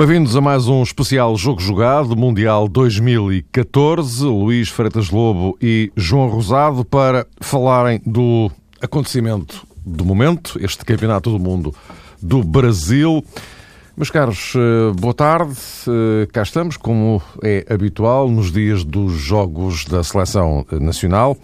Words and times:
Bem-vindos 0.00 0.34
a 0.34 0.40
mais 0.40 0.66
um 0.66 0.82
especial 0.82 1.36
Jogo 1.36 1.60
Jogado, 1.60 2.16
Mundial 2.16 2.66
2014. 2.68 4.24
Luís 4.24 4.70
Freitas 4.70 5.10
Lobo 5.10 5.58
e 5.60 5.92
João 5.94 6.30
Rosado 6.30 6.86
para 6.86 7.26
falarem 7.38 8.00
do 8.06 8.50
acontecimento 8.80 9.66
do 9.84 10.02
momento, 10.02 10.58
este 10.58 10.86
Campeonato 10.86 11.30
do 11.30 11.38
Mundo 11.38 11.74
do 12.18 12.42
Brasil. 12.42 13.22
Meus 13.94 14.10
caros, 14.10 14.54
eh, 14.56 14.94
boa 14.98 15.12
tarde. 15.12 15.54
Eh, 15.86 16.26
cá 16.32 16.44
estamos, 16.44 16.78
como 16.78 17.20
é 17.44 17.66
habitual, 17.68 18.30
nos 18.30 18.50
dias 18.50 18.82
dos 18.82 19.12
Jogos 19.12 19.84
da 19.84 20.02
Seleção 20.02 20.64
Nacional. 20.80 21.36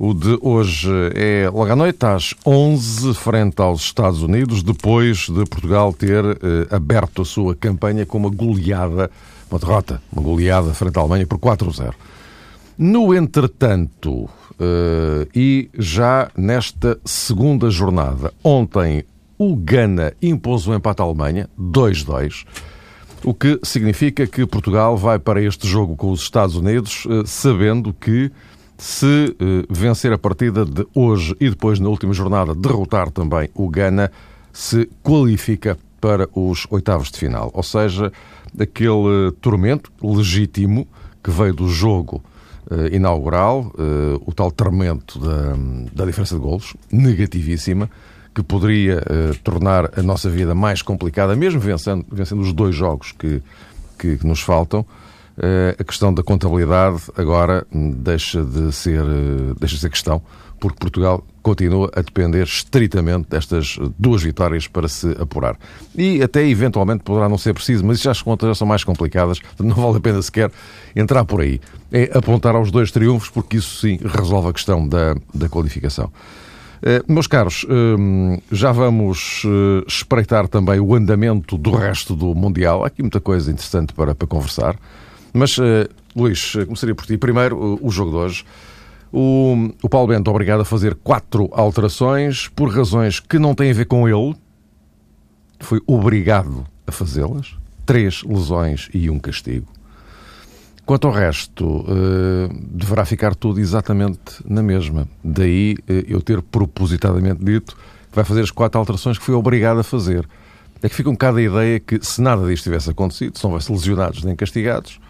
O 0.00 0.14
de 0.14 0.38
hoje 0.40 0.88
é 1.16 1.50
logo 1.50 1.72
à 1.72 1.74
noite, 1.74 2.06
às 2.06 2.32
11, 2.46 3.14
frente 3.14 3.60
aos 3.60 3.80
Estados 3.80 4.22
Unidos, 4.22 4.62
depois 4.62 5.28
de 5.28 5.44
Portugal 5.44 5.92
ter 5.92 6.24
eh, 6.24 6.38
aberto 6.70 7.22
a 7.22 7.24
sua 7.24 7.56
campanha 7.56 8.06
com 8.06 8.16
uma 8.18 8.30
goleada, 8.30 9.10
uma 9.50 9.58
derrota, 9.58 10.00
uma 10.12 10.22
goleada 10.22 10.72
frente 10.72 10.96
à 10.96 11.00
Alemanha 11.00 11.26
por 11.26 11.40
4-0. 11.40 11.94
No 12.78 13.12
entretanto, 13.12 14.30
eh, 14.60 15.26
e 15.34 15.68
já 15.76 16.30
nesta 16.36 16.96
segunda 17.04 17.68
jornada, 17.68 18.32
ontem 18.44 19.04
o 19.36 19.56
Gana 19.56 20.12
impôs 20.22 20.68
um 20.68 20.74
empate 20.76 21.02
à 21.02 21.04
Alemanha, 21.04 21.50
2-2, 21.60 22.44
o 23.24 23.34
que 23.34 23.58
significa 23.64 24.28
que 24.28 24.46
Portugal 24.46 24.96
vai 24.96 25.18
para 25.18 25.42
este 25.42 25.66
jogo 25.66 25.96
com 25.96 26.12
os 26.12 26.20
Estados 26.20 26.54
Unidos 26.54 27.04
eh, 27.10 27.22
sabendo 27.26 27.92
que 27.92 28.30
se 28.78 29.36
eh, 29.40 29.66
vencer 29.68 30.12
a 30.12 30.18
partida 30.18 30.64
de 30.64 30.86
hoje 30.94 31.36
e 31.40 31.50
depois, 31.50 31.80
na 31.80 31.88
última 31.88 32.14
jornada, 32.14 32.54
derrotar 32.54 33.10
também 33.10 33.50
o 33.52 33.68
Ghana, 33.68 34.10
se 34.52 34.88
qualifica 35.02 35.76
para 36.00 36.28
os 36.32 36.64
oitavos 36.70 37.10
de 37.10 37.18
final. 37.18 37.50
Ou 37.52 37.62
seja, 37.64 38.12
aquele 38.58 39.32
tormento 39.40 39.90
legítimo 40.00 40.86
que 41.22 41.30
veio 41.30 41.52
do 41.52 41.68
jogo 41.68 42.22
eh, 42.70 42.94
inaugural, 42.94 43.72
eh, 43.76 44.20
o 44.24 44.32
tal 44.32 44.52
tormento 44.52 45.18
da, 45.18 45.56
da 45.92 46.04
diferença 46.04 46.36
de 46.36 46.40
golos, 46.40 46.74
negativíssima, 46.92 47.90
que 48.32 48.44
poderia 48.44 49.02
tornar 49.42 49.90
a 49.98 50.02
nossa 50.02 50.30
vida 50.30 50.54
mais 50.54 50.80
complicada, 50.80 51.34
mesmo 51.34 51.58
vencendo, 51.58 52.06
vencendo 52.08 52.40
os 52.40 52.52
dois 52.52 52.72
jogos 52.72 53.10
que, 53.10 53.42
que, 53.98 54.16
que 54.16 54.24
nos 54.24 54.40
faltam. 54.40 54.86
Eh, 55.40 55.76
a 55.78 55.84
questão 55.84 56.12
da 56.12 56.20
contabilidade 56.20 57.02
agora 57.16 57.64
deixa 57.72 58.42
de 58.42 58.72
ser, 58.72 59.00
eh, 59.00 59.54
deixa 59.56 59.76
de 59.76 59.80
ser 59.82 59.90
questão, 59.90 60.20
porque 60.58 60.76
Portugal 60.80 61.24
continua 61.42 61.88
a 61.94 62.02
depender 62.02 62.42
estritamente 62.42 63.28
destas 63.30 63.78
duas 63.96 64.20
vitórias 64.20 64.66
para 64.66 64.88
se 64.88 65.12
apurar. 65.12 65.56
E 65.96 66.20
até 66.20 66.44
eventualmente 66.44 67.04
poderá 67.04 67.28
não 67.28 67.38
ser 67.38 67.54
preciso, 67.54 67.86
mas 67.86 68.00
já 68.00 68.10
as 68.10 68.20
contas 68.20 68.48
já 68.48 68.54
são 68.56 68.66
mais 68.66 68.82
complicadas, 68.82 69.40
não 69.60 69.76
vale 69.76 69.98
a 69.98 70.00
pena 70.00 70.20
sequer 70.20 70.50
entrar 70.96 71.24
por 71.24 71.40
aí. 71.40 71.60
É 71.92 72.10
apontar 72.18 72.56
aos 72.56 72.72
dois 72.72 72.90
triunfos, 72.90 73.30
porque 73.30 73.58
isso 73.58 73.80
sim 73.80 73.96
resolve 74.02 74.48
a 74.48 74.52
questão 74.52 74.88
da, 74.88 75.14
da 75.32 75.48
qualificação. 75.48 76.10
Uh, 76.80 77.12
meus 77.12 77.26
caros, 77.26 77.64
uh, 77.64 78.42
já 78.52 78.70
vamos 78.70 79.42
espreitar 79.86 80.46
também 80.46 80.78
o 80.78 80.94
andamento 80.94 81.56
do 81.56 81.70
resto 81.72 82.14
do 82.14 82.34
Mundial. 82.34 82.84
Há 82.84 82.88
aqui 82.88 83.02
muita 83.02 83.20
coisa 83.20 83.50
interessante 83.50 83.92
para, 83.92 84.14
para 84.14 84.28
conversar. 84.28 84.76
Mas, 85.32 85.56
uh, 85.58 85.88
Luís, 86.16 86.54
eh, 86.56 86.64
começaria 86.64 86.94
por 86.94 87.06
ti. 87.06 87.16
Primeiro, 87.16 87.56
o, 87.56 87.88
o 87.88 87.90
jogo 87.90 88.10
de 88.10 88.16
hoje. 88.16 88.44
O, 89.12 89.72
o 89.82 89.88
Paulo 89.88 90.08
Bento 90.08 90.30
obrigado 90.30 90.60
a 90.60 90.64
fazer 90.64 90.94
quatro 90.94 91.48
alterações 91.52 92.48
por 92.48 92.68
razões 92.68 93.20
que 93.20 93.38
não 93.38 93.54
têm 93.54 93.70
a 93.70 93.74
ver 93.74 93.86
com 93.86 94.08
ele. 94.08 94.34
Foi 95.60 95.80
obrigado 95.86 96.66
a 96.86 96.92
fazê-las. 96.92 97.56
Três 97.86 98.22
lesões 98.22 98.88
e 98.92 99.08
um 99.08 99.18
castigo. 99.18 99.66
Quanto 100.84 101.06
ao 101.06 101.12
resto, 101.12 101.66
uh, 101.66 102.48
deverá 102.70 103.04
ficar 103.04 103.34
tudo 103.34 103.60
exatamente 103.60 104.42
na 104.46 104.62
mesma. 104.62 105.08
Daí 105.22 105.74
uh, 105.80 106.04
eu 106.06 106.20
ter 106.20 106.42
propositadamente 106.42 107.44
dito 107.44 107.76
que 108.10 108.16
vai 108.16 108.24
fazer 108.24 108.42
as 108.42 108.50
quatro 108.50 108.78
alterações 108.78 109.18
que 109.18 109.24
foi 109.24 109.34
obrigado 109.34 109.80
a 109.80 109.82
fazer. 109.82 110.26
É 110.82 110.88
que 110.88 110.94
fica 110.94 111.08
um 111.08 111.12
bocado 111.12 111.38
a 111.38 111.42
ideia 111.42 111.80
que, 111.80 111.98
se 112.02 112.22
nada 112.22 112.46
disto 112.46 112.64
tivesse 112.64 112.88
acontecido, 112.90 113.36
se 113.36 113.44
não 113.44 113.50
houvesse 113.50 113.70
lesionados 113.72 114.22
nem 114.22 114.36
castigados, 114.36 115.00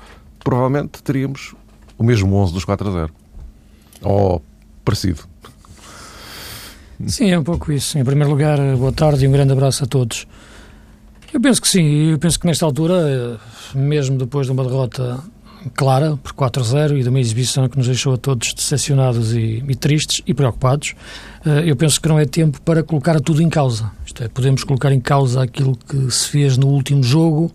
provavelmente 0.42 1.02
teríamos 1.02 1.54
o 1.96 2.04
mesmo 2.04 2.34
11 2.36 2.52
dos 2.52 2.64
4 2.64 2.88
a 2.88 2.92
0. 2.92 3.12
Ou 4.02 4.42
parecido. 4.84 5.22
Sim, 7.06 7.30
é 7.30 7.38
um 7.38 7.44
pouco 7.44 7.70
isso. 7.72 7.98
Em 7.98 8.04
primeiro 8.04 8.30
lugar, 8.30 8.58
boa 8.76 8.92
tarde 8.92 9.24
e 9.24 9.28
um 9.28 9.32
grande 9.32 9.52
abraço 9.52 9.84
a 9.84 9.86
todos. 9.86 10.26
Eu 11.32 11.40
penso 11.40 11.60
que 11.60 11.68
sim, 11.68 12.10
eu 12.10 12.18
penso 12.18 12.40
que 12.40 12.46
nesta 12.46 12.64
altura, 12.64 13.38
mesmo 13.74 14.16
depois 14.16 14.46
de 14.46 14.52
uma 14.52 14.64
derrota 14.64 15.22
clara, 15.74 16.16
por 16.16 16.32
4 16.32 16.62
a 16.62 16.64
0, 16.64 16.98
e 16.98 17.02
de 17.02 17.08
uma 17.08 17.20
exibição 17.20 17.68
que 17.68 17.76
nos 17.76 17.86
deixou 17.86 18.14
a 18.14 18.16
todos 18.16 18.54
decepcionados 18.54 19.34
e, 19.34 19.62
e, 19.66 19.74
tristes 19.74 20.22
e 20.26 20.32
preocupados, 20.32 20.94
eh, 21.44 21.64
eu 21.66 21.76
penso 21.76 22.00
que 22.00 22.08
não 22.08 22.18
é 22.18 22.24
tempo 22.24 22.60
para 22.62 22.82
colocar 22.82 23.20
tudo 23.20 23.42
em 23.42 23.48
causa. 23.48 23.90
Isto 24.06 24.24
é, 24.24 24.28
podemos 24.28 24.64
colocar 24.64 24.92
em 24.92 25.00
causa 25.00 25.42
aquilo 25.42 25.76
que 25.76 26.10
se 26.10 26.28
fez 26.28 26.56
no 26.56 26.68
último 26.68 27.02
jogo, 27.02 27.52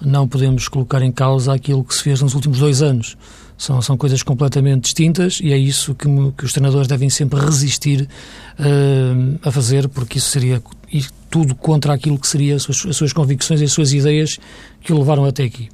não 0.00 0.28
podemos 0.28 0.68
colocar 0.68 1.02
em 1.02 1.12
causa 1.12 1.52
aquilo 1.52 1.82
que 1.84 1.94
se 1.94 2.02
fez 2.02 2.20
nos 2.20 2.34
últimos 2.34 2.58
dois 2.58 2.82
anos. 2.82 3.16
São, 3.58 3.80
são 3.80 3.96
coisas 3.96 4.22
completamente 4.22 4.82
distintas 4.82 5.40
e 5.42 5.50
é 5.50 5.56
isso 5.56 5.94
que, 5.94 6.06
que 6.36 6.44
os 6.44 6.52
treinadores 6.52 6.86
devem 6.86 7.08
sempre 7.08 7.40
resistir 7.40 8.02
uh, 8.58 9.38
a 9.42 9.50
fazer, 9.50 9.88
porque 9.88 10.18
isso 10.18 10.28
seria 10.28 10.62
tudo 11.30 11.54
contra 11.54 11.94
aquilo 11.94 12.18
que 12.18 12.28
seria 12.28 12.56
as 12.56 12.62
suas, 12.62 12.86
as 12.86 12.96
suas, 12.96 13.12
convicções 13.14 13.60
e 13.62 13.64
as 13.64 13.72
suas 13.72 13.92
ideias 13.94 14.38
que 14.82 14.92
o 14.92 14.98
levaram 14.98 15.24
até 15.24 15.44
aqui. 15.44 15.70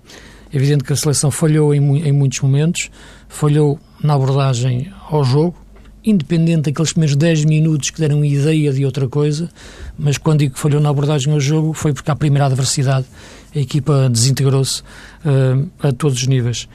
É 0.53 0.57
evidente 0.57 0.85
que 0.85 0.93
a 0.93 0.97
seleção 0.97 1.31
falhou 1.31 1.75
em, 1.75 2.07
em 2.07 2.13
muitos 2.13 2.41
momentos, 2.41 2.89
falhou 3.29 3.81
na 4.03 4.15
abordagem 4.15 4.93
ao 5.11 5.25
jogo, 5.25 5.57
independente 6.05 6.71
daqueles 6.71 6.93
primeiros 6.93 7.17
10 7.17 7.45
minutos 7.45 7.91
que 7.91 8.01
deram 8.01 8.25
ideia 8.25 8.73
de 8.73 8.85
outra 8.85 9.09
coisa, 9.09 9.49
mas 9.99 10.19
quando 10.19 10.41
digo 10.41 10.55
que 10.55 10.61
falhou 10.61 10.81
na 10.81 10.89
abordagem 10.89 11.33
ao 11.33 11.41
jogo 11.41 11.73
foi 11.73 11.93
porque 11.93 12.11
a 12.11 12.17
primeira 12.17 12.47
adversidade 12.47 13.07
a 13.55 13.59
equipa 13.59 14.09
desintegrou-se 14.11 14.83
uh, 14.83 15.71
a 15.81 15.93
todos 15.93 16.19
os 16.19 16.27
níveis. 16.27 16.69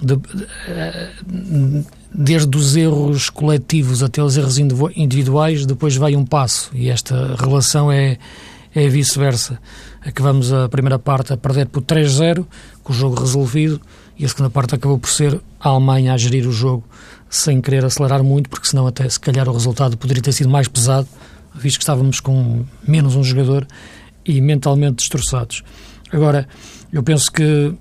De, 0.00 0.14
uh, 0.14 1.84
desde 2.12 2.56
os 2.56 2.76
erros 2.76 3.30
coletivos 3.30 4.02
até 4.02 4.22
os 4.22 4.36
erros 4.36 4.58
individuais, 4.58 5.66
depois 5.66 5.96
vai 5.96 6.16
um 6.16 6.24
passo 6.24 6.70
e 6.74 6.88
esta 6.88 7.36
relação 7.36 7.92
é, 7.92 8.18
é 8.74 8.88
vice-versa. 8.88 9.60
Acabamos 10.00 10.52
a 10.52 10.68
primeira 10.68 10.98
parte 10.98 11.32
a 11.32 11.36
perder 11.36 11.66
por 11.66 11.82
3-0, 11.82 12.46
com 12.82 12.92
o 12.92 12.96
jogo 12.96 13.20
resolvido, 13.20 13.80
e 14.18 14.24
a 14.24 14.28
segunda 14.28 14.50
parte 14.50 14.74
acabou 14.74 14.98
por 14.98 15.10
ser 15.10 15.40
a 15.60 15.68
Alemanha 15.68 16.14
a 16.14 16.16
gerir 16.16 16.46
o 16.46 16.52
jogo 16.52 16.84
sem 17.30 17.60
querer 17.60 17.84
acelerar 17.84 18.22
muito, 18.22 18.48
porque 18.48 18.66
senão 18.66 18.86
até 18.86 19.08
se 19.08 19.20
calhar 19.20 19.48
o 19.48 19.52
resultado 19.52 19.96
poderia 19.96 20.22
ter 20.22 20.32
sido 20.32 20.48
mais 20.48 20.66
pesado, 20.66 21.06
visto 21.54 21.78
que 21.78 21.82
estávamos 21.82 22.20
com 22.20 22.64
menos 22.86 23.16
um 23.16 23.22
jogador 23.22 23.66
e 24.24 24.40
mentalmente 24.40 24.96
destroçados. 24.96 25.62
Agora, 26.12 26.48
eu 26.92 27.02
penso 27.02 27.30
que 27.30 27.74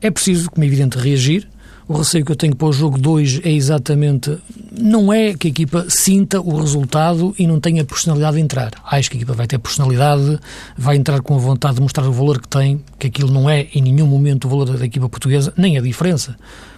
é 0.00 0.10
preciso, 0.10 0.50
como 0.50 0.64
é 0.64 0.66
evidente, 0.66 0.98
reagir. 0.98 1.48
O 1.88 1.96
receio 1.96 2.22
que 2.22 2.30
eu 2.30 2.36
tenho 2.36 2.54
para 2.54 2.68
o 2.68 2.72
jogo 2.72 2.98
2 2.98 3.40
é 3.44 3.50
exatamente. 3.50 4.36
Não 4.78 5.10
é 5.10 5.32
que 5.32 5.48
a 5.48 5.50
equipa 5.50 5.86
sinta 5.88 6.38
o 6.38 6.60
resultado 6.60 7.34
e 7.38 7.46
não 7.46 7.58
tenha 7.58 7.82
personalidade 7.82 8.36
de 8.36 8.42
entrar. 8.42 8.72
Acho 8.84 9.10
que 9.10 9.16
a 9.16 9.18
equipa 9.20 9.32
vai 9.32 9.46
ter 9.46 9.58
personalidade, 9.58 10.38
vai 10.76 10.96
entrar 10.96 11.22
com 11.22 11.34
a 11.34 11.38
vontade 11.38 11.76
de 11.76 11.80
mostrar 11.80 12.06
o 12.06 12.12
valor 12.12 12.42
que 12.42 12.48
tem, 12.48 12.84
que 12.98 13.06
aquilo 13.06 13.32
não 13.32 13.48
é 13.48 13.68
em 13.74 13.80
nenhum 13.80 14.06
momento 14.06 14.44
o 14.44 14.50
valor 14.50 14.76
da 14.76 14.84
equipa 14.84 15.08
portuguesa, 15.08 15.52
nem 15.56 15.78
a 15.78 15.80
diferença 15.80 16.36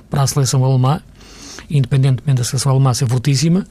para 0.08 0.22
a 0.22 0.26
seleção 0.26 0.64
alemã 0.64 1.00
independentemente 1.70 2.38
da 2.38 2.44
seleção 2.44 2.72
alemã 2.72 2.92
ser 2.92 3.06
fortíssima, 3.06 3.66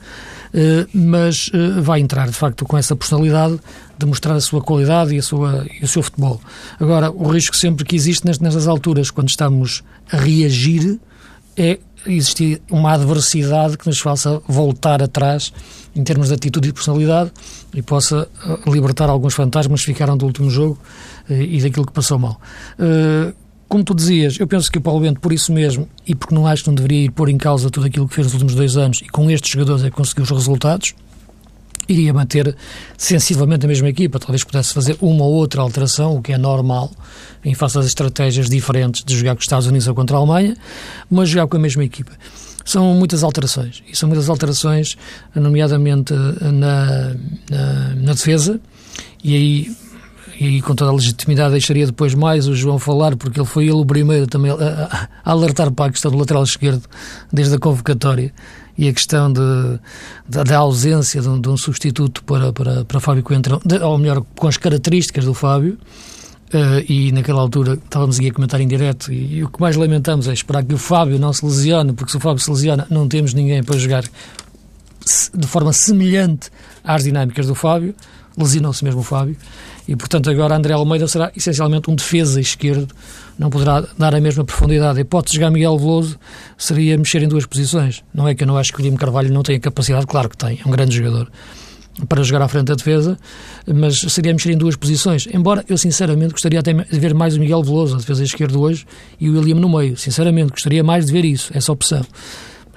eh, 0.52 0.86
mas 0.92 1.50
eh, 1.52 1.80
vai 1.80 2.00
entrar 2.00 2.26
de 2.26 2.34
facto 2.34 2.64
com 2.64 2.76
essa 2.76 2.96
personalidade 2.96 3.58
de 3.98 4.06
mostrar 4.06 4.34
a 4.34 4.40
sua 4.40 4.62
qualidade 4.62 5.14
e, 5.14 5.18
a 5.18 5.22
sua, 5.22 5.66
e 5.80 5.84
o 5.84 5.88
seu 5.88 6.02
futebol. 6.02 6.40
Agora, 6.78 7.10
o 7.10 7.28
risco 7.28 7.56
sempre 7.56 7.84
que 7.84 7.94
existe 7.94 8.24
nestas 8.24 8.66
alturas, 8.66 9.10
quando 9.10 9.28
estamos 9.28 9.82
a 10.10 10.16
reagir, 10.16 10.98
é 11.56 11.78
existir 12.06 12.62
uma 12.70 12.92
adversidade 12.92 13.76
que 13.76 13.86
nos 13.86 13.98
faça 13.98 14.40
voltar 14.48 15.02
atrás 15.02 15.52
em 15.94 16.02
termos 16.02 16.28
de 16.28 16.34
atitude 16.34 16.70
e 16.70 16.72
personalidade 16.72 17.30
e 17.74 17.82
possa 17.82 18.26
eh, 18.46 18.70
libertar 18.70 19.10
alguns 19.10 19.34
fantasmas 19.34 19.80
que 19.80 19.86
ficaram 19.86 20.16
do 20.16 20.24
último 20.24 20.48
jogo 20.48 20.78
e 21.28 21.60
daquilo 21.60 21.86
que 21.86 21.92
passou 21.92 22.18
mal 22.18 22.40
como 23.70 23.84
tu 23.84 23.94
dizias, 23.94 24.36
eu 24.40 24.48
penso 24.48 24.68
que 24.68 24.78
o 24.78 24.80
Paulo 24.80 25.00
Bento, 25.00 25.20
por 25.20 25.32
isso 25.32 25.52
mesmo, 25.52 25.88
e 26.04 26.12
porque 26.12 26.34
não 26.34 26.44
acho 26.44 26.64
que 26.64 26.68
não 26.68 26.74
deveria 26.74 27.04
ir 27.04 27.10
pôr 27.12 27.28
em 27.28 27.38
causa 27.38 27.70
tudo 27.70 27.86
aquilo 27.86 28.08
que 28.08 28.16
fez 28.16 28.26
nos 28.26 28.34
últimos 28.34 28.56
dois 28.56 28.76
anos, 28.76 29.00
e 29.00 29.08
com 29.08 29.30
estes 29.30 29.48
jogadores 29.48 29.84
é 29.84 29.90
que 29.90 29.96
conseguiu 29.96 30.24
os 30.24 30.30
resultados, 30.30 30.92
iria 31.88 32.12
manter 32.12 32.56
sensivelmente 32.98 33.64
a 33.64 33.68
mesma 33.68 33.88
equipa. 33.88 34.18
Talvez 34.18 34.42
pudesse 34.42 34.74
fazer 34.74 34.96
uma 35.00 35.24
ou 35.24 35.34
outra 35.34 35.62
alteração, 35.62 36.16
o 36.16 36.20
que 36.20 36.32
é 36.32 36.38
normal, 36.38 36.90
em 37.44 37.54
face 37.54 37.78
às 37.78 37.86
estratégias 37.86 38.50
diferentes 38.50 39.04
de 39.04 39.16
jogar 39.16 39.36
com 39.36 39.38
os 39.38 39.44
Estados 39.44 39.68
Unidos 39.68 39.86
ou 39.86 39.94
contra 39.94 40.16
a 40.16 40.18
Alemanha, 40.18 40.56
mas 41.08 41.28
jogar 41.28 41.46
com 41.46 41.56
a 41.56 41.60
mesma 41.60 41.84
equipa. 41.84 42.10
São 42.64 42.92
muitas 42.94 43.22
alterações, 43.22 43.84
e 43.88 43.96
são 43.96 44.08
muitas 44.08 44.28
alterações, 44.28 44.96
nomeadamente 45.32 46.12
na, 46.12 47.14
na, 47.48 47.94
na 47.94 48.12
defesa, 48.14 48.60
e 49.22 49.36
aí 49.36 49.76
e 50.40 50.62
com 50.62 50.74
toda 50.74 50.90
a 50.90 50.94
legitimidade 50.94 51.52
deixaria 51.52 51.84
depois 51.84 52.14
mais 52.14 52.48
o 52.48 52.54
João 52.54 52.78
falar, 52.78 53.14
porque 53.14 53.38
ele 53.38 53.46
foi 53.46 53.64
ele 53.64 53.74
o 53.74 53.84
primeiro 53.84 54.26
também 54.26 54.50
a, 54.50 55.08
a 55.22 55.30
alertar 55.30 55.70
para 55.70 55.86
a 55.86 55.90
questão 55.90 56.10
do 56.10 56.16
lateral 56.16 56.42
esquerdo 56.42 56.82
desde 57.30 57.54
a 57.54 57.58
convocatória 57.58 58.32
e 58.78 58.88
a 58.88 58.92
questão 58.94 59.30
de, 59.30 59.40
de 60.26 60.42
da 60.42 60.56
ausência 60.56 61.20
de 61.20 61.28
um, 61.28 61.38
de 61.38 61.46
um, 61.50 61.58
substituto 61.58 62.24
para, 62.24 62.54
para, 62.54 62.86
para 62.86 63.00
Fábio 63.00 63.22
Coentrão, 63.22 63.60
de, 63.62 63.78
ou 63.80 63.98
melhor, 63.98 64.24
com 64.34 64.48
as 64.48 64.56
características 64.56 65.26
do 65.26 65.34
Fábio, 65.34 65.76
Uh, 66.52 66.82
e 66.88 67.12
naquela 67.12 67.40
altura 67.40 67.74
estávamos 67.74 68.18
aqui 68.18 68.28
a 68.28 68.32
comentar 68.32 68.60
em 68.60 68.66
direto 68.66 69.12
e, 69.12 69.36
e, 69.36 69.44
o 69.44 69.48
que 69.48 69.60
mais 69.60 69.76
lamentamos 69.76 70.26
é 70.26 70.32
esperar 70.32 70.64
que 70.64 70.74
o 70.74 70.78
Fábio 70.78 71.16
não 71.16 71.32
se 71.32 71.44
lesione, 71.44 71.92
porque 71.92 72.10
se 72.10 72.16
o 72.16 72.20
Fábio 72.20 72.42
se 72.42 72.50
lesiona 72.50 72.88
não 72.90 73.06
temos 73.06 73.32
ninguém 73.32 73.62
para 73.62 73.78
jogar 73.78 74.02
de 74.02 75.46
forma 75.46 75.72
semelhante 75.72 76.50
às 76.82 77.04
dinâmicas 77.04 77.46
do 77.46 77.54
Fábio, 77.54 77.94
lesionou-se 78.36 78.82
mesmo 78.82 78.98
o 78.98 79.04
Fábio, 79.04 79.36
e 79.90 79.96
portanto 79.96 80.30
agora 80.30 80.56
André 80.56 80.72
Almeida 80.72 81.08
será 81.08 81.32
essencialmente 81.36 81.90
um 81.90 81.96
defesa 81.96 82.40
esquerdo, 82.40 82.94
não 83.36 83.50
poderá 83.50 83.84
dar 83.98 84.14
a 84.14 84.20
mesma 84.20 84.44
profundidade. 84.44 84.98
A 84.98 85.00
hipótese 85.00 85.32
de 85.32 85.38
jogar 85.40 85.50
Miguel 85.50 85.76
Veloso 85.76 86.16
seria 86.56 86.96
mexer 86.96 87.24
em 87.24 87.28
duas 87.28 87.44
posições. 87.44 88.04
Não 88.14 88.28
é 88.28 88.32
que 88.32 88.44
eu 88.44 88.46
não 88.46 88.56
acho 88.56 88.70
que 88.70 88.76
o 88.76 88.78
Guilherme 88.78 88.96
Carvalho 88.96 89.34
não 89.34 89.42
tenha 89.42 89.58
capacidade, 89.58 90.06
claro 90.06 90.28
que 90.28 90.36
tem, 90.36 90.60
é 90.64 90.68
um 90.68 90.70
grande 90.70 90.96
jogador, 90.96 91.28
para 92.08 92.22
jogar 92.22 92.44
à 92.44 92.46
frente 92.46 92.66
da 92.66 92.76
defesa, 92.76 93.18
mas 93.66 93.98
seria 93.98 94.32
mexer 94.32 94.52
em 94.52 94.56
duas 94.56 94.76
posições. 94.76 95.26
Embora 95.34 95.64
eu, 95.68 95.76
sinceramente, 95.76 96.34
gostaria 96.34 96.60
até 96.60 96.72
de 96.72 96.98
ver 97.00 97.12
mais 97.12 97.36
o 97.36 97.40
Miguel 97.40 97.60
Veloso, 97.64 97.96
a 97.96 97.98
defesa 97.98 98.22
esquerda 98.22 98.56
hoje, 98.56 98.86
e 99.20 99.28
o 99.28 99.36
William 99.36 99.56
no 99.56 99.68
meio. 99.68 99.96
Sinceramente, 99.96 100.52
gostaria 100.52 100.84
mais 100.84 101.06
de 101.06 101.12
ver 101.12 101.24
isso, 101.24 101.50
essa 101.52 101.72
opção. 101.72 102.06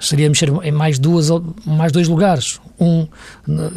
Seria 0.06 0.28
mexer 0.28 0.52
em 0.62 0.72
mais, 0.72 0.98
duas, 0.98 1.28
mais 1.64 1.92
dois 1.92 2.08
lugares. 2.08 2.60
Um 2.78 3.06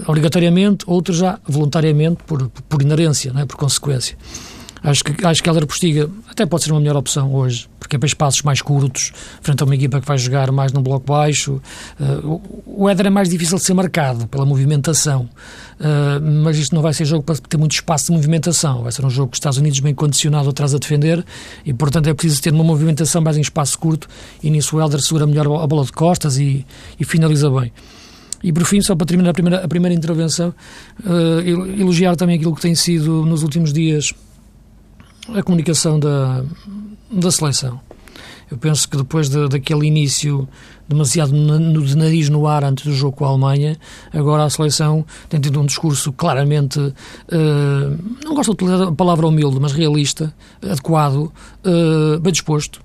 obrigatoriamente, 0.08 0.86
outro 0.88 1.14
já 1.14 1.40
voluntariamente, 1.48 2.24
por, 2.26 2.50
por 2.68 2.82
inerência, 2.82 3.32
não 3.32 3.42
é? 3.42 3.46
por 3.46 3.56
consequência. 3.56 4.18
Acho 4.84 5.04
que, 5.04 5.26
acho 5.26 5.42
que 5.42 5.50
Helder 5.50 5.66
Postiga 5.66 6.10
até 6.30 6.46
pode 6.46 6.64
ser 6.64 6.72
uma 6.72 6.80
melhor 6.80 6.96
opção 6.96 7.34
hoje, 7.34 7.68
porque 7.80 7.96
é 7.96 8.00
para 8.00 8.08
espaços 8.08 8.42
mais 8.44 8.62
curtos, 8.62 9.12
frente 9.42 9.62
a 9.62 9.66
uma 9.66 9.76
equipa 9.76 10.00
que 10.00 10.08
vai 10.08 10.18
jogar 10.18 10.52
mais 10.52 10.72
num 10.72 10.82
bloco 10.82 11.06
baixo. 11.06 11.62
Uh, 12.00 12.42
o 12.66 12.90
Éder 12.90 13.08
é 13.08 13.10
mais 13.10 13.30
difícil 13.30 13.58
de 13.58 13.64
ser 13.64 13.74
marcado 13.74 14.28
pela 14.28 14.46
movimentação, 14.46 15.30
uh, 15.80 16.44
mas 16.44 16.58
isto 16.58 16.76
não 16.76 16.82
vai 16.82 16.94
ser 16.94 17.06
jogo 17.06 17.24
para 17.24 17.36
ter 17.36 17.58
muito 17.58 17.74
espaço 17.74 18.08
de 18.08 18.12
movimentação. 18.12 18.84
Vai 18.84 18.92
ser 18.92 19.06
um 19.06 19.10
jogo 19.10 19.32
que 19.32 19.36
os 19.36 19.40
Estados 19.40 19.58
Unidos 19.58 19.80
bem 19.80 19.96
condicionado 19.96 20.50
atrás 20.50 20.76
a 20.76 20.78
defender 20.78 21.26
e, 21.66 21.74
portanto, 21.74 22.08
é 22.08 22.14
preciso 22.14 22.42
ter 22.42 22.54
uma 22.54 22.64
movimentação 22.64 23.22
mais 23.22 23.38
em 23.38 23.42
espaço 23.42 23.78
curto 23.80 24.08
e 24.44 24.50
nisso 24.50 24.78
o 24.78 24.82
Helder 24.82 25.02
segura 25.02 25.26
melhor 25.26 25.46
a 25.62 25.68
bola 25.68 25.84
de 25.86 25.92
costas 25.92 26.38
e, 26.38 26.66
e 27.00 27.04
finaliza 27.04 27.50
bem. 27.50 27.72
E 28.44 28.54
por 28.54 28.66
fim, 28.66 28.82
só 28.82 28.96
para 28.96 29.08
terminar 29.08 29.32
a 29.32 29.34
primeira, 29.34 29.64
a 29.64 29.68
primeira 29.68 29.96
intervenção, 29.96 30.54
uh, 31.04 31.80
elogiar 31.80 32.16
também 32.16 32.36
aquilo 32.36 32.56
que 32.56 32.62
tem 32.62 32.76
sido 32.76 33.26
nos 33.26 33.42
últimos 33.42 33.74
dias 33.74 34.14
a 35.34 35.44
comunicação 35.44 36.00
da, 36.00 36.44
da 37.12 37.32
seleção. 37.32 37.80
Eu 38.50 38.58
penso 38.58 38.88
que 38.88 38.96
depois 38.96 39.30
de, 39.30 39.48
daquele 39.50 39.86
início 39.86 40.48
demasiado 40.88 41.34
no, 41.34 41.82
de 41.82 41.98
nariz 41.98 42.30
no 42.30 42.48
ar 42.48 42.64
antes 42.64 42.86
do 42.86 42.94
jogo 42.94 43.18
com 43.18 43.26
a 43.26 43.30
Alemanha, 43.30 43.78
agora 44.14 44.46
a 44.46 44.50
seleção 44.50 45.06
tem 45.28 45.40
tido 45.40 45.60
um 45.60 45.66
discurso 45.66 46.14
claramente, 46.14 46.80
uh, 46.80 46.94
não 48.24 48.34
gosto 48.34 48.56
de 48.56 48.64
utilizar 48.64 48.88
a 48.88 48.92
palavra 48.92 49.28
humilde, 49.28 49.60
mas 49.60 49.74
realista, 49.74 50.34
adequado, 50.64 51.32
uh, 51.66 52.20
bem 52.22 52.32
disposto, 52.32 52.78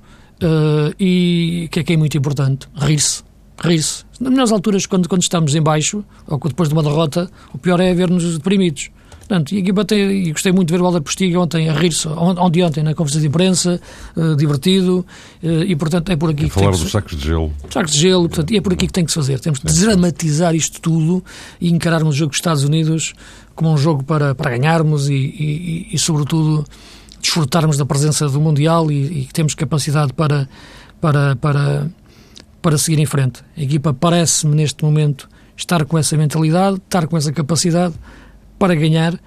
uh, 0.43 0.93
e 0.99 1.69
que 1.71 1.79
é 1.81 1.85
que 1.85 1.93
é 1.93 1.97
muito 1.97 2.19
importante, 2.19 2.69
rir-se. 2.75 3.23
Rir-se. 3.62 4.05
Nas 4.19 4.31
melhores 4.31 4.50
alturas, 4.50 4.87
quando, 4.87 5.09
quando 5.09 5.23
estamos 5.23 5.55
em 5.55 5.62
baixo, 5.62 6.05
ou 6.27 6.41
depois 6.41 6.69
de 6.69 6.75
uma 6.75 6.83
derrota, 6.83 7.31
o 7.55 7.59
pior 7.59 7.79
é 7.79 7.94
ver-nos 7.94 8.37
deprimidos. 8.37 8.91
Portanto, 9.32 9.52
e 9.55 9.61
aqui 9.61 9.73
batei, 9.73 10.25
e 10.25 10.32
gostei 10.32 10.52
muito 10.52 10.69
de 10.69 10.75
ver 10.75 10.82
o 10.82 10.84
Alder 10.84 11.00
Postiga 11.00 11.40
ontem 11.40 11.67
a 11.67 11.73
rir-se, 11.73 12.06
ontem, 12.06 12.62
ontem 12.62 12.82
na 12.82 12.94
conferência 12.94 13.23
de 13.23 13.29
imprensa, 13.29 13.81
uh, 14.14 14.37
divertido, 14.37 15.06
uh, 15.43 15.62
e 15.62 15.75
portanto 15.75 16.11
é 16.11 16.17
por 16.17 16.29
aqui 16.29 16.44
que 16.44 16.50
falar 16.50 16.73
dos 16.73 16.90
sacos 16.90 17.17
de 17.17 17.29
gelo. 17.29 17.50
Sacos 17.70 17.93
de 17.93 17.99
gelo, 17.99 18.29
portanto, 18.29 18.50
e 18.50 18.58
é 18.58 18.61
por 18.61 18.75
aqui 18.75 18.87
que 18.87 18.93
tem 18.93 19.06
que 19.06 19.11
se 19.11 19.14
fazer. 19.14 19.40
Temos 19.40 19.61
de 19.61 19.73
dramatizar 19.81 20.55
isto 20.55 20.82
tudo 20.82 21.25
e 21.58 21.70
encararmos 21.70 22.14
o 22.14 22.19
jogo 22.19 22.29
dos 22.29 22.37
Estados 22.37 22.62
Unidos 22.62 23.14
como 23.55 23.73
um 23.73 23.79
jogo 23.79 24.05
para, 24.05 24.34
para 24.34 24.50
ganharmos 24.50 25.08
e, 25.08 25.14
e, 25.14 25.88
e, 25.93 25.99
sobretudo, 25.99 26.67
desfrutarmos 27.19 27.79
da 27.79 27.87
presença 27.87 28.29
do 28.29 28.38
Mundial 28.38 28.93
e, 28.93 29.25
que 29.25 29.32
temos 29.32 29.55
capacidade 29.55 30.12
para, 30.12 30.46
para, 31.00 31.37
para, 31.37 31.90
para 32.61 32.76
seguir 32.76 33.00
em 33.00 33.06
frente. 33.06 33.43
A 33.56 33.62
equipa 33.62 33.94
parece-me, 33.94 34.55
neste 34.55 34.84
momento, 34.84 35.26
estar 35.56 35.87
com 35.87 35.96
essa 35.96 36.19
mentalidade, 36.19 36.76
estar 36.76 37.06
com 37.06 37.17
essa 37.17 37.32
capacidade 37.32 37.94
para 38.62 38.76
ganhar 38.76 39.19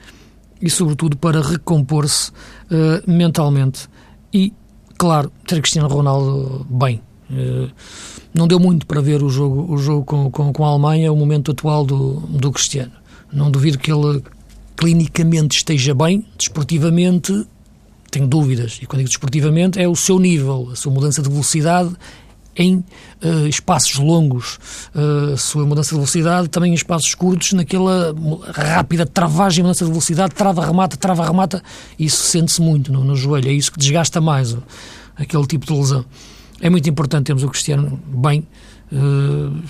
e, 0.62 0.70
sobretudo, 0.70 1.18
para 1.18 1.42
recompor-se 1.42 2.32
uh, 2.32 3.04
mentalmente. 3.06 3.90
E, 4.34 4.54
claro, 4.98 5.30
ter 5.46 5.60
Cristiano 5.60 5.90
Ronaldo 5.90 6.66
bem. 6.70 7.02
Uh, 7.30 7.70
não 8.34 8.48
deu 8.48 8.62
muito 8.62 8.86
para 8.86 9.02
ver 9.02 9.22
o 9.22 9.28
jogo, 9.28 9.74
o 9.74 9.78
jogo 9.78 10.06
com, 10.06 10.32
com, 10.32 10.54
com 10.54 10.64
a 10.64 10.70
Alemanha, 10.70 11.12
o 11.12 11.18
momento 11.18 11.52
atual 11.52 11.84
do, 11.84 12.22
do 12.30 12.50
Cristiano. 12.50 12.94
Não 13.30 13.52
duvido 13.52 13.78
que 13.78 13.92
ele 13.92 14.24
clinicamente 14.78 15.58
esteja 15.58 15.94
bem, 15.94 16.26
desportivamente 16.38 17.46
tenho 18.10 18.28
dúvidas. 18.28 18.80
E 18.82 18.86
quando 18.86 19.00
digo 19.00 19.10
desportivamente, 19.10 19.82
é 19.82 19.86
o 19.86 19.98
seu 19.98 20.18
nível, 20.18 20.70
a 20.72 20.78
sua 20.78 20.94
mudança 20.94 21.22
de 21.22 21.28
velocidade 21.28 21.94
em 22.56 22.78
uh, 22.78 23.48
espaços 23.48 23.98
longos, 23.98 24.60
uh, 24.96 25.38
sua 25.38 25.66
mudança 25.66 25.90
de 25.90 25.96
velocidade, 25.96 26.48
também 26.48 26.72
em 26.72 26.76
espaços 26.76 27.14
curtos, 27.14 27.54
naquela 27.54 28.16
rápida 28.54 29.06
travagem, 29.06 29.64
mudança 29.64 29.84
de 29.84 29.92
velocidade, 29.92 30.34
trava, 30.34 30.66
remata, 30.66 30.96
trava, 30.96 31.26
remata, 31.26 31.62
isso 32.00 32.24
sente-se 32.24 32.62
muito 32.62 32.92
no, 32.92 33.04
no, 33.04 33.16
joelho, 33.16 33.50
é 33.50 33.54
isso 33.54 33.72
que 33.72 33.80
desgasta 33.80 34.22
mais 34.22 34.56
aquele 35.18 35.46
tipo 35.46 35.66
de 35.66 35.74
lesão. 35.74 36.06
É 36.62 36.70
muito 36.70 36.90
importante 36.90 37.26
termos 37.26 37.44
o 37.44 37.50
Cristiano 37.50 38.00
bem. 38.08 38.48
Uh, 38.92 39.62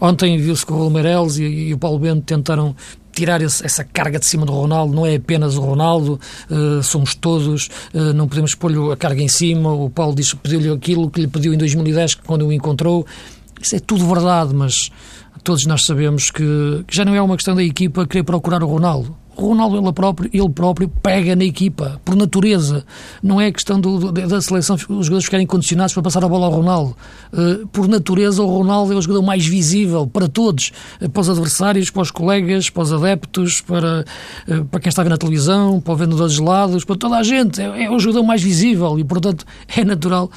ontem 0.00 0.38
viu-se 0.38 0.64
que 0.64 0.72
o 0.72 0.76
Raul 0.76 0.90
Meireles 0.90 1.36
e, 1.36 1.44
e, 1.44 1.74
o 1.74 1.78
Paulo 1.78 1.98
Bento 1.98 2.22
tentaram 2.22 2.74
tirar 3.18 3.42
esse, 3.42 3.64
essa 3.66 3.82
carga 3.82 4.18
de 4.18 4.26
cima 4.26 4.46
do 4.46 4.52
Ronaldo, 4.52 4.94
não 4.94 5.04
é 5.04 5.16
apenas 5.16 5.56
o 5.56 5.60
Ronaldo, 5.60 6.20
uh, 6.48 6.82
somos 6.84 7.16
todos, 7.16 7.68
uh, 7.92 8.12
não 8.14 8.28
podemos 8.28 8.54
pôr-lhe 8.54 8.92
a 8.92 8.96
carga 8.96 9.20
em 9.20 9.28
cima. 9.28 9.72
O 9.72 9.90
Paulo 9.90 10.14
disse 10.14 10.36
pediu-lhe 10.36 10.70
aquilo 10.70 11.10
que 11.10 11.20
lhe 11.20 11.26
pediu 11.26 11.52
em 11.52 11.58
2010, 11.58 12.14
quando 12.14 12.46
o 12.46 12.52
encontrou. 12.52 13.04
Isso 13.60 13.74
é 13.74 13.80
tudo 13.80 14.06
verdade, 14.06 14.54
mas 14.54 14.90
todos 15.42 15.66
nós 15.66 15.84
sabemos 15.84 16.30
que, 16.30 16.84
que 16.86 16.94
já 16.94 17.04
não 17.04 17.14
é 17.14 17.20
uma 17.20 17.34
questão 17.36 17.56
da 17.56 17.62
equipa 17.62 18.06
querer 18.06 18.22
procurar 18.22 18.62
o 18.62 18.66
Ronaldo. 18.66 19.16
O 19.38 19.50
Ronaldo 19.50 19.76
ele 19.76 19.92
próprio, 19.92 20.28
ele 20.32 20.50
próprio 20.50 20.88
pega 20.88 21.36
na 21.36 21.44
equipa, 21.44 22.00
por 22.04 22.16
natureza. 22.16 22.84
Não 23.22 23.40
é 23.40 23.52
questão 23.52 23.80
do, 23.80 24.10
da 24.10 24.40
seleção, 24.40 24.74
os 24.74 25.06
jogadores 25.06 25.26
ficarem 25.26 25.46
condicionados 25.46 25.94
para 25.94 26.02
passar 26.02 26.24
a 26.24 26.28
bola 26.28 26.46
ao 26.46 26.52
Ronaldo. 26.52 26.96
Uh, 27.32 27.64
por 27.68 27.86
natureza, 27.86 28.42
o 28.42 28.46
Ronaldo 28.46 28.92
é 28.92 28.96
o 28.96 29.00
jogador 29.00 29.22
mais 29.22 29.46
visível 29.46 30.08
para 30.08 30.26
todos, 30.26 30.72
uh, 31.00 31.08
para 31.08 31.20
os 31.20 31.30
adversários, 31.30 31.88
para 31.88 32.02
os 32.02 32.10
colegas, 32.10 32.68
para 32.68 32.82
os 32.82 32.92
adeptos, 32.92 33.60
para, 33.60 34.04
uh, 34.48 34.64
para 34.64 34.80
quem 34.80 34.88
está 34.88 35.02
a 35.02 35.04
ver 35.04 35.10
na 35.10 35.16
televisão, 35.16 35.80
para 35.80 35.92
o 35.92 35.96
vendedor 35.96 36.28
de 36.28 36.34
gelados, 36.34 36.84
para 36.84 36.96
toda 36.96 37.16
a 37.16 37.22
gente. 37.22 37.60
É, 37.60 37.84
é 37.84 37.90
o 37.90 37.98
jogador 38.00 38.24
mais 38.24 38.42
visível 38.42 38.98
e, 38.98 39.04
portanto, 39.04 39.46
é 39.76 39.84
natural 39.84 40.28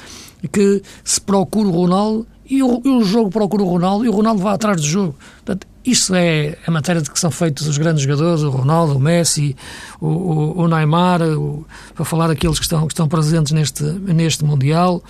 que 0.51 0.83
se 1.03 1.19
procure 1.19 1.67
o 1.67 1.71
Ronaldo 1.71 2.27
e 2.47 2.61
o, 2.61 2.81
e 2.83 2.89
o, 2.89 3.03
jogo 3.03 3.29
procura 3.29 3.63
o 3.63 3.65
Ronaldo 3.65 4.05
e 4.05 4.09
o 4.09 4.11
Ronaldo 4.11 4.41
vai 4.41 4.53
atrás 4.53 4.79
do 4.79 4.85
jogo. 4.85 5.15
Portanto, 5.37 5.65
isso 5.83 6.13
é 6.13 6.57
a 6.65 6.71
matéria 6.71 7.01
de 7.01 7.09
que 7.09 7.19
são 7.19 7.31
feitos 7.31 7.67
os 7.67 7.77
grandes 7.77 8.03
jogadores, 8.03 8.43
o 8.43 8.49
Ronaldo, 8.49 8.95
o 8.95 8.99
Messi, 8.99 9.55
o, 9.99 10.07
o, 10.07 10.61
o 10.61 10.67
Neymar, 10.67 11.21
o, 11.23 11.65
para 11.95 12.05
falar 12.05 12.27
daqueles 12.27 12.59
que 12.59 12.65
estão, 12.65 12.85
que 12.85 12.93
estão 12.93 13.07
presentes 13.07 13.51
neste, 13.51 13.83
neste 13.83 14.45
Mundial. 14.45 15.03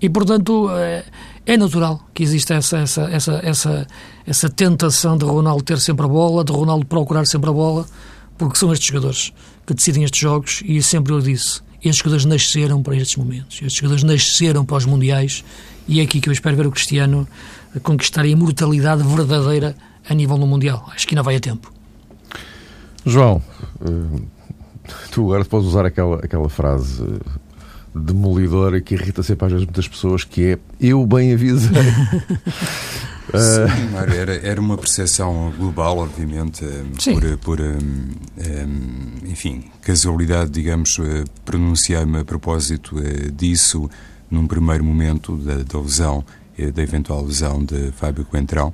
E, 0.00 0.08
portanto, 0.08 0.70
é, 0.70 1.04
é 1.44 1.56
natural 1.56 2.00
que 2.14 2.22
exista 2.22 2.54
essa, 2.54 2.78
essa, 2.78 3.02
essa, 3.02 3.40
essa, 3.42 3.86
essa 4.26 4.48
tentação 4.48 5.16
de 5.18 5.24
Ronaldo 5.24 5.62
ter 5.62 5.78
sempre 5.78 6.06
a 6.06 6.08
bola, 6.08 6.44
de 6.44 6.52
Ronaldo 6.52 6.86
procurar 6.86 7.26
sempre 7.26 7.50
a 7.50 7.52
bola, 7.52 7.86
porque 8.38 8.58
são 8.58 8.72
estes 8.72 8.88
jogadores 8.88 9.32
que 9.66 9.74
decidem 9.74 10.04
estes 10.04 10.20
jogos 10.20 10.62
e 10.64 10.82
sempre 10.82 11.12
eu 11.12 11.20
disse, 11.20 11.60
estes 11.82 11.98
jogadores 11.98 12.24
nasceram 12.24 12.82
para 12.82 12.96
estes 12.96 13.16
momentos, 13.16 13.56
estes 13.62 13.74
jogadores 13.74 14.02
nasceram 14.02 14.64
para 14.64 14.76
os 14.76 14.86
Mundiais 14.86 15.44
e 15.88 16.00
é 16.00 16.02
aqui 16.02 16.20
que 16.20 16.28
eu 16.28 16.32
espero 16.32 16.56
ver 16.56 16.66
o 16.66 16.70
Cristiano 16.70 17.26
conquistar 17.82 18.22
a 18.22 18.28
imortalidade 18.28 19.02
verdadeira 19.02 19.76
a 20.08 20.14
nível 20.14 20.38
no 20.38 20.46
Mundial. 20.46 20.88
Acho 20.94 21.06
que 21.06 21.14
ainda 21.14 21.22
vai 21.22 21.36
a 21.36 21.40
tempo. 21.40 21.72
João, 23.04 23.40
eh, 23.80 24.20
tu 25.12 25.26
agora 25.26 25.44
podes 25.44 25.68
usar 25.68 25.86
aquela, 25.86 26.16
aquela 26.16 26.48
frase 26.48 27.04
demolidora 27.94 28.80
que 28.80 28.94
irrita 28.94 29.22
sempre 29.22 29.46
às 29.46 29.52
vezes 29.52 29.66
muitas 29.66 29.88
pessoas, 29.88 30.24
que 30.24 30.52
é 30.52 30.58
eu 30.80 31.06
bem 31.06 31.32
avisei. 31.32 31.70
Sim, 33.26 33.90
Mário, 33.92 34.14
era, 34.14 34.34
era 34.34 34.60
uma 34.60 34.78
percepção 34.78 35.52
global, 35.58 35.98
obviamente, 35.98 36.64
eh, 36.64 36.84
Sim. 36.98 37.14
por, 37.14 37.38
por 37.38 37.60
um, 37.60 38.10
eh, 38.38 38.66
enfim, 39.26 39.64
casualidade, 39.82 40.50
digamos, 40.50 40.98
pronunciar-me 41.44 42.20
a 42.20 42.24
propósito 42.24 42.96
disso 43.32 43.90
num 44.30 44.46
primeiro 44.46 44.84
momento 44.84 45.36
da, 45.36 45.56
da 45.56 45.80
lesão, 45.80 46.24
da 46.74 46.82
eventual 46.82 47.24
lesão 47.24 47.64
de 47.64 47.92
Fábio 47.92 48.24
Coentrão 48.24 48.72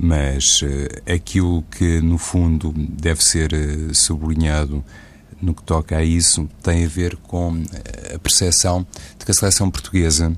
mas 0.00 0.62
uh, 0.62 1.12
aquilo 1.12 1.64
que 1.70 2.00
no 2.00 2.18
fundo 2.18 2.72
deve 2.76 3.22
ser 3.24 3.52
uh, 3.52 3.94
sublinhado 3.94 4.84
no 5.40 5.54
que 5.54 5.62
toca 5.62 5.96
a 5.96 6.04
isso 6.04 6.48
tem 6.62 6.84
a 6.84 6.88
ver 6.88 7.16
com 7.16 7.62
a 8.14 8.18
percepção 8.18 8.86
de 9.18 9.24
que 9.24 9.30
a 9.30 9.34
seleção 9.34 9.70
portuguesa 9.70 10.32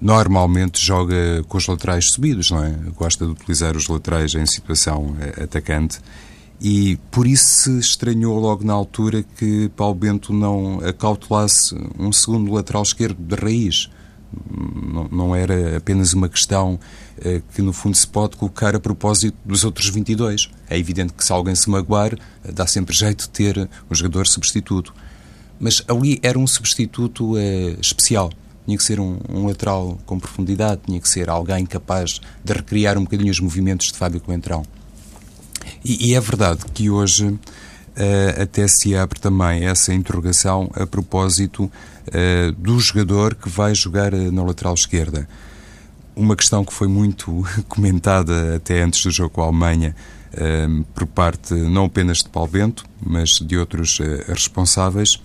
normalmente 0.00 0.84
joga 0.84 1.44
com 1.48 1.58
os 1.58 1.66
laterais 1.66 2.10
subidos, 2.12 2.50
não 2.50 2.64
é? 2.64 2.70
Gosta 2.96 3.24
de 3.24 3.32
utilizar 3.32 3.76
os 3.76 3.88
laterais 3.88 4.34
em 4.34 4.46
situação 4.46 5.14
eh, 5.20 5.42
atacante 5.42 5.98
e 6.60 6.98
por 7.10 7.26
isso 7.26 7.48
se 7.48 7.78
estranhou 7.78 8.38
logo 8.38 8.64
na 8.64 8.72
altura 8.72 9.22
que 9.22 9.70
Paulo 9.70 9.94
Bento 9.94 10.32
não 10.32 10.78
acautelasse 10.80 11.74
um 11.98 12.12
segundo 12.12 12.52
lateral 12.52 12.82
esquerdo 12.82 13.18
de 13.18 13.34
raiz. 13.34 13.90
Não, 14.52 15.08
não 15.10 15.34
era 15.34 15.76
apenas 15.76 16.12
uma 16.12 16.28
questão 16.28 16.78
eh, 17.20 17.42
que 17.54 17.62
no 17.62 17.72
fundo 17.72 17.96
se 17.96 18.06
pode 18.06 18.36
colocar 18.36 18.74
a 18.74 18.80
propósito 18.80 19.36
dos 19.44 19.64
outros 19.64 19.88
22. 19.88 20.50
É 20.68 20.78
evidente 20.78 21.12
que 21.12 21.24
se 21.24 21.32
alguém 21.32 21.54
se 21.54 21.68
magoar, 21.68 22.16
dá 22.44 22.66
sempre 22.66 22.94
jeito 22.94 23.22
de 23.22 23.30
ter 23.30 23.68
um 23.90 23.94
jogador 23.94 24.26
substituto. 24.26 24.94
Mas 25.58 25.82
ali 25.88 26.18
era 26.22 26.38
um 26.38 26.46
substituto 26.46 27.36
eh, 27.36 27.76
especial 27.80 28.30
tinha 28.66 28.76
que 28.76 28.84
ser 28.84 29.00
um, 29.00 29.18
um, 29.28 29.46
lateral 29.46 29.98
com 30.06 30.16
profundidade, 30.20 30.82
tinha 30.86 31.00
que 31.00 31.08
ser 31.08 31.28
alguém 31.28 31.66
capaz 31.66 32.20
de 32.44 32.52
recriar 32.52 32.96
um 32.96 33.02
bocadinho 33.02 33.32
os 33.32 33.40
movimentos 33.40 33.88
de 33.88 33.98
Fábio 33.98 34.20
Coentrão. 34.20 34.62
E, 35.84 36.10
e 36.10 36.14
é 36.14 36.20
verdade 36.20 36.60
que 36.72 36.88
hoje 36.88 37.36
até 38.40 38.66
se 38.68 38.94
abre 38.94 39.20
também 39.20 39.66
essa 39.66 39.92
interrogação 39.92 40.70
a 40.74 40.86
propósito 40.86 41.70
uh, 42.08 42.52
do 42.52 42.78
jogador 42.78 43.34
que 43.34 43.48
vai 43.48 43.74
jogar 43.74 44.14
uh, 44.14 44.32
na 44.32 44.42
lateral 44.42 44.74
esquerda. 44.74 45.28
Uma 46.14 46.36
questão 46.36 46.64
que 46.64 46.72
foi 46.72 46.88
muito 46.88 47.44
comentada 47.68 48.56
até 48.56 48.82
antes 48.82 49.02
do 49.02 49.10
jogo 49.10 49.30
com 49.30 49.42
a 49.42 49.46
Alemanha 49.46 49.94
por 50.94 51.08
parte 51.08 51.52
não 51.54 51.86
apenas 51.86 52.18
de 52.18 52.28
Paulo 52.28 52.48
Bento, 52.48 52.84
mas 53.04 53.30
de 53.40 53.58
outros 53.58 53.98
responsáveis, 54.28 55.20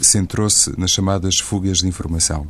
centrou-se 0.00 0.72
nas 0.80 0.90
chamadas 0.90 1.36
fugas 1.36 1.80
de 1.80 1.86
informação. 1.86 2.46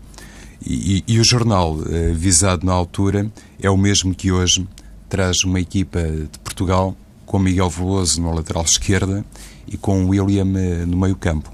E, 0.65 1.05
e, 1.07 1.21
o 1.21 1.25
jornal 1.25 1.75
uh, 1.75 2.15
visado 2.15 2.67
na 2.67 2.73
altura 2.73 3.31
é 3.61 3.71
o 3.71 3.77
mesmo 3.77 4.15
que 4.15 4.33
hoje 4.33 4.67
traz 5.09 5.45
uma 5.45 5.61
equipa 5.61 6.03
de 6.03 6.39
Portugal 6.43 6.97
com 7.25 7.39
Miguel 7.39 7.71
Veloso 7.71 8.21
na 8.21 8.31
lateral 8.33 8.65
esquerda 8.65 9.25
e 9.67 9.77
com 9.77 10.07
William 10.07 10.47
uh, 10.47 10.87
no 10.87 10.97
meio 10.97 11.15
campo. 11.15 11.53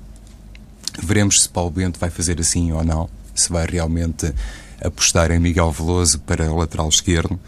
Veremos 1.02 1.42
se 1.42 1.48
Paulo 1.48 1.70
Bento 1.70 1.98
vai 1.98 2.10
fazer 2.10 2.40
assim 2.40 2.72
ou 2.72 2.84
não, 2.84 3.08
se 3.34 3.50
vai 3.50 3.66
realmente 3.66 4.32
apostar 4.82 5.30
em 5.30 5.38
Miguel 5.38 5.70
Veloso 5.70 6.18
para 6.20 6.50
o 6.50 6.56
lateral 6.56 6.88
esquerdo. 6.88 7.38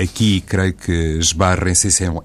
Aqui 0.00 0.40
creio 0.42 0.74
que 0.74 1.18
esbarra 1.18 1.70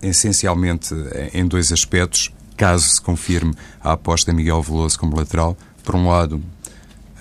essencialmente 0.02 0.94
em 1.34 1.46
dois 1.48 1.72
aspectos, 1.72 2.32
caso 2.58 2.88
se 2.88 3.02
confirme 3.02 3.56
a 3.82 3.94
aposta 3.94 4.32
em 4.32 4.36
Miguel 4.36 4.62
Veloso 4.62 5.00
como 5.00 5.16
lateral. 5.16 5.58
Por 5.84 5.96
um 5.96 6.10
lado, 6.10 6.42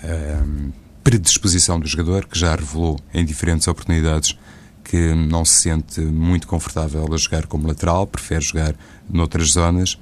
ehm, 0.03 0.71
predisposição 1.03 1.79
do 1.79 1.87
jogador, 1.87 2.25
que 2.25 2.37
já 2.37 2.55
revelou 2.55 2.99
em 3.13 3.25
diferentes 3.25 3.67
oportunidades 3.67 4.37
que 4.83 5.13
não 5.13 5.45
se 5.45 5.61
sente 5.61 6.01
muito 6.01 6.45
confortável 6.47 7.07
a 7.11 7.17
jogar 7.17 7.47
como 7.47 7.67
lateral, 7.67 8.05
prefere 8.05 8.41
jogar 8.41 8.75
noutras 9.09 9.51
zonas. 9.51 9.97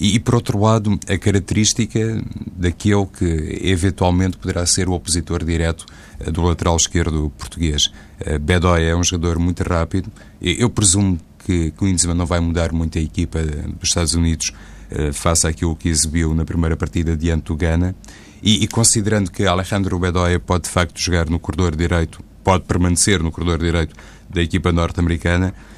E, 0.00 0.16
e, 0.16 0.20
por 0.20 0.34
outro 0.34 0.58
lado, 0.58 0.98
a 1.08 1.18
característica 1.18 2.22
daquele 2.56 3.06
que 3.06 3.60
eventualmente 3.62 4.36
poderá 4.36 4.66
ser 4.66 4.88
o 4.88 4.92
opositor 4.92 5.44
direto 5.44 5.86
eh, 6.18 6.30
do 6.30 6.42
lateral 6.42 6.76
esquerdo 6.76 7.32
português. 7.38 7.92
Eh, 8.20 8.38
Bedoya 8.38 8.90
é 8.90 8.96
um 8.96 9.04
jogador 9.04 9.38
muito 9.38 9.62
rápido. 9.62 10.10
Eu 10.40 10.70
presumo 10.70 11.18
que 11.44 11.70
Klinsmann 11.72 12.16
não 12.16 12.26
vai 12.26 12.40
mudar 12.40 12.72
muito 12.72 12.98
a 12.98 13.00
equipa 13.00 13.42
dos 13.42 13.88
Estados 13.88 14.14
Unidos 14.14 14.52
eh, 14.90 15.12
face 15.12 15.46
àquilo 15.46 15.74
que 15.74 15.88
exibiu 15.88 16.34
na 16.34 16.44
primeira 16.44 16.76
partida 16.76 17.16
diante 17.16 17.44
do 17.44 17.56
Ghana. 17.56 17.94
E, 18.42 18.62
e, 18.62 18.68
considerando 18.68 19.30
que 19.30 19.46
Alejandro 19.46 19.98
Bedoya 19.98 20.38
pode 20.38 20.64
de 20.64 20.70
facto 20.70 20.98
jogar 20.98 21.30
no 21.30 21.38
corredor 21.38 21.76
direito, 21.76 22.22
pode 22.42 22.64
permanecer 22.64 23.22
no 23.22 23.30
corredor 23.30 23.58
direito 23.58 23.94
da 24.28 24.42
equipa 24.42 24.72
norte-americana, 24.72 25.48
eh, 25.48 25.72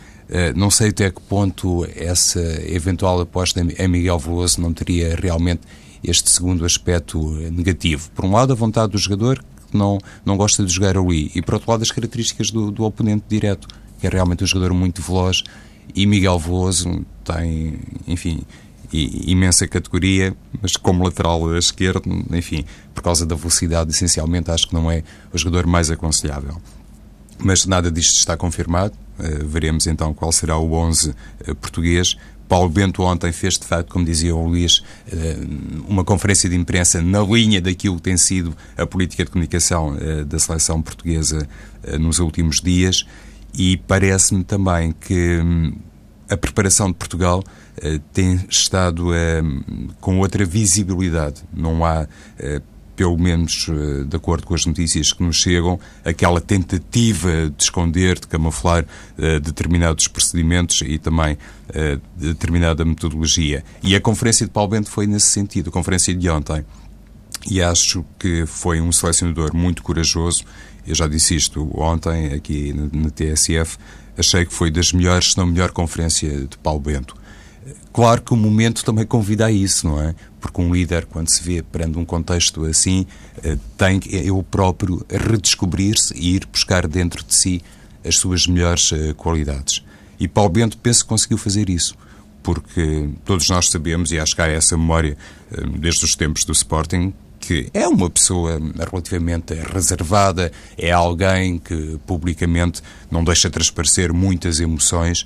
não 0.54 0.70
sei 0.70 0.88
até 0.88 1.10
que 1.10 1.20
ponto 1.20 1.86
essa 1.94 2.40
eventual 2.66 3.20
aposta 3.20 3.60
em 3.60 3.88
Miguel 3.88 4.18
Veloso 4.18 4.60
não 4.60 4.72
teria 4.72 5.14
realmente 5.14 5.62
este 6.02 6.30
segundo 6.30 6.64
aspecto 6.64 7.18
negativo. 7.50 8.10
Por 8.10 8.24
um 8.24 8.32
lado, 8.32 8.52
a 8.52 8.56
vontade 8.56 8.92
do 8.92 8.98
jogador, 8.98 9.42
que 9.70 9.76
não, 9.76 9.98
não 10.24 10.36
gosta 10.36 10.64
de 10.64 10.72
jogar 10.72 10.96
ali, 10.96 11.30
e 11.34 11.42
por 11.42 11.54
outro 11.54 11.70
lado, 11.70 11.82
as 11.82 11.90
características 11.90 12.50
do, 12.50 12.70
do 12.70 12.84
oponente 12.84 13.24
direto, 13.28 13.68
que 13.98 14.06
é 14.06 14.10
realmente 14.10 14.44
um 14.44 14.46
jogador 14.46 14.74
muito 14.74 15.00
veloz, 15.02 15.42
e 15.94 16.06
Miguel 16.06 16.38
Veloso 16.38 17.04
tem, 17.24 17.78
enfim, 18.06 18.42
imensa 18.92 19.66
categoria, 19.66 20.36
mas 20.60 20.76
como 20.76 21.04
lateral 21.04 21.56
esquerdo, 21.56 22.02
enfim, 22.32 22.64
por 22.94 23.02
causa 23.02 23.26
da 23.26 23.34
velocidade, 23.34 23.90
essencialmente, 23.90 24.50
acho 24.50 24.68
que 24.68 24.74
não 24.74 24.90
é 24.90 25.02
o 25.32 25.38
jogador 25.38 25.66
mais 25.66 25.90
aconselhável. 25.90 26.60
Mas 27.38 27.66
nada 27.66 27.90
disto 27.90 28.16
está 28.16 28.36
confirmado. 28.36 28.94
Uh, 29.18 29.46
veremos 29.46 29.86
então 29.86 30.12
qual 30.12 30.32
será 30.32 30.56
o 30.56 30.72
11 30.72 31.10
uh, 31.10 31.14
eh, 31.46 31.54
português. 31.54 32.16
Paulo 32.48 32.68
Bento 32.68 33.02
ontem 33.02 33.32
fez, 33.32 33.54
de 33.54 33.64
facto, 33.64 33.90
como 33.90 34.04
dizia 34.04 34.34
o 34.34 34.46
Luís, 34.46 34.78
uh, 34.78 34.84
uma 35.88 36.04
conferência 36.04 36.48
de 36.48 36.56
imprensa 36.56 37.00
na 37.00 37.20
linha 37.20 37.60
daquilo 37.60 37.96
que 37.96 38.02
tem 38.02 38.16
sido 38.16 38.56
a 38.76 38.86
política 38.86 39.24
de 39.24 39.30
comunicação 39.30 39.96
da 40.26 40.38
seleção 40.38 40.82
portuguesa 40.82 41.48
nos 41.98 42.18
últimos 42.18 42.60
dias 42.60 43.06
e 43.56 43.76
parece-me 43.76 44.44
também 44.44 44.92
que 44.92 45.40
um, 45.42 45.72
a 46.28 46.36
preparação 46.36 46.88
de 46.88 46.94
Portugal 46.94 47.42
tem 48.12 48.44
estado 48.48 49.10
uh, 49.10 49.94
com 50.00 50.18
outra 50.18 50.44
visibilidade. 50.44 51.42
Não 51.52 51.84
há, 51.84 52.06
pelo 52.96 53.18
menos 53.18 53.66
de 54.08 54.16
acordo 54.16 54.46
com 54.46 54.54
as 54.54 54.64
notícias 54.66 55.12
que 55.12 55.22
nos 55.22 55.36
chegam, 55.36 55.78
aquela 56.04 56.40
tentativa 56.40 57.50
de 57.50 57.62
esconder, 57.62 58.18
de 58.18 58.26
camuflar 58.26 58.86
determinados 59.42 60.08
procedimentos 60.08 60.80
e 60.82 60.98
também 60.98 61.36
determinada 62.16 62.84
metodologia. 62.84 63.64
E 63.82 63.94
a 63.96 64.00
conferência 64.00 64.46
de 64.46 64.52
Paulo 64.52 64.70
Bento 64.70 64.90
foi 64.90 65.06
nesse 65.06 65.26
sentido, 65.26 65.70
a 65.70 65.72
conferência 65.72 66.14
de 66.14 66.28
ontem. 66.28 66.64
E 67.50 67.60
acho 67.60 68.04
que 68.18 68.46
foi 68.46 68.80
um 68.80 68.90
selecionador 68.90 69.54
muito 69.54 69.82
corajoso. 69.82 70.44
Eu 70.86 70.94
já 70.94 71.06
disse 71.06 71.34
isto 71.34 71.70
ontem 71.78 72.32
aqui 72.32 72.72
na 72.72 73.10
TSF 73.10 73.76
achei 74.16 74.46
que 74.46 74.54
foi 74.54 74.70
das 74.70 74.92
melhores, 74.92 75.32
se 75.32 75.38
não 75.38 75.46
melhor 75.46 75.72
conferência 75.72 76.46
de 76.46 76.56
Paulo 76.58 76.80
Bento. 76.80 77.16
Claro 77.92 78.22
que 78.22 78.32
o 78.32 78.36
momento 78.36 78.84
também 78.84 79.04
convida 79.04 79.46
a 79.46 79.50
isso, 79.50 79.88
não 79.88 80.00
é? 80.00 80.14
Porque 80.44 80.60
um 80.60 80.74
líder, 80.74 81.06
quando 81.06 81.30
se 81.30 81.42
vê 81.42 81.62
perante 81.62 81.96
um 81.96 82.04
contexto 82.04 82.66
assim, 82.66 83.06
eh, 83.42 83.56
tem 83.78 83.98
que 83.98 84.14
ele 84.14 84.42
próprio 84.42 85.02
redescobrir-se 85.08 86.14
e 86.14 86.34
ir 86.34 86.46
buscar 86.52 86.86
dentro 86.86 87.24
de 87.24 87.34
si 87.34 87.62
as 88.06 88.16
suas 88.18 88.46
melhores 88.46 88.92
eh, 88.92 89.14
qualidades. 89.14 89.82
E 90.20 90.28
Paulo 90.28 90.50
Bento 90.50 90.76
penso 90.76 91.02
que 91.02 91.08
conseguiu 91.08 91.38
fazer 91.38 91.70
isso, 91.70 91.96
porque 92.42 93.08
todos 93.24 93.48
nós 93.48 93.70
sabemos, 93.70 94.12
e 94.12 94.18
acho 94.18 94.36
que 94.36 94.42
há 94.42 94.46
essa 94.46 94.76
memória 94.76 95.16
eh, 95.50 95.62
desde 95.78 96.04
os 96.04 96.14
tempos 96.14 96.44
do 96.44 96.52
Sporting, 96.52 97.14
que 97.40 97.70
é 97.72 97.88
uma 97.88 98.10
pessoa 98.10 98.60
relativamente 98.78 99.54
reservada, 99.54 100.52
é 100.76 100.90
alguém 100.90 101.58
que 101.58 101.98
publicamente 102.06 102.82
não 103.10 103.24
deixa 103.24 103.48
transparecer 103.48 104.12
muitas 104.12 104.60
emoções 104.60 105.24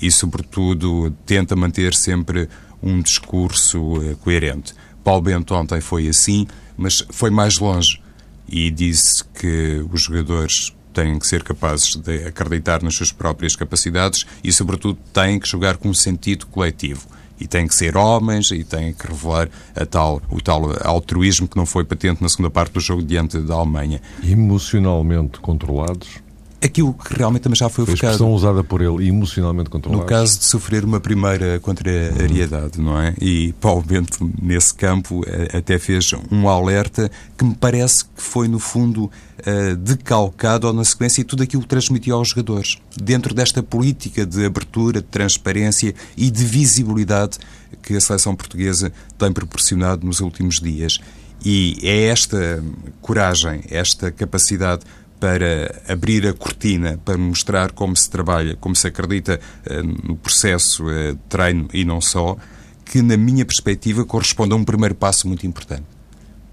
e, 0.00 0.12
sobretudo, 0.12 1.12
tenta 1.26 1.56
manter 1.56 1.92
sempre 1.92 2.48
um 2.82 3.00
discurso 3.00 4.02
eh, 4.02 4.16
coerente. 4.22 4.74
Paulo 5.02 5.22
Bento 5.22 5.54
ontem 5.54 5.80
foi 5.80 6.08
assim, 6.08 6.46
mas 6.76 7.04
foi 7.10 7.30
mais 7.30 7.58
longe 7.58 8.00
e 8.48 8.70
disse 8.70 9.24
que 9.24 9.84
os 9.90 10.02
jogadores 10.02 10.74
têm 10.92 11.18
que 11.18 11.26
ser 11.26 11.42
capazes 11.42 11.96
de 11.96 12.24
acreditar 12.24 12.82
nas 12.82 12.94
suas 12.94 13.12
próprias 13.12 13.54
capacidades 13.54 14.26
e, 14.42 14.52
sobretudo, 14.52 14.98
têm 15.12 15.38
que 15.38 15.48
jogar 15.48 15.76
com 15.76 15.88
um 15.88 15.94
sentido 15.94 16.46
coletivo 16.46 17.06
e 17.40 17.46
têm 17.46 17.66
que 17.66 17.74
ser 17.74 17.96
homens 17.96 18.50
e 18.50 18.62
têm 18.62 18.92
que 18.92 19.06
revelar 19.06 19.48
a 19.74 19.86
tal, 19.86 20.20
o 20.28 20.40
tal 20.40 20.64
altruísmo 20.84 21.48
que 21.48 21.56
não 21.56 21.64
foi 21.64 21.84
patente 21.84 22.22
na 22.22 22.28
segunda 22.28 22.50
parte 22.50 22.74
do 22.74 22.80
jogo 22.80 23.02
diante 23.02 23.38
da 23.38 23.54
Alemanha. 23.54 24.00
Emocionalmente 24.22 25.40
controlados? 25.40 26.18
Aquilo 26.62 26.92
que 26.92 27.14
realmente 27.14 27.42
também 27.42 27.56
já 27.56 27.68
foi, 27.68 27.86
focado. 27.86 27.94
expressão 27.94 28.32
usada 28.32 28.62
por 28.62 28.82
ele, 28.82 29.08
emocionalmente 29.08 29.70
controlado. 29.70 30.02
No 30.02 30.08
caso 30.08 30.38
de 30.38 30.44
sofrer 30.44 30.84
uma 30.84 31.00
primeira 31.00 31.58
contrariedade, 31.60 32.78
uhum. 32.78 32.84
não 32.84 33.00
é? 33.00 33.14
E 33.20 33.52
Paulo 33.60 33.82
Bento, 33.82 34.30
nesse 34.40 34.74
campo, 34.74 35.22
eh, 35.26 35.56
até 35.56 35.78
fez 35.78 36.12
um 36.30 36.48
alerta 36.48 37.10
que 37.36 37.44
me 37.44 37.54
parece 37.54 38.04
que 38.04 38.22
foi, 38.22 38.46
no 38.46 38.58
fundo, 38.58 39.04
uh, 39.04 39.76
decalcado 39.76 40.66
ou 40.66 40.72
na 40.72 40.84
sequência 40.84 41.24
tudo 41.24 41.42
aquilo 41.42 41.62
que 41.62 41.68
transmitiu 41.68 42.16
aos 42.16 42.28
jogadores. 42.28 42.78
Dentro 43.00 43.34
desta 43.34 43.62
política 43.62 44.26
de 44.26 44.44
abertura, 44.44 45.00
de 45.00 45.06
transparência 45.06 45.94
e 46.16 46.30
de 46.30 46.44
visibilidade 46.44 47.38
que 47.82 47.96
a 47.96 48.00
seleção 48.00 48.36
portuguesa 48.36 48.92
tem 49.16 49.32
proporcionado 49.32 50.06
nos 50.06 50.20
últimos 50.20 50.60
dias. 50.60 50.98
E 51.42 51.78
é 51.82 52.04
esta 52.08 52.62
coragem, 53.00 53.62
esta 53.70 54.10
capacidade 54.10 54.82
para 55.20 55.82
abrir 55.86 56.26
a 56.26 56.32
cortina, 56.32 56.98
para 57.04 57.18
mostrar 57.18 57.72
como 57.72 57.94
se 57.94 58.08
trabalha, 58.08 58.56
como 58.56 58.74
se 58.74 58.86
acredita 58.88 59.38
uh, 59.66 60.08
no 60.08 60.16
processo 60.16 60.86
uh, 60.86 61.12
de 61.12 61.20
treino 61.28 61.68
e 61.74 61.84
não 61.84 62.00
só, 62.00 62.38
que, 62.86 63.02
na 63.02 63.18
minha 63.18 63.44
perspectiva, 63.44 64.04
corresponde 64.04 64.54
a 64.54 64.56
um 64.56 64.64
primeiro 64.64 64.94
passo 64.94 65.28
muito 65.28 65.46
importante. 65.46 65.84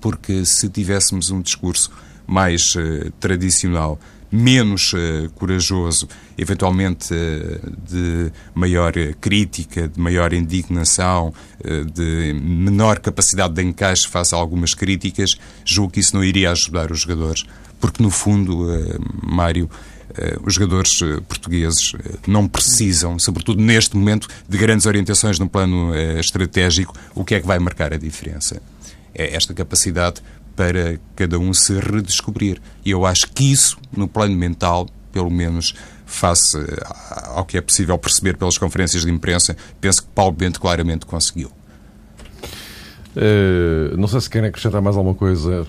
Porque 0.02 0.46
se 0.46 0.70
tivéssemos 0.70 1.32
um 1.32 1.42
discurso 1.42 1.90
mais 2.28 2.76
uh, 2.76 3.10
tradicional, 3.22 3.98
menos 4.30 4.94
corajoso, 5.36 6.06
eventualmente 6.38 7.14
de 7.90 8.30
maior 8.54 8.92
crítica, 9.22 9.88
de 9.88 9.98
maior 9.98 10.34
indignação, 10.34 11.34
de 11.94 12.34
menor 12.34 13.00
capacidade 13.00 13.54
de 13.54 13.64
encaixe 13.64 14.06
face 14.06 14.36
a 14.36 14.38
algumas 14.38 14.74
críticas, 14.74 15.38
julgo 15.64 15.94
que 15.94 16.02
isso 16.02 16.14
não 16.14 16.26
iria 16.26 16.52
ajudar 16.52 16.92
os 16.92 17.00
jogadores. 17.00 17.46
Porque, 17.80 18.02
no 18.02 18.10
fundo, 18.10 18.68
Mário, 19.24 19.70
eh, 20.18 20.38
os 20.44 20.56
jogadores 20.56 21.00
eh, 21.02 21.22
portugueses 21.28 21.94
eh, 21.94 22.18
não 22.26 22.48
precisam, 22.48 23.20
sobretudo 23.20 23.62
neste 23.62 23.96
momento, 23.96 24.28
de 24.50 24.58
grandes 24.58 24.86
orientações 24.86 25.38
no 25.38 25.48
plano 25.48 25.96
estratégico. 26.20 26.94
O 27.14 27.24
que 27.24 27.36
é 27.36 27.40
que 27.40 27.48
vai 27.48 27.60
marcar 27.60 27.94
a 27.94 27.98
diferença? 27.98 28.62
É 29.14 29.36
esta 29.36 29.54
capacidade 29.54 30.22
para 30.56 31.00
cada 31.16 31.38
um 31.38 31.54
se 31.54 31.74
redescobrir. 31.80 32.60
E 32.84 32.92
eu 32.92 33.06
acho 33.06 33.32
que 33.32 33.52
isso, 33.52 33.78
no 33.96 34.08
plano 34.08 34.36
mental, 34.36 34.88
pelo 35.12 35.30
menos 35.30 35.76
face 36.06 36.58
ao 37.26 37.46
que 37.46 37.58
é 37.58 37.62
possível 37.62 37.98
perceber 37.98 38.38
pelas 38.38 38.58
conferências 38.58 39.04
de 39.04 39.12
imprensa, 39.12 39.56
penso 39.80 40.02
que 40.02 40.10
Paulo 40.16 40.32
Bento 40.32 40.60
claramente 40.60 41.06
conseguiu. 41.06 41.52
Uh, 43.18 43.98
não 43.98 44.08
sei 44.08 44.22
se 44.22 44.30
querem 44.30 44.50
acrescentar 44.50 44.80
mais 44.80 44.96
alguma 44.96 45.16
coisa 45.16 45.66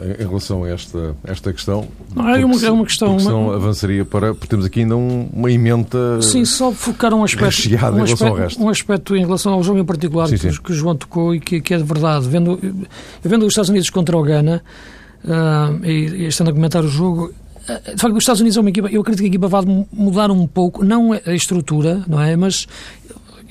eh, 0.00 0.16
em, 0.18 0.26
relação 0.26 0.64
a 0.64 0.70
esta, 0.70 1.14
esta 1.22 1.52
questão. 1.52 1.86
Não, 2.12 2.28
é, 2.28 2.44
uma, 2.44 2.66
é 2.66 2.68
uma 2.68 2.84
questão. 2.84 3.16
Senão 3.20 3.44
uma... 3.44 3.54
avançaria 3.54 4.04
para. 4.04 4.34
Porque 4.34 4.48
temos 4.48 4.66
aqui 4.66 4.80
ainda 4.80 4.96
um, 4.96 5.28
uma 5.32 5.52
emenda. 5.52 6.20
Sim, 6.20 6.44
só 6.44 6.72
focar 6.72 7.14
um 7.14 7.22
aspecto. 7.22 7.68
Um 7.68 7.98
em 7.98 8.02
aspecto, 8.02 8.62
um 8.64 8.68
aspecto 8.68 9.16
em 9.16 9.20
relação 9.20 9.52
ao 9.52 9.62
jogo 9.62 9.78
em 9.78 9.84
particular 9.84 10.26
sim, 10.26 10.36
que, 10.36 10.50
sim. 10.50 10.60
que 10.60 10.72
o 10.72 10.74
João 10.74 10.96
tocou 10.96 11.32
e 11.32 11.38
que, 11.38 11.60
que, 11.60 11.74
é 11.74 11.76
de 11.76 11.84
verdade. 11.84 12.28
Vendo, 12.28 12.58
vendo 13.22 13.42
os 13.42 13.52
Estados 13.52 13.70
Unidos 13.70 13.88
contra 13.88 14.18
o 14.18 14.22
Ghana 14.24 14.60
uh, 15.24 15.84
e, 15.84 15.90
e 15.90 16.26
estando 16.26 16.50
a 16.50 16.52
comentar 16.52 16.84
o 16.84 16.88
jogo, 16.88 17.32
de 17.94 18.00
facto, 18.00 18.16
os 18.16 18.22
Estados 18.24 18.40
Unidos 18.40 18.56
é 18.56 18.60
uma 18.60 18.70
equipa, 18.70 18.88
eu 18.88 19.00
acredito 19.00 19.20
que 19.20 19.26
a 19.26 19.28
equipa 19.28 19.46
vai 19.46 19.62
mudar 19.92 20.28
um 20.32 20.44
pouco, 20.44 20.84
não 20.84 21.12
a 21.12 21.32
estrutura, 21.32 22.02
não 22.08 22.20
é? 22.20 22.34
Mas 22.34 22.66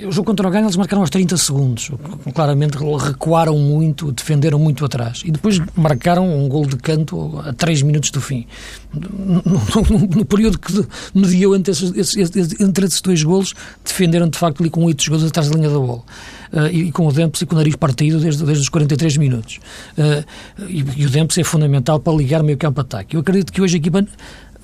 o 0.06 0.12
jogo 0.12 0.28
contra 0.28 0.48
o 0.48 0.52
Ghana 0.52 0.66
eles 0.66 0.76
marcaram 0.76 1.02
aos 1.02 1.10
30 1.10 1.38
segundos. 1.38 1.92
Claramente 2.34 2.78
recuaram 2.78 3.58
muito, 3.58 4.12
defenderam 4.12 4.60
muito 4.60 4.86
atrás. 4.86 5.22
E 5.26 5.32
depois 5.32 5.60
marcaram 5.76 6.28
um 6.28 6.48
gol 6.48 6.66
de 6.66 6.78
canto 6.78 7.40
a 7.40 7.54
3 7.54 7.82
minutos 7.82 8.12
do 8.12 8.22
fim. 8.22 8.46
No, 8.94 9.42
no, 9.44 10.08
no 10.08 10.26
período 10.26 10.58
que 10.58 10.86
mediou 11.14 11.56
entre 11.56 11.72
esses, 11.72 11.92
esses, 11.96 12.60
entre 12.60 12.86
esses 12.86 13.02
dois 13.02 13.22
golos, 13.24 13.54
defenderam 13.84 14.30
de 14.30 14.38
facto 14.38 14.62
ali 14.62 14.70
com 14.70 14.84
8 14.84 15.04
jogadores 15.04 15.30
atrás 15.30 15.50
da 15.50 15.56
linha 15.56 15.70
da 15.70 15.80
bola. 15.80 16.04
Uh, 16.52 16.66
e, 16.72 16.92
com 16.92 17.06
o 17.06 17.12
Dempsey 17.12 17.46
com 17.46 17.54
o 17.54 17.58
nariz 17.58 17.76
partido 17.76 18.20
desde, 18.20 18.44
desde 18.44 18.64
os 18.64 18.70
43 18.70 19.18
minutos. 19.18 19.60
Uh, 19.98 20.26
e, 20.68 20.84
e, 20.98 21.06
o 21.06 21.10
Dempsey 21.10 21.42
é 21.42 21.44
fundamental 21.44 22.00
para 22.00 22.14
ligar 22.14 22.42
meio 22.42 22.58
campo 22.58 22.82
ataque. 22.82 23.16
Eu 23.16 23.22
acredito 23.22 23.54
que 23.54 23.62
hoje 23.62 23.76
a 23.76 23.78
equipa 23.78 24.04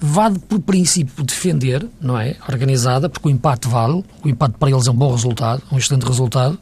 vá 0.06 0.30
por 0.30 0.60
princípio 0.60 1.24
defender, 1.24 1.86
não 2.00 2.18
é? 2.18 2.36
Organizada, 2.48 3.10
porque 3.10 3.28
o 3.28 3.32
empate 3.32 3.68
vale, 3.68 4.04
o 4.24 4.30
empate 4.30 4.56
para 4.60 4.70
eles 4.70 4.88
é 4.88 4.92
um 4.92 4.96
bom 4.96 5.12
resultado, 5.12 5.62
um 5.72 5.78
excelente 5.78 6.06
resultado. 6.06 6.60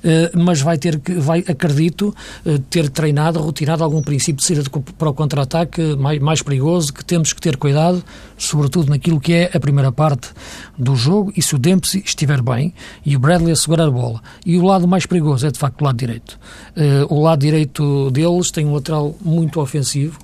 Uh, 0.00 0.32
mas 0.34 0.62
vai 0.62 0.78
ter 0.78 0.98
que, 0.98 1.12
vai, 1.12 1.44
acredito, 1.46 2.14
uh, 2.46 2.58
ter 2.70 2.88
treinado, 2.88 3.38
rotinado 3.38 3.84
algum 3.84 4.00
princípio 4.00 4.36
de 4.36 4.44
saída 4.44 4.64
para 4.96 5.10
o 5.10 5.12
contra-ataque 5.12 5.94
mais, 5.94 6.18
mais 6.18 6.40
perigoso, 6.40 6.90
que 6.90 7.04
temos 7.04 7.34
que 7.34 7.40
ter 7.40 7.58
cuidado, 7.58 8.02
sobretudo 8.38 8.88
naquilo 8.88 9.20
que 9.20 9.34
é 9.34 9.50
a 9.52 9.60
primeira 9.60 9.92
parte 9.92 10.30
do 10.78 10.96
jogo, 10.96 11.30
e 11.36 11.42
se 11.42 11.54
o 11.54 11.58
Dempsey 11.58 12.02
estiver 12.02 12.40
bem, 12.40 12.72
e 13.04 13.14
o 13.14 13.20
Bradley 13.20 13.52
a 13.52 13.56
segurar 13.56 13.88
a 13.88 13.90
bola. 13.90 14.22
E 14.44 14.56
o 14.56 14.64
lado 14.64 14.88
mais 14.88 15.04
perigoso 15.04 15.46
é, 15.46 15.50
de 15.50 15.58
facto, 15.58 15.82
o 15.82 15.84
lado 15.84 15.98
direito. 15.98 16.40
Uh, 16.74 17.14
o 17.14 17.20
lado 17.20 17.40
direito 17.40 18.10
deles 18.10 18.50
tem 18.50 18.64
um 18.64 18.72
lateral 18.72 19.14
muito 19.20 19.60
ofensivo, 19.60 20.18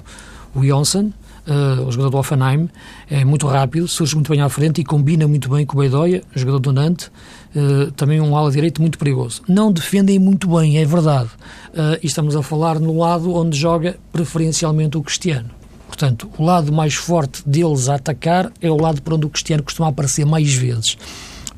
o 0.54 0.62
Johnson, 0.62 1.12
uh, 1.46 1.86
o 1.86 1.90
jogador 1.90 2.10
do 2.10 2.16
Offenheim, 2.18 2.68
é 3.10 3.24
muito 3.24 3.46
rápido, 3.46 3.86
surge 3.88 4.14
muito 4.14 4.30
bem 4.30 4.40
à 4.40 4.48
frente 4.48 4.80
e 4.80 4.84
combina 4.84 5.26
muito 5.26 5.48
bem 5.48 5.64
com 5.64 5.76
o 5.76 5.80
Beidoia, 5.80 6.22
o 6.34 6.38
jogador 6.38 6.58
do 6.58 6.72
Nantes, 6.72 7.10
uh, 7.54 7.90
também 7.92 8.20
um 8.20 8.36
ala 8.36 8.50
direito 8.50 8.80
muito 8.80 8.98
perigoso. 8.98 9.42
Não 9.48 9.72
defendem 9.72 10.18
muito 10.18 10.48
bem, 10.48 10.78
é 10.78 10.84
verdade. 10.84 11.30
Uh, 11.70 11.98
e 12.02 12.06
estamos 12.06 12.36
a 12.36 12.42
falar 12.42 12.78
no 12.78 12.98
lado 12.98 13.34
onde 13.34 13.56
joga 13.56 13.96
preferencialmente 14.12 14.96
o 14.96 15.02
Cristiano. 15.02 15.50
Portanto, 15.86 16.28
o 16.36 16.44
lado 16.44 16.72
mais 16.72 16.94
forte 16.94 17.42
deles 17.48 17.88
a 17.88 17.94
atacar 17.94 18.52
é 18.60 18.70
o 18.70 18.76
lado 18.76 19.00
para 19.00 19.14
onde 19.14 19.26
o 19.26 19.30
Cristiano 19.30 19.62
costuma 19.62 19.88
aparecer 19.88 20.26
mais 20.26 20.52
vezes. 20.52 20.98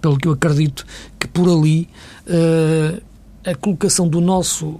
Pelo 0.00 0.16
que 0.16 0.28
eu 0.28 0.32
acredito 0.32 0.86
que 1.18 1.26
por 1.26 1.48
ali 1.48 1.88
uh, 2.26 3.02
a 3.44 3.54
colocação 3.54 4.06
do 4.06 4.20
nosso 4.20 4.78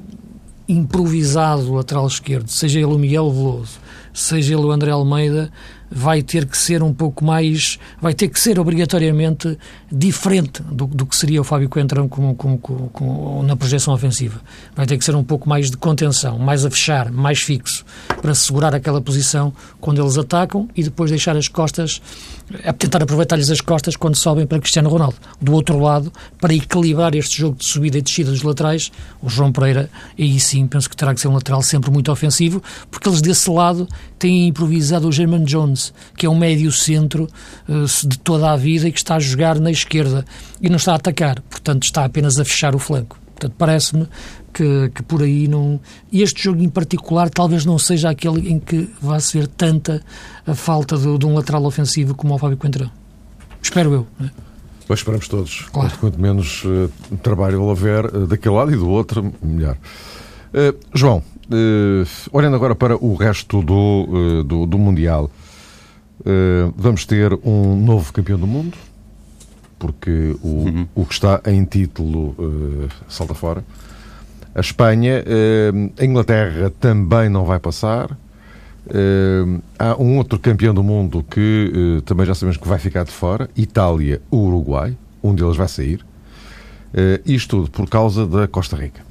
improvisado 0.69 1.73
lateral 1.73 2.07
esquerdo, 2.07 2.49
seja 2.49 2.79
ele 2.79 2.93
o 2.93 2.99
Miguel 2.99 3.33
Veloso, 3.33 3.81
seja 4.13 4.55
ele 4.55 4.65
o 4.65 4.71
André 4.71 4.91
Almeida, 4.91 5.51
vai 5.91 6.23
ter 6.23 6.47
que 6.47 6.57
ser 6.57 6.83
um 6.83 6.93
pouco 6.93 7.25
mais, 7.25 7.79
vai 8.01 8.13
ter 8.13 8.29
que 8.29 8.39
ser 8.39 8.59
obrigatoriamente 8.59 9.59
diferente 9.91 10.63
do, 10.63 10.87
do 10.87 11.07
que 11.07 11.17
seria 11.17 11.41
o 11.41 11.45
Fábio 11.45 11.69
Coentrão 11.69 12.09
com, 12.09 12.35
com, 12.35 12.59
com, 12.59 13.43
na 13.43 13.57
projeção 13.57 13.95
ofensiva. 13.95 14.41
Vai 14.75 14.87
ter 14.87 14.99
que 14.99 15.05
ser 15.05 15.15
um 15.15 15.25
pouco 15.25 15.49
mais 15.49 15.71
de 15.71 15.77
contenção, 15.77 16.39
mais 16.39 16.65
a 16.65 16.71
fechar, 16.71 17.11
mais 17.11 17.41
fixo, 17.41 17.85
para 18.21 18.35
segurar 18.35 18.75
aquela 18.75 19.01
posição 19.01 19.53
quando 19.81 20.03
eles 20.03 20.19
atacam 20.19 20.69
e 20.77 20.83
depois 20.83 21.11
deixar 21.11 21.37
as 21.37 21.49
costas, 21.49 22.03
é 22.63 22.73
tentar 22.73 23.03
aproveitar-lhes 23.03 23.51
as 23.51 23.61
costas 23.61 23.97
quando 23.97 24.17
sobem 24.17 24.47
para 24.47 24.59
Cristiano 24.59 24.89
Ronaldo. 24.89 25.17
Do 25.41 25.53
outro 25.53 25.79
lado, 25.79 26.13
para 26.41 26.55
equilibrar 26.55 27.15
este 27.15 27.39
jogo 27.39 27.57
de 27.57 27.65
subida 27.65 27.99
e 27.99 28.03
descida 28.03 28.31
dos 28.31 28.43
laterais, 28.43 28.91
o 29.23 29.29
João 29.29 29.53
Pereira, 29.53 29.91
aí 30.19 30.41
sim 30.41 30.67
penso 30.67 30.89
que 30.89 30.97
terá 30.97 31.15
que 31.15 31.21
ser 31.21 31.29
um 31.29 31.35
lateral 31.35 31.63
sempre 31.63 31.91
muito 31.91 32.11
ofensivo, 32.11 32.63
porque 32.91 33.09
eles 33.09 33.21
desse 33.21 33.51
lado 33.51 33.87
têm 34.19 34.49
improvisado 34.49 35.09
o 35.09 35.13
German 35.13 35.45
Jones, 35.45 35.93
que 36.17 36.27
é 36.27 36.31
um 36.31 36.39
médio 36.39 36.73
centro 36.73 37.29
uh, 37.69 38.09
de 38.09 38.19
toda 38.19 38.51
a 38.51 38.57
vida 38.57 38.89
e 38.89 38.93
que 38.93 38.99
está 38.99 39.17
a 39.17 39.21
jogar 39.21 39.61
na 39.61 39.71
esquerda 39.71 40.25
e 40.61 40.69
não 40.69 40.77
está 40.77 40.93
a 40.93 40.97
atacar, 40.97 41.41
portanto 41.43 41.85
está 41.85 42.05
apenas 42.05 42.39
a 42.39 42.45
fechar 42.45 42.75
o 42.75 42.79
flanco. 42.79 43.19
Portanto, 43.39 43.55
parece-me 43.57 44.09
que, 44.53 44.91
que, 44.93 45.03
por 45.05 45.23
aí 45.23 45.47
não. 45.47 45.81
Este 46.13 46.43
jogo 46.43 46.61
em 46.61 46.69
particular 46.69 47.31
talvez 47.31 47.65
não 47.65 47.79
seja 47.79 48.11
aquele 48.11 48.51
em 48.51 48.59
que 48.59 48.91
vai 49.01 49.21
ser 49.21 49.47
tanta 49.47 50.03
a 50.45 50.55
falta 50.55 50.99
de, 50.99 51.19
de 51.19 51.25
um 51.25 51.35
lateral 51.35 51.65
ofensivo 51.65 52.17
como 52.17 52.35
o 52.35 52.39
Fábio 52.39 52.57
Coentrão. 52.57 52.91
Espero 53.63 53.93
eu. 53.93 54.07
Né? 54.19 54.31
Pois 54.89 55.01
esperamos 55.01 55.29
todos. 55.29 55.67
Claro. 55.73 55.89
Quanto, 55.91 55.99
quanto 56.01 56.21
menos 56.21 56.65
uh, 56.65 56.91
trabalho 57.23 57.63
houver 57.63 58.07
uh, 58.07 58.27
daquele 58.27 58.55
lado 58.57 58.73
e 58.73 58.77
do 58.77 58.89
outro, 58.89 59.33
melhor. 59.41 59.77
Uh, 60.53 60.77
João, 60.93 61.23
olhando 62.33 62.57
agora 62.57 62.75
para 62.75 62.97
o 62.97 63.15
resto 63.15 63.63
do, 63.63 64.43
do, 64.43 64.67
do 64.67 64.79
Mundial, 64.79 65.31
vamos 66.77 67.07
ter 67.07 67.33
um 67.45 67.75
novo 67.77 68.13
campeão 68.13 68.39
do 68.39 68.47
mundo, 68.47 68.77
porque 69.79 70.37
o, 70.43 70.49
uhum. 70.49 70.89
o 70.95 71.07
que 71.07 71.15
está 71.15 71.41
em 71.47 71.65
título 71.65 72.35
salta 73.09 73.35
fora. 73.35 73.65
A 74.55 74.61
Espanha, 74.61 75.23
a 75.99 76.05
Inglaterra 76.05 76.73
também 76.81 77.29
não 77.29 77.45
vai 77.45 77.59
passar. 77.59 78.17
Uh, 78.89 79.61
há 79.79 80.01
um 80.01 80.17
outro 80.17 80.39
campeão 80.39 80.73
do 80.73 80.83
mundo 80.83 81.23
que 81.23 81.99
uh, 81.99 82.03
também 82.03 82.25
já 82.25 82.35
sabemos 82.35 82.57
que 82.57 82.67
vai 82.67 82.79
ficar 82.79 83.05
de 83.05 83.13
fora, 83.13 83.49
Itália, 83.55 84.23
o 84.31 84.39
Uruguai, 84.39 84.97
um 85.23 85.35
deles 85.35 85.57
vai 85.57 85.69
sair. 85.69 86.01
Uh, 86.95 87.21
isto 87.27 87.59
tudo 87.59 87.71
por 87.71 87.89
causa 87.89 88.27
da 88.27 88.49
Costa 88.49 88.77
Rica. 88.77 89.07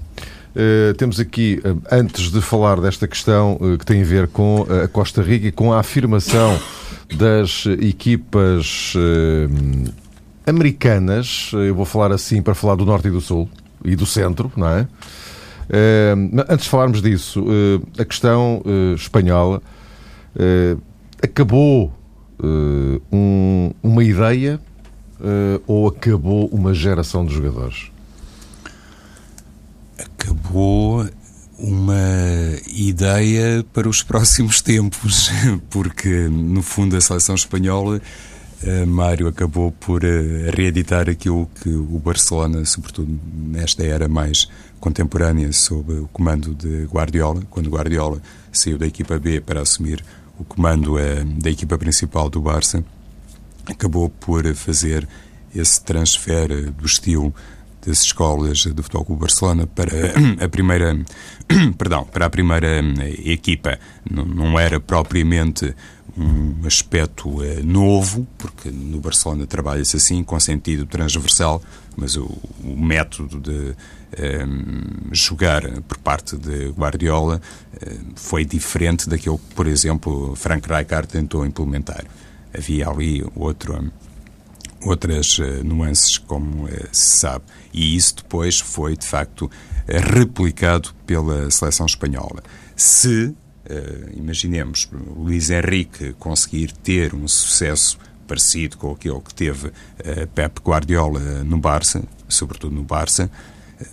temos 0.98 1.20
aqui, 1.20 1.62
antes 1.92 2.32
de 2.32 2.42
falar 2.42 2.82
desta 2.82 3.08
questão 3.08 3.60
que 3.78 3.86
tem 3.86 4.02
a 4.02 4.06
ver 4.06 4.28
com 4.28 4.66
a 4.84 4.88
Costa 4.88 5.22
Rica 5.22 5.48
e 5.48 5.52
com 5.52 5.72
a 5.72 5.80
afirmação 5.80 6.60
das 7.16 7.66
equipas 7.80 8.96
americanas, 10.48 11.52
eu 11.54 11.76
vou 11.76 11.86
falar 11.86 12.12
assim 12.12 12.42
para 12.42 12.56
falar 12.56 12.76
do 12.76 12.86
Norte 12.86 13.10
e 13.10 13.12
do 13.12 13.20
Sul 13.20 13.50
e 13.84 13.96
do 13.96 14.06
Centro, 14.06 14.52
não 14.56 14.70
é? 14.70 14.88
Uh, 15.68 16.46
antes 16.48 16.64
de 16.64 16.70
falarmos 16.70 17.02
disso, 17.02 17.42
uh, 17.42 17.86
a 18.00 18.06
questão 18.06 18.62
uh, 18.66 18.96
espanhola 18.96 19.62
acabou 21.22 21.92
um, 23.12 23.72
uma 23.82 24.04
ideia 24.04 24.62
ou 25.66 25.88
acabou 25.88 26.46
uma 26.50 26.76
geração 26.76 27.26
de 27.26 27.34
jogadores? 27.34 27.92
Acabou 29.98 31.04
uma 31.58 31.96
ideia 32.68 33.66
para 33.74 33.90
os 33.90 34.04
próximos 34.06 34.62
tempos, 34.62 35.32
porque 35.72 36.30
no 36.30 36.62
fundo 36.62 36.96
a 36.96 37.02
seleção 37.02 37.34
espanhola 37.34 38.00
Mário 38.88 39.28
acabou 39.28 39.72
por 39.72 40.02
reeditar 40.56 41.08
aquilo 41.10 41.48
que 41.62 41.70
o 41.70 42.00
Barcelona, 42.00 42.66
sobretudo 42.66 43.20
nesta 43.34 43.84
era 43.84 44.08
mais 44.08 44.48
contemporânea 44.80 45.52
sob 45.52 45.94
o 45.94 46.08
comando 46.08 46.54
de 46.56 46.86
Guardiola, 46.86 47.44
quando 47.50 47.70
Guardiola 47.70 48.22
saiu 48.52 48.78
da 48.78 48.88
equipa 48.88 49.20
B 49.20 49.40
para 49.42 49.62
assumir 49.62 50.04
o 50.40 50.44
comando 50.44 50.98
eh, 51.00 51.24
da 51.24 51.50
equipa 51.50 51.78
principal 51.78 52.30
do 52.30 52.42
Barça, 52.42 52.84
acabou 53.66 54.10
por 54.10 54.44
fazer 54.56 55.08
esse 55.56 55.82
transfer 55.84 56.72
do 56.72 56.86
estilo 56.86 57.34
das 57.88 58.02
escolas 58.02 58.60
de 58.60 58.84
Futebol 58.84 59.06
Clube 59.06 59.22
Barcelona 59.22 59.66
para 59.66 59.92
a 60.44 60.50
primeira, 60.50 61.00
perdão, 61.78 62.04
para 62.04 62.26
a 62.26 62.30
primeira 62.30 62.82
equipa. 63.24 63.80
Não, 64.10 64.60
era 64.60 64.80
propriamente 64.80 65.74
um 66.18 66.66
aspecto 66.66 67.44
eh, 67.44 67.62
novo, 67.64 68.28
porque 68.38 68.70
no 68.70 69.00
Barcelona 69.00 69.46
trabalha-se 69.46 69.98
assim, 69.98 70.24
com 70.24 70.40
sentido 70.40 70.86
transversal, 70.86 71.62
mas 71.96 72.18
o, 72.18 72.26
o 72.64 72.76
método 72.76 73.40
de 73.40 73.76
eh, 74.14 74.46
jogar 75.12 75.62
por 75.82 75.98
parte 76.00 76.36
de 76.36 76.70
Guardiola 76.70 77.40
eh, 77.80 77.98
foi 78.16 78.44
diferente 78.44 79.08
daquilo 79.08 79.38
que, 79.38 79.56
por 79.56 79.68
exemplo, 79.68 80.36
Frank 80.36 80.68
Rijkaard 80.68 81.08
tentou 81.08 81.46
implementar. 81.46 82.04
Havia 82.54 82.90
ali 82.90 83.24
outro, 83.36 83.92
outras 84.82 85.38
nuances, 85.64 86.18
como 86.18 86.68
se 86.92 87.18
sabe, 87.20 87.46
e 87.74 87.96
isso 87.96 88.18
depois 88.18 88.60
foi, 88.60 88.96
de 88.96 89.06
facto, 89.06 89.50
replicado 89.88 90.94
pela 91.06 91.50
seleção 91.52 91.86
espanhola. 91.86 92.44
Se 92.76 93.34
imaginemos 94.16 94.90
Luís 95.16 95.50
Henrique 95.50 96.14
conseguir 96.14 96.72
ter 96.72 97.14
um 97.14 97.28
sucesso 97.28 97.98
parecido 98.28 98.78
com 98.78 98.92
aquele 98.92 99.20
que 99.22 99.34
teve 99.34 99.72
Pep 100.36 100.62
Guardiola 100.62 101.44
no 101.44 101.58
Barça, 101.58 102.04
sobretudo 102.30 102.76
no 102.76 102.84
Barça, 102.84 103.30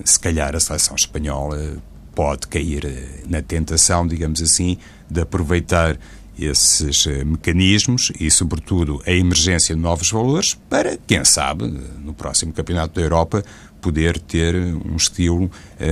se 0.04 0.18
calhar 0.18 0.54
a 0.54 0.60
seleção 0.60 0.94
espanhola 0.96 1.76
pode 2.14 2.46
cair 2.46 3.22
na 3.28 3.42
tentação, 3.42 4.06
digamos 4.06 4.40
assim, 4.40 4.78
de 5.10 5.20
aproveitar 5.20 5.98
esses 6.38 7.06
mecanismos 7.24 8.12
e, 8.18 8.30
sobretudo, 8.30 9.02
a 9.06 9.10
emergência 9.12 9.74
de 9.74 9.80
novos 9.80 10.10
valores 10.10 10.54
para, 10.68 10.98
quem 11.06 11.24
sabe, 11.24 11.66
no 12.02 12.12
próximo 12.12 12.52
Campeonato 12.52 12.94
da 12.94 13.02
Europa, 13.02 13.44
poder 13.80 14.18
ter 14.18 14.54
um 14.56 14.96
estilo 14.96 15.50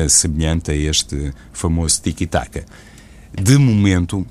semelhante 0.09 0.71
a 0.71 0.75
este 0.75 1.33
famoso 1.53 2.01
tiki-taka. 2.03 2.65
De 3.35 3.57
momento, 3.57 4.27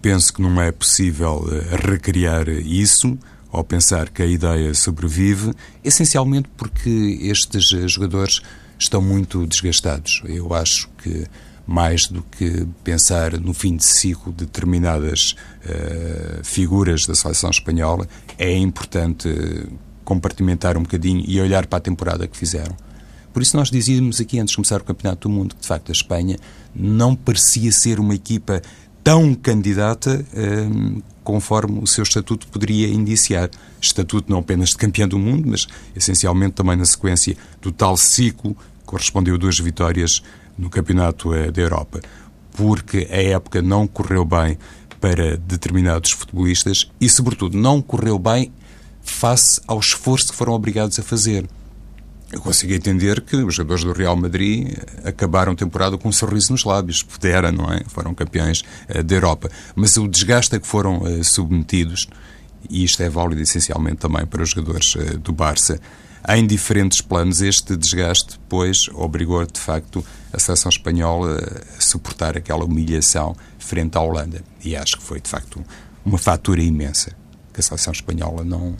penso 0.00 0.32
que 0.32 0.40
não 0.40 0.60
é 0.60 0.70
possível 0.70 1.44
eh, 1.50 1.76
recriar 1.76 2.48
isso 2.48 3.18
ou 3.50 3.64
pensar 3.64 4.08
que 4.08 4.22
a 4.22 4.26
ideia 4.26 4.72
sobrevive, 4.72 5.52
essencialmente 5.82 6.48
porque 6.56 7.18
estes 7.22 7.72
eh, 7.72 7.88
jogadores 7.88 8.40
estão 8.78 9.02
muito 9.02 9.44
desgastados. 9.46 10.22
Eu 10.24 10.54
acho 10.54 10.88
que 11.02 11.26
mais 11.66 12.06
do 12.06 12.22
que 12.22 12.66
pensar 12.84 13.38
no 13.40 13.52
fim 13.52 13.76
de 13.76 13.84
ciclo 13.84 14.32
de 14.32 14.44
determinadas 14.44 15.34
uh, 15.64 16.44
figuras 16.44 17.06
da 17.06 17.14
seleção 17.14 17.50
espanhola, 17.50 18.06
é 18.38 18.56
importante 18.56 19.28
compartimentar 20.04 20.76
um 20.76 20.82
bocadinho 20.82 21.24
e 21.26 21.40
olhar 21.40 21.66
para 21.66 21.78
a 21.78 21.80
temporada 21.80 22.26
que 22.28 22.36
fizeram. 22.36 22.76
Por 23.32 23.42
isso 23.42 23.56
nós 23.56 23.70
dizíamos 23.70 24.20
aqui 24.20 24.38
antes 24.38 24.52
de 24.52 24.56
começar 24.56 24.80
o 24.80 24.84
Campeonato 24.84 25.28
do 25.28 25.34
Mundo 25.34 25.54
que 25.54 25.60
de 25.60 25.66
facto 25.66 25.90
a 25.90 25.92
Espanha 25.92 26.38
não 26.74 27.14
parecia 27.14 27.70
ser 27.70 28.00
uma 28.00 28.14
equipa 28.14 28.62
tão 29.04 29.34
candidata 29.34 30.24
um, 30.34 31.02
conforme 31.22 31.80
o 31.80 31.86
seu 31.86 32.02
estatuto 32.02 32.46
poderia 32.48 32.88
indiciar. 32.88 33.50
Estatuto 33.80 34.30
não 34.30 34.38
apenas 34.38 34.70
de 34.70 34.76
campeão 34.76 35.06
do 35.06 35.18
mundo, 35.18 35.48
mas 35.50 35.66
essencialmente 35.94 36.54
também 36.54 36.76
na 36.76 36.84
sequência 36.84 37.36
do 37.60 37.70
tal 37.70 37.96
ciclo 37.96 38.54
que 38.54 38.84
correspondeu 38.86 39.34
a 39.34 39.38
duas 39.38 39.58
vitórias 39.58 40.22
no 40.56 40.70
Campeonato 40.70 41.34
eh, 41.34 41.50
da 41.50 41.60
Europa. 41.60 42.00
Porque 42.52 43.06
a 43.10 43.22
época 43.22 43.60
não 43.60 43.86
correu 43.86 44.24
bem 44.24 44.58
para 45.00 45.36
determinados 45.36 46.12
futebolistas 46.12 46.90
e, 47.00 47.08
sobretudo, 47.08 47.56
não 47.56 47.82
correu 47.82 48.18
bem 48.18 48.50
face 49.02 49.60
ao 49.66 49.78
esforço 49.78 50.30
que 50.30 50.36
foram 50.36 50.52
obrigados 50.52 50.98
a 50.98 51.02
fazer. 51.02 51.46
Eu 52.32 52.40
consigo 52.40 52.72
entender 52.72 53.20
que 53.20 53.36
os 53.36 53.54
jogadores 53.54 53.84
do 53.84 53.92
Real 53.92 54.16
Madrid 54.16 54.76
acabaram 55.04 55.52
a 55.52 55.54
temporada 55.54 55.96
com 55.96 56.08
um 56.08 56.12
sorriso 56.12 56.50
nos 56.50 56.64
lábios. 56.64 57.02
Puderam, 57.02 57.52
não 57.52 57.72
é? 57.72 57.84
Foram 57.86 58.12
campeões 58.14 58.64
uh, 58.88 59.02
da 59.02 59.14
Europa. 59.14 59.48
Mas 59.76 59.96
o 59.96 60.08
desgaste 60.08 60.56
a 60.56 60.60
que 60.60 60.66
foram 60.66 61.02
uh, 61.02 61.22
submetidos, 61.22 62.08
e 62.68 62.82
isto 62.82 63.00
é 63.02 63.08
válido 63.08 63.42
essencialmente 63.42 63.98
também 63.98 64.26
para 64.26 64.42
os 64.42 64.50
jogadores 64.50 64.96
uh, 64.96 65.18
do 65.18 65.32
Barça, 65.32 65.80
em 66.28 66.44
diferentes 66.44 67.00
planos, 67.00 67.40
este 67.40 67.76
desgaste, 67.76 68.40
pois, 68.48 68.88
obrigou 68.92 69.46
de 69.46 69.60
facto 69.60 70.04
a 70.36 70.38
seleção 70.38 70.68
espanhola 70.68 71.40
suportar 71.78 72.36
aquela 72.36 72.64
humilhação 72.64 73.34
frente 73.58 73.96
à 73.96 74.02
Holanda. 74.02 74.44
E 74.62 74.76
acho 74.76 74.98
que 74.98 75.02
foi 75.02 75.18
de 75.18 75.30
facto 75.30 75.64
uma 76.04 76.18
fatura 76.18 76.62
imensa 76.62 77.16
que 77.52 77.60
a 77.60 77.62
seleção 77.62 77.92
espanhola 77.92 78.44
não 78.44 78.76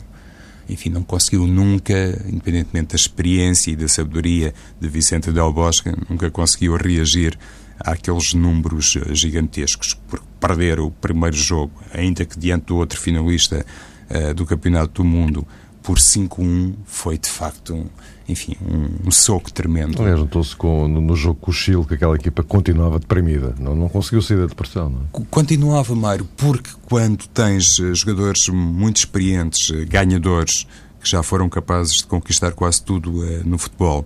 enfim, 0.69 0.89
não 0.89 1.01
conseguiu 1.01 1.47
nunca, 1.47 1.93
independentemente 2.27 2.89
da 2.89 2.95
experiência 2.95 3.71
e 3.71 3.75
da 3.75 3.87
sabedoria 3.87 4.53
de 4.79 4.89
Vicente 4.89 5.31
Del 5.31 5.53
Bosque, 5.53 5.89
nunca 6.09 6.29
conseguiu 6.29 6.75
reagir 6.75 7.39
àqueles 7.79 8.33
números 8.33 8.97
eh, 8.97 9.15
gigantescos. 9.15 9.93
Por 9.93 10.21
perder 10.41 10.81
o 10.81 10.91
primeiro 10.91 11.37
jogo, 11.37 11.71
ainda 11.93 12.25
que 12.25 12.37
diante 12.37 12.65
do 12.65 12.75
outro 12.75 12.99
finalista 12.99 13.65
uh, 14.09 14.33
do 14.33 14.45
Campeonato 14.45 15.01
do 15.01 15.05
Mundo, 15.05 15.47
por 15.87 15.99
5-1, 15.99 16.73
foi 16.85 17.17
de 17.17 17.29
facto 17.29 17.73
um, 17.73 17.85
enfim, 18.27 18.57
um, 18.61 19.07
um 19.07 19.09
soco 19.09 19.49
tremendo. 19.53 20.01
Aliás, 20.01 20.19
notou-se 20.19 20.53
no, 20.61 20.85
no, 20.89 21.15
jogo 21.15 21.39
com 21.39 21.49
o 21.49 21.53
Chile 21.53 21.85
que 21.85 21.93
aquela 21.93 22.13
equipa 22.13 22.43
continuava 22.43 22.99
deprimida, 22.99 23.55
não, 23.57 23.73
não 23.73 23.87
conseguiu 23.87 24.21
sair 24.21 24.35
da 24.35 24.47
depressão. 24.47 24.89
Não 24.89 25.21
é? 25.21 25.25
Continuava, 25.31 25.95
Mário, 25.95 26.27
porque 26.35 26.71
quando 26.89 27.25
tens 27.29 27.79
eh, 27.79 27.93
jogadores 27.93 28.49
muito 28.49 28.97
experientes, 28.97 29.71
eh, 29.71 29.85
ganhadores, 29.85 30.67
que 31.01 31.09
já 31.09 31.23
foram 31.23 31.47
capazes 31.47 31.99
de 31.99 32.05
conquistar 32.05 32.51
quase 32.51 32.83
tudo 32.83 33.21
uh, 33.21 33.47
no 33.47 33.57
futebol, 33.57 34.05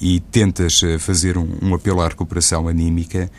e 0.00 0.18
tentas 0.18 0.82
uh, 0.82 0.98
fazer 0.98 1.38
um, 1.38 1.48
um 1.62 1.72
apelo 1.72 2.00
à 2.00 2.08
recuperação 2.08 2.66
anímica, 2.66 3.30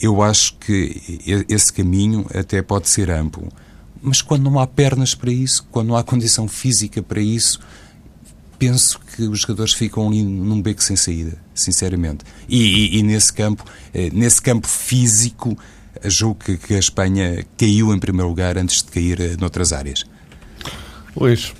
eu 0.00 0.22
acho 0.22 0.56
que 0.58 1.44
esse 1.48 1.72
caminho 1.72 2.26
até 2.32 2.62
pode 2.62 2.88
ser 2.88 3.10
amplo. 3.10 3.48
Mas 4.04 4.20
quando 4.20 4.42
não 4.42 4.58
há 4.60 4.66
pernas 4.66 5.14
para 5.14 5.32
isso, 5.32 5.66
quando 5.70 5.88
não 5.88 5.96
há 5.96 6.04
condição 6.04 6.46
física 6.46 7.02
para 7.02 7.22
isso, 7.22 7.58
penso 8.58 9.00
que 9.00 9.22
os 9.22 9.40
jogadores 9.40 9.72
ficam 9.72 10.06
ali 10.06 10.22
num 10.22 10.60
beco 10.60 10.82
sem 10.82 10.94
saída, 10.94 11.38
sinceramente. 11.54 12.22
E, 12.46 12.96
e, 12.96 12.98
e 12.98 13.02
nesse 13.02 13.32
campo, 13.32 13.64
eh, 13.94 14.10
nesse 14.12 14.42
campo 14.42 14.68
físico, 14.68 15.56
julgo 16.04 16.44
que, 16.44 16.58
que, 16.58 16.74
a 16.74 16.78
Espanha 16.78 17.46
caiu 17.56 17.94
em 17.94 17.98
primeiro 17.98 18.28
lugar 18.28 18.58
antes 18.58 18.82
de 18.82 18.90
cair 18.90 19.20
eh, 19.20 19.36
noutras 19.40 19.72
áreas. 19.72 20.04
Luís. 21.16 21.54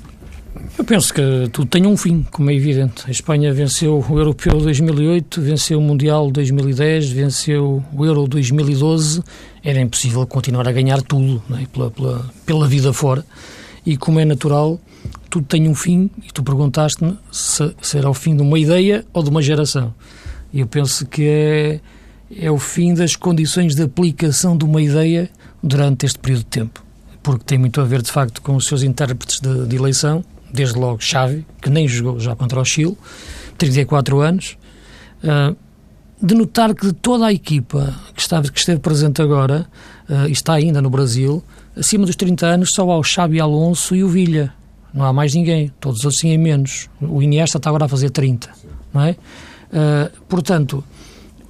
Eu 0.77 0.85
penso 0.85 1.15
que 1.15 1.49
tudo 1.53 1.69
tem 1.69 1.87
um 1.87 1.97
fim, 1.97 2.27
como 2.31 2.51
é 2.51 2.55
evidente. 2.55 3.05
A 3.07 3.11
Espanha 3.11 3.53
venceu 3.53 4.05
o 4.09 4.19
Europeu 4.19 4.59
2008, 4.59 5.41
venceu 5.41 5.79
o 5.79 5.83
Mundial 5.83 6.31
2010, 6.31 7.11
venceu 7.11 7.83
o 7.93 8.05
Euro 8.05 8.27
2012. 8.27 9.23
Era 9.63 9.81
impossível 9.81 10.27
continuar 10.27 10.69
a 10.69 10.73
ganhar 10.73 11.01
tudo 11.03 11.43
é? 11.61 11.67
pela, 11.67 11.91
pela, 11.91 12.31
pela 12.45 12.69
vida 12.69 12.93
fora. 12.93 13.25
E 13.87 13.97
como 13.97 14.19
é 14.21 14.25
natural, 14.25 14.81
tudo 15.31 15.47
tem 15.47 15.69
um 15.69 15.75
fim 15.75 16.11
e 16.27 16.33
tu 16.33 16.43
perguntaste-me 16.43 17.19
se 17.31 17.75
será 17.83 18.09
o 18.09 18.15
fim 18.15 18.37
de 18.37 18.43
uma 18.43 18.59
ideia 18.59 19.05
ou 19.13 19.23
de 19.23 19.31
uma 19.31 19.43
geração. 19.43 19.95
E 20.53 20.61
eu 20.61 20.67
penso 20.67 21.07
que 21.07 21.25
é, 21.25 21.81
é 22.37 22.51
o 22.51 22.59
fim 22.59 22.95
das 22.95 23.17
condições 23.17 23.75
de 23.75 23.83
aplicação 23.83 24.57
de 24.57 24.65
uma 24.65 24.81
ideia 24.81 25.29
durante 25.63 26.07
este 26.07 26.19
período 26.19 26.41
de 26.41 26.47
tempo. 26.47 26.85
Porque 27.23 27.45
tem 27.45 27.59
muito 27.59 27.81
a 27.81 27.85
ver, 27.85 28.03
de 28.03 28.13
facto, 28.13 28.41
com 28.43 28.55
os 28.55 28.67
seus 28.67 28.83
intérpretes 28.83 29.41
de, 29.41 29.67
de 29.67 29.77
eleição, 29.77 30.25
desde 30.55 30.79
logo 30.79 31.03
Xavi, 31.03 31.45
que 31.61 31.69
nem 31.69 31.87
jogou 31.89 32.21
já 32.21 32.37
contra 32.37 32.61
o 32.61 32.65
Chile, 32.65 32.97
34 33.59 34.21
anos, 34.21 34.57
uh, 35.25 35.57
de 36.23 36.35
notar 36.35 36.75
que 36.75 36.93
toda 36.93 37.27
a 37.27 37.33
equipa 37.33 37.95
que, 38.15 38.21
estava, 38.21 38.49
que 38.49 38.59
esteve 38.59 38.79
presente 38.79 39.21
agora, 39.21 39.67
uh, 40.09 40.29
e 40.29 40.33
está 40.33 40.55
ainda 40.55 40.81
no 40.81 40.89
Brasil, 40.89 41.43
acima 41.77 42.07
dos 42.07 42.15
30 42.15 42.47
anos 42.47 42.73
só 42.73 42.89
há 42.89 42.97
o 42.97 43.03
Xavi 43.03 43.41
Alonso 43.41 43.97
e 43.97 44.05
o 44.05 44.09
Vilha 44.09 44.55
não 44.95 45.05
há 45.05 45.13
mais 45.13 45.35
ninguém, 45.35 45.73
todos 45.81 46.07
assim 46.07 46.29
em 46.29 46.39
menos. 46.39 46.89
O 47.01 47.21
Iniesta 47.21 47.59
está 47.59 47.69
agora 47.69 47.87
a 47.87 47.89
fazer 47.89 48.11
30, 48.11 48.49
não 48.93 49.03
é? 49.03 49.11
Uh, 49.11 50.23
portanto, 50.29 50.85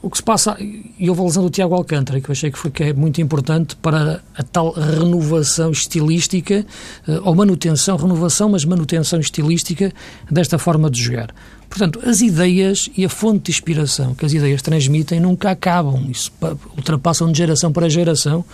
o 0.04 0.10
que 0.10 0.18
se 0.18 0.22
passa, 0.22 0.54
e 0.60 0.92
eu 0.98 1.14
vou 1.14 1.26
lesando 1.26 1.46
o 1.46 1.50
Tiago 1.50 1.74
Alcântara, 1.74 2.20
que 2.20 2.28
eu 2.28 2.32
achei 2.32 2.50
que, 2.50 2.58
foi, 2.58 2.70
que 2.70 2.82
é 2.84 2.92
muito 2.92 3.22
importante 3.22 3.74
para 3.76 4.22
a 4.36 4.42
tal 4.42 4.72
renovação 4.72 5.70
estilística, 5.70 6.66
uh, 7.08 7.22
ou 7.24 7.34
manutenção, 7.34 7.96
renovação, 7.96 8.50
mas 8.50 8.66
manutenção 8.66 9.18
estilística 9.18 9.90
desta 10.30 10.58
forma 10.58 10.90
de 10.90 11.02
jogar. 11.02 11.34
Portanto, 11.70 12.00
as 12.04 12.20
ideias 12.20 12.90
e 12.94 13.04
a 13.04 13.08
fonte 13.08 13.44
de 13.44 13.52
inspiração 13.52 14.14
que 14.14 14.26
as 14.26 14.34
ideias 14.34 14.60
transmitem 14.60 15.18
nunca 15.18 15.50
acabam. 15.50 16.08
Isso 16.10 16.30
ultrapassam 16.76 17.32
de 17.32 17.38
geração 17.38 17.72
para 17.72 17.88
geração, 17.88 18.44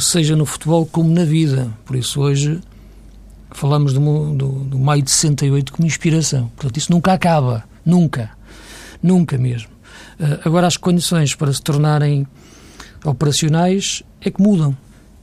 seja 0.00 0.34
no 0.34 0.44
futebol 0.44 0.84
como 0.84 1.08
na 1.10 1.24
vida. 1.24 1.72
Por 1.86 1.94
isso, 1.94 2.20
hoje, 2.20 2.60
falamos 3.52 3.92
do, 3.92 4.00
do, 4.34 4.48
do 4.64 4.78
maio 4.78 5.00
de 5.00 5.12
68 5.12 5.72
como 5.72 5.86
inspiração. 5.86 6.50
Portanto, 6.56 6.76
isso 6.76 6.90
nunca 6.90 7.12
acaba. 7.12 7.64
Nunca. 7.86 8.30
Nunca 9.00 9.38
mesmo. 9.38 9.77
Uh, 10.18 10.40
agora, 10.44 10.66
as 10.66 10.76
condições 10.76 11.34
para 11.34 11.52
se 11.52 11.62
tornarem 11.62 12.26
operacionais 13.04 14.02
é 14.20 14.30
que 14.30 14.42
mudam. 14.42 14.76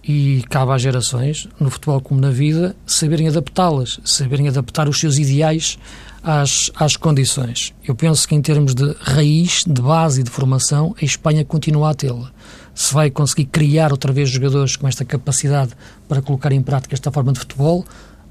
e 0.07 0.43
cabe 0.49 0.71
às 0.71 0.81
gerações, 0.81 1.47
no 1.59 1.69
futebol 1.69 1.99
como 1.99 2.21
na 2.21 2.29
vida, 2.29 2.75
saberem 2.85 3.27
adaptá-las, 3.27 3.99
saberem 4.05 4.47
adaptar 4.47 4.87
os 4.87 4.99
seus 4.99 5.17
ideais 5.17 5.79
às, 6.23 6.69
às 6.75 6.95
condições. 6.95 7.73
Eu 7.83 7.95
penso 7.95 8.27
que, 8.27 8.35
em 8.35 8.41
termos 8.41 8.75
de 8.75 8.95
raiz, 9.01 9.63
de 9.65 9.81
base 9.81 10.21
e 10.21 10.23
de 10.23 10.29
formação, 10.29 10.95
a 11.01 11.03
Espanha 11.03 11.43
continua 11.43 11.89
a 11.89 11.93
tê-la. 11.95 12.31
Se 12.73 12.93
vai 12.93 13.09
conseguir 13.09 13.45
criar 13.45 13.91
outra 13.91 14.13
vez 14.13 14.29
jogadores 14.29 14.75
com 14.75 14.87
esta 14.87 15.03
capacidade 15.03 15.71
para 16.07 16.21
colocar 16.21 16.51
em 16.51 16.61
prática 16.61 16.93
esta 16.93 17.11
forma 17.11 17.33
de 17.33 17.39
futebol, 17.39 17.83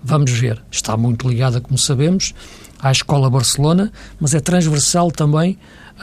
vamos 0.02 0.30
ver. 0.30 0.62
Está 0.70 0.96
muito 0.96 1.28
ligada, 1.28 1.60
como 1.60 1.76
sabemos, 1.76 2.34
à 2.78 2.92
Escola 2.92 3.28
Barcelona, 3.28 3.90
mas 4.20 4.32
é 4.34 4.40
transversal 4.40 5.10
também 5.10 5.58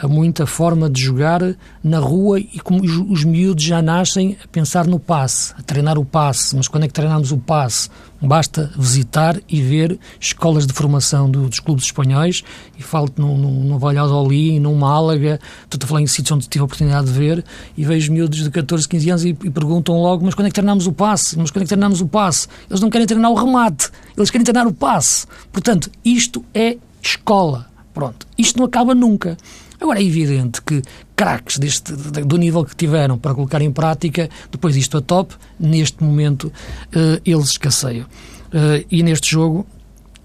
muita 0.08 0.46
forma 0.46 0.88
de 0.88 1.00
jogar 1.00 1.40
na 1.82 1.98
rua 1.98 2.40
e 2.40 2.58
como 2.60 2.82
os, 2.82 2.96
os 3.10 3.24
miúdos 3.24 3.62
já 3.62 3.82
nascem 3.82 4.36
a 4.42 4.48
pensar 4.48 4.86
no 4.86 4.98
passe, 4.98 5.54
a 5.58 5.62
treinar 5.62 5.98
o 5.98 6.04
passe. 6.04 6.56
Mas 6.56 6.66
quando 6.66 6.84
é 6.84 6.88
que 6.88 6.94
treinamos 6.94 7.30
o 7.30 7.38
passe? 7.38 7.88
Basta 8.20 8.70
visitar 8.76 9.40
e 9.48 9.60
ver 9.60 9.98
escolas 10.20 10.66
de 10.66 10.72
formação 10.72 11.28
do, 11.28 11.48
dos 11.48 11.58
clubes 11.58 11.84
espanhóis 11.84 12.44
e 12.78 12.82
falo-te 12.82 13.20
no, 13.20 13.36
no, 13.36 13.50
no 13.64 13.78
Valladolid, 13.78 14.60
no 14.60 14.74
Málaga, 14.74 15.40
estou 15.64 15.78
a 15.82 15.86
falar 15.86 16.02
em 16.02 16.06
sítios 16.06 16.30
onde 16.30 16.48
tive 16.48 16.62
a 16.62 16.64
oportunidade 16.64 17.06
de 17.06 17.12
ver 17.12 17.44
e 17.76 17.84
vejo 17.84 18.12
miúdos 18.12 18.44
de 18.44 18.50
14, 18.50 18.88
15 18.88 19.10
anos 19.10 19.24
e, 19.24 19.28
e 19.30 19.50
perguntam 19.50 20.00
logo, 20.00 20.24
mas 20.24 20.34
quando 20.34 20.46
é 20.46 20.50
que 20.50 20.54
treinamos 20.54 20.86
o 20.86 20.92
passe? 20.92 21.36
Mas 21.36 21.50
quando 21.50 21.62
é 21.62 21.64
que 21.64 21.70
treinamos 21.70 22.00
o 22.00 22.06
passe? 22.06 22.46
Eles 22.70 22.80
não 22.80 22.90
querem 22.90 23.06
treinar 23.06 23.30
o 23.30 23.34
remate, 23.34 23.90
eles 24.16 24.30
querem 24.30 24.44
treinar 24.44 24.68
o 24.68 24.72
passe. 24.72 25.26
Portanto, 25.50 25.90
isto 26.04 26.44
é 26.54 26.76
escola. 27.02 27.66
Pronto, 27.92 28.26
isto 28.38 28.58
não 28.58 28.66
acaba 28.66 28.94
nunca. 28.94 29.36
Agora, 29.82 30.00
é 30.00 30.04
evidente 30.04 30.62
que 30.62 30.80
craques 31.16 31.58
deste, 31.58 31.92
do 31.92 32.36
nível 32.36 32.64
que 32.64 32.76
tiveram 32.76 33.18
para 33.18 33.34
colocar 33.34 33.60
em 33.60 33.72
prática, 33.72 34.30
depois 34.50 34.76
isto 34.76 34.96
a 34.96 35.00
top, 35.00 35.34
neste 35.58 36.04
momento 36.04 36.44
uh, 36.44 37.20
eles 37.26 37.50
escasseiam. 37.50 38.04
Uh, 38.04 38.86
e 38.88 39.02
neste 39.02 39.30
jogo 39.30 39.66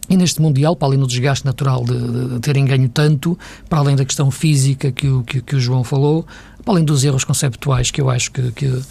e 0.08 0.16
neste 0.16 0.40
Mundial, 0.40 0.76
para 0.76 0.90
além 0.90 1.00
do 1.00 1.08
desgaste 1.08 1.44
natural 1.44 1.84
de, 1.84 2.00
de, 2.00 2.30
de, 2.36 2.40
terem 2.40 2.66
ganho 2.66 2.88
tanto, 2.88 3.38
para 3.68 3.80
além 3.80 3.96
da 3.96 4.06
questão 4.06 4.30
física 4.30 4.92
que 4.92 5.08
o, 5.08 5.24
que, 5.24 5.42
que 5.42 5.56
o 5.56 5.60
João 5.60 5.84
falou, 5.84 6.26
para 6.64 6.76
além 6.76 6.86
dos 6.86 7.04
erros 7.04 7.24
conceptuais 7.24 7.90
que 7.90 8.00
eu 8.00 8.12
acho 8.12 8.32
que, 8.32 8.52
que 8.52 8.82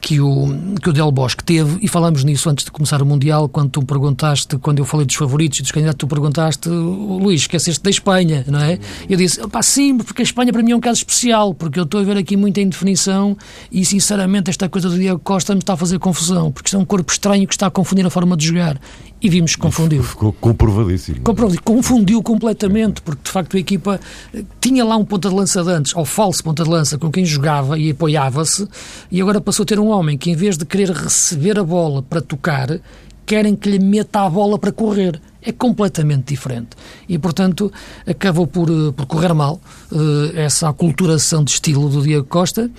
que 0.00 0.20
o, 0.20 0.46
que 0.82 0.88
o 0.88 0.92
Del 0.92 1.12
Bosque 1.12 1.44
teve, 1.44 1.78
e 1.82 1.88
falamos 1.88 2.24
nisso 2.24 2.48
antes 2.48 2.64
de 2.64 2.70
começar 2.70 3.02
o 3.02 3.06
Mundial, 3.06 3.48
quando 3.48 3.70
tu 3.70 3.82
perguntaste, 3.82 4.56
quando 4.58 4.78
eu 4.78 4.84
falei 4.84 5.04
dos 5.04 5.14
favoritos 5.14 5.58
e 5.58 5.62
dos 5.62 5.70
candidatos, 5.70 5.98
tu 5.98 6.06
perguntaste, 6.06 6.68
Luís, 6.68 7.42
esqueceste 7.42 7.82
da 7.82 7.90
Espanha, 7.90 8.44
não 8.48 8.60
é? 8.60 8.78
Eu 9.08 9.16
disse, 9.16 9.46
pá, 9.48 9.62
sim, 9.62 9.98
porque 9.98 10.22
a 10.22 10.24
Espanha 10.24 10.52
para 10.52 10.62
mim 10.62 10.72
é 10.72 10.76
um 10.76 10.80
caso 10.80 10.98
especial, 10.98 11.54
porque 11.54 11.78
eu 11.78 11.84
estou 11.84 12.00
a 12.00 12.04
ver 12.04 12.16
aqui 12.16 12.36
muita 12.36 12.60
indefinição 12.60 13.36
e, 13.70 13.84
sinceramente, 13.84 14.50
esta 14.50 14.68
coisa 14.68 14.88
do 14.88 14.96
Diego 14.96 15.20
Costa 15.20 15.54
me 15.54 15.60
está 15.60 15.74
a 15.74 15.76
fazer 15.76 15.98
confusão, 15.98 16.50
porque 16.50 16.68
isto 16.68 16.76
é 16.76 16.78
um 16.80 16.84
corpo 16.84 17.12
estranho 17.12 17.46
que 17.46 17.54
está 17.54 17.66
a 17.66 17.70
confundir 17.70 18.06
a 18.06 18.10
forma 18.10 18.36
de 18.36 18.46
jogar 18.46 18.80
e 19.22 19.28
vimos 19.28 19.54
que 19.54 19.60
confundiu. 19.60 20.02
Ficou 20.02 20.32
comprovadíssimo. 20.32 21.20
Comprovadíssimo. 21.20 21.64
Confundiu 21.64 22.22
completamente, 22.22 23.02
porque 23.02 23.22
de 23.24 23.30
facto 23.30 23.56
a 23.56 23.60
equipa 23.60 24.00
eh, 24.32 24.44
tinha 24.60 24.84
lá 24.84 24.96
um 24.96 25.04
ponta 25.04 25.28
de 25.28 25.34
lança 25.34 25.62
de 25.62 25.70
antes, 25.70 25.94
ou 25.94 26.04
falso 26.04 26.42
ponta 26.42 26.64
de 26.64 26.70
lança, 26.70 26.98
com 26.98 27.10
quem 27.10 27.24
jogava 27.24 27.78
e 27.78 27.90
apoiava-se, 27.90 28.66
e 29.10 29.20
agora 29.20 29.40
passou 29.40 29.64
a 29.64 29.66
ter 29.66 29.78
um 29.78 29.88
homem 29.88 30.16
que, 30.16 30.30
em 30.30 30.34
vez 30.34 30.56
de 30.56 30.64
querer 30.64 30.90
receber 30.90 31.58
a 31.58 31.64
bola 31.64 32.02
para 32.02 32.20
tocar, 32.20 32.80
querem 33.26 33.54
que 33.54 33.70
lhe 33.70 33.78
meta 33.78 34.20
a 34.20 34.30
bola 34.30 34.58
para 34.58 34.72
correr. 34.72 35.20
É 35.42 35.52
completamente 35.52 36.28
diferente. 36.28 36.70
E, 37.08 37.18
portanto, 37.18 37.72
acabou 38.06 38.46
por, 38.46 38.68
eh, 38.68 38.92
por 38.92 39.06
correr 39.06 39.32
mal 39.32 39.60
uh, 39.90 40.36
essa 40.36 40.68
aculturação 40.68 41.42
de 41.42 41.52
estilo 41.52 41.88
do 41.88 42.02
Diego 42.02 42.26
Costa 42.26 42.70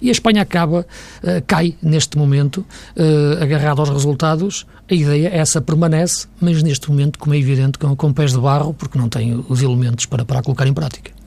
e 0.00 0.08
a 0.08 0.12
Espanha 0.12 0.42
acaba, 0.42 0.80
uh, 0.80 1.42
cai 1.46 1.76
neste 1.82 2.18
momento, 2.18 2.64
uh, 2.96 3.42
agarrado 3.42 3.80
aos 3.80 3.90
resultados. 3.90 4.66
A 4.90 4.94
ideia, 4.94 5.28
essa 5.28 5.60
permanece, 5.60 6.26
mas 6.40 6.62
neste 6.62 6.90
momento, 6.90 7.18
como 7.18 7.34
é 7.34 7.38
evidente, 7.38 7.78
com, 7.78 7.94
com 7.94 8.12
pés 8.12 8.32
de 8.32 8.38
barro, 8.38 8.74
porque 8.74 8.98
não 8.98 9.08
tem 9.08 9.44
os 9.48 9.62
elementos 9.62 10.06
para, 10.06 10.24
para 10.24 10.42
colocar 10.42 10.66
em 10.66 10.72
prática. 10.72 11.17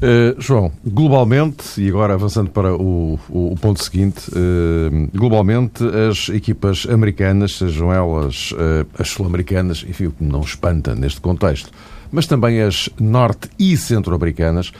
Uh, 0.00 0.40
João, 0.40 0.72
globalmente, 0.84 1.80
e 1.80 1.88
agora 1.88 2.14
avançando 2.14 2.50
para 2.50 2.74
o, 2.74 3.18
o, 3.28 3.52
o 3.52 3.56
ponto 3.60 3.82
seguinte, 3.82 4.30
uh, 4.30 5.10
globalmente 5.16 5.84
as 6.08 6.28
equipas 6.28 6.86
americanas, 6.90 7.58
sejam 7.58 7.92
elas 7.92 8.52
uh, 8.52 8.86
as 8.98 9.08
sul-americanas, 9.08 9.84
enfim, 9.88 10.06
o 10.06 10.12
que 10.12 10.24
não 10.24 10.40
espanta 10.40 10.94
neste 10.94 11.20
contexto, 11.20 11.70
mas 12.10 12.26
também 12.26 12.60
as 12.60 12.88
norte 13.00 13.48
e 13.58 13.76
centro-americanas, 13.76 14.72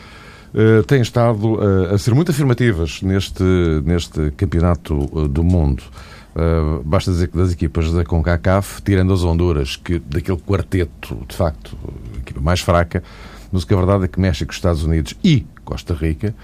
têm 0.87 1.01
estado 1.01 1.59
a 1.90 1.96
ser 1.96 2.14
muito 2.14 2.31
afirmativas 2.31 3.01
neste, 3.01 3.42
neste 3.87 4.31
campeonato 4.33 5.27
do 5.27 5.42
mundo. 5.42 5.83
Uh, 6.35 6.83
basta 6.85 7.11
dizer 7.11 7.29
que 7.29 7.37
das 7.37 7.53
equipas 7.53 7.92
da 7.92 8.05
CONCACAF, 8.05 8.81
tirando 8.83 9.12
as 9.12 9.22
Honduras, 9.22 9.77
que 9.77 9.98
daquele 9.98 10.38
quarteto, 10.38 11.18
de 11.29 11.37
facto, 11.37 11.77
a 12.14 12.18
equipa 12.18 12.40
mais 12.40 12.61
fraca, 12.61 13.03
mas 13.53 13.62
o 13.62 13.67
que 13.67 13.75
é 13.75 13.77
verdade 13.77 14.05
é 14.05 14.09
que 14.09 14.19
México, 14.19 14.53
Estados 14.53 14.83
Unidos 14.83 15.15
e 15.23 15.47
Costa 15.65 15.95
Rica 15.95 16.35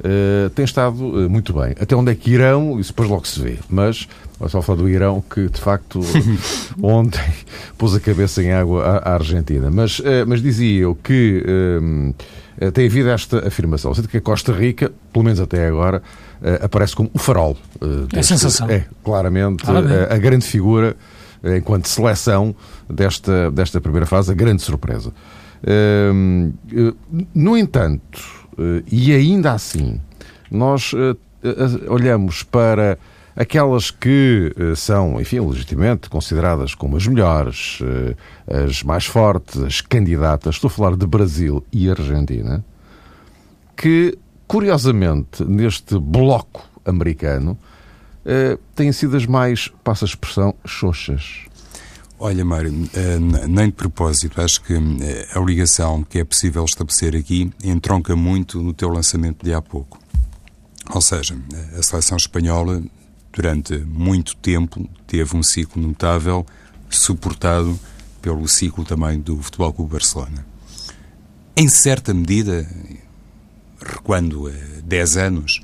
uh, 0.00 0.50
têm 0.50 0.64
estado 0.64 0.96
uh, 1.04 1.30
muito 1.30 1.52
bem. 1.52 1.74
Até 1.80 1.94
onde 1.94 2.12
é 2.12 2.14
que 2.14 2.30
irão, 2.30 2.78
isso 2.78 2.90
depois 2.90 3.08
logo 3.08 3.26
se 3.26 3.40
vê. 3.40 3.58
Mas, 3.68 4.08
vou 4.38 4.48
só 4.48 4.60
falar 4.60 4.78
do 4.78 4.88
Irão, 4.88 5.22
que 5.22 5.48
de 5.48 5.60
facto 5.60 6.00
ontem 6.82 7.24
pôs 7.76 7.94
a 7.94 8.00
cabeça 8.00 8.42
em 8.42 8.52
água 8.52 8.84
à, 8.84 9.10
à 9.10 9.14
Argentina. 9.14 9.70
Mas, 9.70 10.00
uh, 10.00 10.24
mas 10.26 10.42
dizia 10.42 10.82
eu 10.82 10.94
que 10.94 11.44
tem 12.74 12.86
havido 12.86 13.08
esta 13.08 13.46
afirmação. 13.46 13.94
Sendo 13.94 14.08
que 14.08 14.16
a 14.16 14.20
Costa 14.20 14.52
Rica, 14.52 14.90
pelo 15.12 15.24
menos 15.24 15.38
até 15.38 15.68
agora, 15.68 16.02
aparece 16.60 16.96
como 16.96 17.08
o 17.14 17.18
farol. 17.18 17.56
É 18.12 18.20
sensação. 18.20 18.68
É, 18.68 18.84
claramente, 19.04 19.62
a, 19.64 20.12
a 20.12 20.18
grande 20.18 20.44
figura 20.44 20.96
enquanto 21.56 21.86
seleção 21.86 22.54
desta, 22.88 23.50
desta 23.50 23.80
primeira 23.80 24.06
fase, 24.06 24.32
a 24.32 24.34
grande 24.34 24.62
surpresa. 24.62 25.12
Eh, 25.62 26.10
no 27.34 27.56
entanto, 27.56 28.20
eh, 28.58 28.82
e 28.90 29.12
ainda 29.12 29.52
assim, 29.52 30.00
nós 30.50 30.92
eh, 30.94 31.16
olhamos 31.88 32.42
para 32.42 32.98
aquelas 33.36 33.90
que 33.92 34.52
são, 34.74 35.20
enfim, 35.20 35.38
legitimamente 35.38 36.10
consideradas 36.10 36.74
como 36.74 36.96
as 36.96 37.06
melhores, 37.06 37.78
as 38.66 38.82
mais 38.82 39.06
fortes, 39.06 39.62
as 39.62 39.80
candidatas, 39.80 40.56
estou 40.56 40.66
a 40.66 40.70
falar 40.72 40.96
de 40.96 41.06
Brasil 41.06 41.64
e 41.72 41.88
Argentina, 41.88 42.64
que, 43.76 44.18
curiosamente, 44.48 45.44
neste 45.44 46.00
bloco 46.00 46.68
americano, 46.84 47.56
têm 48.74 48.90
sido 48.90 49.16
as 49.16 49.24
mais, 49.24 49.68
passa 49.84 50.04
a 50.04 50.08
expressão, 50.08 50.52
xoxas. 50.66 51.44
Olha, 52.20 52.44
Mário, 52.44 52.72
eh, 52.94 53.18
nem 53.46 53.66
de 53.66 53.74
propósito, 53.74 54.40
acho 54.40 54.60
que 54.62 54.74
eh, 54.74 55.28
a 55.32 55.38
ligação 55.38 56.02
que 56.02 56.18
é 56.18 56.24
possível 56.24 56.64
estabelecer 56.64 57.14
aqui 57.14 57.52
entronca 57.62 58.16
muito 58.16 58.60
no 58.60 58.74
teu 58.74 58.88
lançamento 58.88 59.44
de 59.44 59.54
há 59.54 59.62
pouco. 59.62 60.00
Ou 60.90 61.00
seja, 61.00 61.38
a 61.78 61.82
seleção 61.82 62.16
espanhola, 62.16 62.82
durante 63.32 63.76
muito 63.78 64.34
tempo, 64.34 64.90
teve 65.06 65.36
um 65.36 65.44
ciclo 65.44 65.80
notável, 65.80 66.44
suportado 66.90 67.78
pelo 68.20 68.48
ciclo 68.48 68.84
também 68.84 69.20
do 69.20 69.40
Futebol 69.40 69.72
Clube 69.72 69.92
Barcelona. 69.92 70.44
Em 71.56 71.68
certa 71.68 72.12
medida, 72.12 72.68
recuando 73.80 74.50
10 74.82 75.16
anos, 75.18 75.60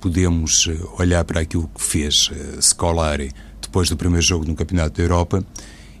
podemos 0.00 0.68
eh, 0.68 0.78
olhar 0.98 1.24
para 1.24 1.40
aquilo 1.40 1.66
que 1.74 1.82
fez 1.82 2.30
Scolari 2.60 3.32
depois 3.62 3.88
do 3.88 3.96
primeiro 3.96 4.24
jogo 4.24 4.44
no 4.44 4.54
Campeonato 4.54 4.98
da 4.98 5.02
Europa 5.02 5.42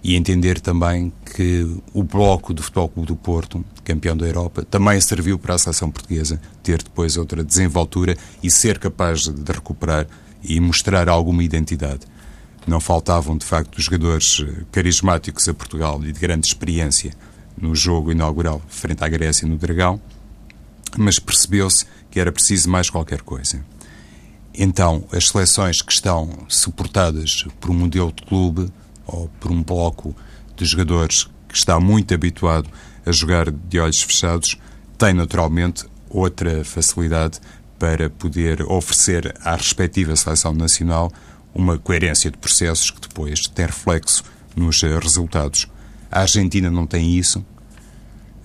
e 0.02 0.14
entender 0.14 0.60
também 0.60 1.12
que 1.34 1.66
o 1.92 2.02
bloco 2.02 2.54
do 2.54 2.62
Futebol 2.62 2.88
Clube 2.88 3.08
do 3.08 3.16
Porto, 3.16 3.64
campeão 3.84 4.16
da 4.16 4.26
Europa, 4.26 4.64
também 4.64 5.00
serviu 5.00 5.38
para 5.38 5.54
a 5.54 5.58
seleção 5.58 5.90
portuguesa 5.90 6.40
ter 6.62 6.82
depois 6.82 7.16
outra 7.16 7.42
desenvoltura 7.42 8.16
e 8.42 8.50
ser 8.50 8.78
capaz 8.78 9.28
de 9.28 9.52
recuperar 9.52 10.06
e 10.42 10.60
mostrar 10.60 11.08
alguma 11.08 11.42
identidade. 11.42 12.00
Não 12.66 12.80
faltavam, 12.80 13.36
de 13.36 13.46
facto, 13.46 13.80
jogadores 13.80 14.44
eh, 14.46 14.64
carismáticos 14.70 15.48
a 15.48 15.54
Portugal 15.54 16.00
e 16.04 16.12
de 16.12 16.20
grande 16.20 16.46
experiência 16.46 17.12
no 17.56 17.74
jogo 17.74 18.12
inaugural 18.12 18.62
frente 18.68 19.02
à 19.02 19.08
Grécia 19.08 19.48
no 19.48 19.56
Dragão, 19.56 20.00
mas 20.96 21.18
percebeu-se 21.18 21.86
que 22.10 22.20
era 22.20 22.30
preciso 22.30 22.70
mais 22.70 22.90
qualquer 22.90 23.22
coisa. 23.22 23.64
Então, 24.54 25.04
as 25.12 25.28
seleções 25.28 25.80
que 25.80 25.92
estão 25.92 26.30
suportadas 26.48 27.44
por 27.60 27.70
um 27.70 27.74
modelo 27.74 28.12
de 28.12 28.24
clube 28.26 28.70
ou 29.08 29.28
por 29.40 29.50
um 29.50 29.62
bloco 29.62 30.14
de 30.56 30.64
jogadores 30.64 31.28
que 31.48 31.56
está 31.56 31.80
muito 31.80 32.14
habituado 32.14 32.68
a 33.04 33.10
jogar 33.10 33.50
de 33.50 33.80
olhos 33.80 34.02
fechados, 34.02 34.56
tem 34.96 35.14
naturalmente 35.14 35.84
outra 36.10 36.64
facilidade 36.64 37.40
para 37.78 38.10
poder 38.10 38.62
oferecer 38.62 39.34
à 39.42 39.56
respectiva 39.56 40.14
seleção 40.14 40.52
nacional 40.52 41.10
uma 41.54 41.78
coerência 41.78 42.30
de 42.30 42.36
processos 42.36 42.90
que 42.90 43.00
depois 43.00 43.40
tem 43.48 43.66
reflexo 43.66 44.22
nos 44.54 44.82
resultados. 44.82 45.66
A 46.10 46.20
Argentina 46.20 46.70
não 46.70 46.86
tem 46.86 47.16
isso. 47.16 47.44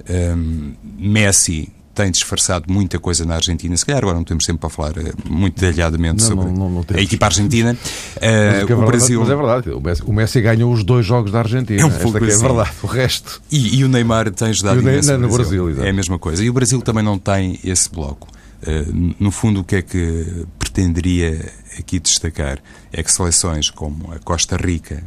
Um, 0.09 0.75
Messi 0.83 1.71
tem 1.93 2.09
disfarçado 2.09 2.71
muita 2.71 2.99
coisa 2.99 3.25
na 3.25 3.35
Argentina. 3.35 3.75
Se 3.77 3.85
calhar 3.85 4.01
agora 4.01 4.15
não 4.15 4.23
temos 4.23 4.45
tempo 4.45 4.59
para 4.59 4.69
falar 4.69 4.97
uh, 4.97 5.13
muito 5.29 5.59
detalhadamente 5.59 6.21
não, 6.21 6.27
sobre 6.27 6.45
não, 6.51 6.69
não, 6.69 6.85
a 6.93 7.01
equipa 7.01 7.25
argentina. 7.27 7.77
Uh, 8.17 8.73
o 8.73 8.85
Brasil... 8.85 9.19
Mas 9.19 9.29
é 9.29 9.35
verdade, 9.35 9.69
o 9.69 9.81
Messi, 9.81 10.03
o 10.03 10.13
Messi 10.13 10.41
ganhou 10.41 10.73
os 10.73 10.83
dois 10.83 11.05
jogos 11.05 11.31
da 11.31 11.39
Argentina. 11.39 11.81
É, 11.81 11.85
um 11.85 11.89
é 11.89 11.95
assim. 11.95 12.11
verdade, 12.11 12.71
o 12.81 12.87
resto... 12.87 13.41
E, 13.51 13.77
e, 13.77 13.83
o 13.83 13.87
Neymar 13.87 14.31
tem 14.31 14.49
ajudado 14.49 14.79
o 14.79 14.83
Neymar, 14.83 15.19
no 15.19 15.29
Brasil. 15.29 15.65
Brasil 15.65 15.83
é 15.83 15.89
a 15.89 15.93
mesma 15.93 16.17
coisa. 16.17 16.43
E 16.43 16.49
o 16.49 16.53
Brasil 16.53 16.81
também 16.81 17.03
não 17.03 17.19
tem 17.19 17.59
esse 17.63 17.89
bloco. 17.89 18.27
Uh, 18.63 19.13
no 19.19 19.29
fundo, 19.29 19.59
o 19.61 19.63
que 19.63 19.75
é 19.75 19.81
que 19.81 20.45
pretenderia 20.57 21.51
aqui 21.77 21.99
destacar 21.99 22.59
é 22.91 23.03
que 23.03 23.11
seleções 23.11 23.69
como 23.69 24.11
a 24.11 24.19
Costa 24.19 24.57
Rica, 24.57 25.03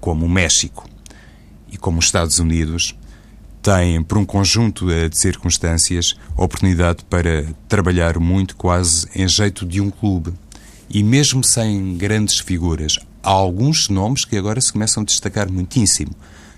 como 0.00 0.26
o 0.26 0.28
México 0.28 0.88
e 1.72 1.76
como 1.76 1.98
os 1.98 2.04
Estados 2.04 2.38
Unidos 2.38 2.94
têm, 3.66 4.00
por 4.00 4.16
um 4.16 4.24
conjunto 4.24 4.86
de 4.86 5.18
circunstâncias, 5.18 6.14
oportunidade 6.36 7.04
para 7.10 7.44
trabalhar 7.68 8.16
muito 8.20 8.54
quase 8.54 9.08
em 9.12 9.26
jeito 9.26 9.66
de 9.66 9.80
um 9.80 9.90
clube. 9.90 10.32
E 10.88 11.02
mesmo 11.02 11.42
sem 11.42 11.96
grandes 11.96 12.38
figuras, 12.38 12.96
há 13.24 13.30
alguns 13.30 13.88
nomes 13.88 14.24
que 14.24 14.36
agora 14.36 14.60
se 14.60 14.72
começam 14.72 15.02
a 15.02 15.06
destacar 15.06 15.50
muitíssimo. 15.50 16.12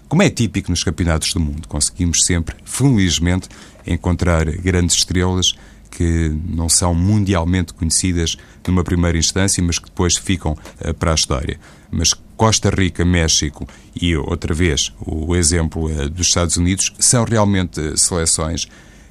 Como 0.06 0.22
é 0.22 0.28
típico 0.28 0.70
nos 0.70 0.84
campeonatos 0.84 1.32
do 1.32 1.40
mundo, 1.40 1.66
conseguimos 1.66 2.18
sempre, 2.26 2.54
felizmente, 2.62 3.48
encontrar 3.86 4.44
grandes 4.44 4.96
estrelas 4.96 5.54
que 5.90 6.30
não 6.46 6.68
são 6.68 6.94
mundialmente 6.94 7.72
conhecidas 7.72 8.36
numa 8.66 8.84
primeira 8.84 9.16
instância, 9.16 9.62
mas 9.62 9.78
que 9.78 9.86
depois 9.86 10.18
ficam 10.18 10.52
uh, 10.52 10.92
para 10.92 11.12
a 11.12 11.14
história. 11.14 11.58
Mas 11.90 12.12
Costa 12.38 12.70
Rica, 12.70 13.04
México 13.04 13.68
e, 14.00 14.16
outra 14.16 14.54
vez, 14.54 14.92
o 15.04 15.34
exemplo 15.34 15.90
uh, 15.90 16.08
dos 16.08 16.28
Estados 16.28 16.56
Unidos 16.56 16.94
são 16.98 17.24
realmente 17.24 17.98
seleções 17.98 18.68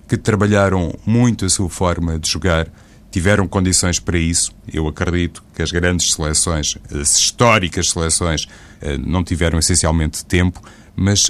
que 0.07 0.15
trabalharam 0.15 0.97
muito 1.05 1.45
a 1.45 1.49
sua 1.49 1.69
forma 1.69 2.17
de 2.17 2.31
jogar, 2.31 2.69
tiveram 3.11 3.45
condições 3.45 3.99
para 3.99 4.17
isso. 4.17 4.53
Eu 4.71 4.87
acredito 4.87 5.43
que 5.53 5.61
as 5.61 5.71
grandes 5.71 6.13
seleções, 6.13 6.77
as 6.89 7.17
históricas 7.17 7.89
seleções, 7.89 8.47
não 9.05 9.21
tiveram 9.21 9.59
essencialmente 9.59 10.23
tempo, 10.23 10.61
mas 10.95 11.29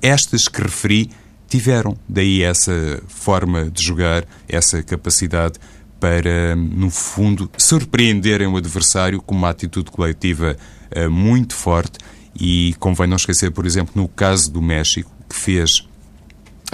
estas 0.00 0.46
que 0.46 0.62
referi 0.62 1.10
tiveram. 1.48 1.96
Daí 2.08 2.42
essa 2.42 3.02
forma 3.08 3.68
de 3.68 3.84
jogar, 3.84 4.24
essa 4.48 4.80
capacidade 4.84 5.58
para, 6.02 6.56
no 6.56 6.90
fundo, 6.90 7.48
surpreenderem 7.56 8.48
o 8.48 8.56
adversário 8.56 9.22
com 9.22 9.36
uma 9.36 9.50
atitude 9.50 9.88
coletiva 9.88 10.56
uh, 10.96 11.08
muito 11.08 11.54
forte. 11.54 12.00
E 12.34 12.74
convém 12.80 13.06
não 13.06 13.14
esquecer, 13.14 13.52
por 13.52 13.64
exemplo, 13.64 13.92
no 13.94 14.08
caso 14.08 14.50
do 14.50 14.60
México, 14.60 15.08
que 15.28 15.36
fez, 15.36 15.86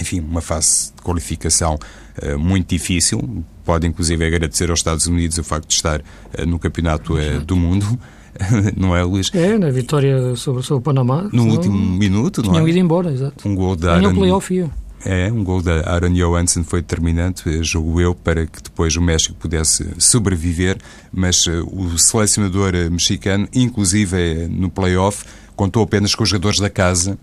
enfim, 0.00 0.20
uma 0.20 0.40
fase 0.40 0.94
de 0.96 1.02
qualificação 1.02 1.78
uh, 2.22 2.38
muito 2.38 2.70
difícil. 2.70 3.44
Pode, 3.66 3.86
inclusive, 3.86 4.24
agradecer 4.24 4.70
aos 4.70 4.78
Estados 4.78 5.06
Unidos 5.06 5.36
o 5.36 5.44
facto 5.44 5.68
de 5.68 5.74
estar 5.74 6.00
uh, 6.00 6.46
no 6.46 6.58
Campeonato 6.58 7.14
do 7.44 7.54
Mundo. 7.54 7.86
não 8.78 8.96
é, 8.96 9.02
Luís? 9.02 9.30
É, 9.34 9.58
na 9.58 9.68
vitória 9.68 10.36
sobre, 10.36 10.62
sobre 10.62 10.80
o 10.80 10.82
Panamá. 10.82 11.28
No 11.34 11.50
último 11.50 11.76
minuto, 11.76 12.40
não 12.40 12.52
é? 12.52 12.52
Tinham 12.54 12.68
ido 12.68 12.78
embora, 12.78 13.12
exato. 13.12 13.46
Um 13.46 13.54
gol 13.54 13.76
da 13.76 13.96
Aaron... 13.96 14.14
playoff 14.14 14.54
ia. 14.54 14.70
É, 15.04 15.30
um 15.30 15.44
gol 15.44 15.62
da 15.62 15.88
Aaron 15.88 16.12
Johansson 16.12 16.64
foi 16.64 16.80
determinante, 16.82 17.48
eh, 17.48 17.62
jogo 17.62 18.00
eu, 18.00 18.14
para 18.14 18.46
que 18.46 18.60
depois 18.60 18.96
o 18.96 19.00
México 19.00 19.34
pudesse 19.34 19.88
sobreviver, 19.96 20.76
mas 21.12 21.46
uh, 21.46 21.64
o 21.72 21.96
selecionador 21.98 22.72
mexicano, 22.90 23.48
inclusive 23.54 24.48
no 24.48 24.68
playoff, 24.68 25.24
contou 25.54 25.84
apenas 25.84 26.14
com 26.14 26.24
os 26.24 26.28
jogadores 26.28 26.58
da 26.58 26.68
casa 26.68 27.16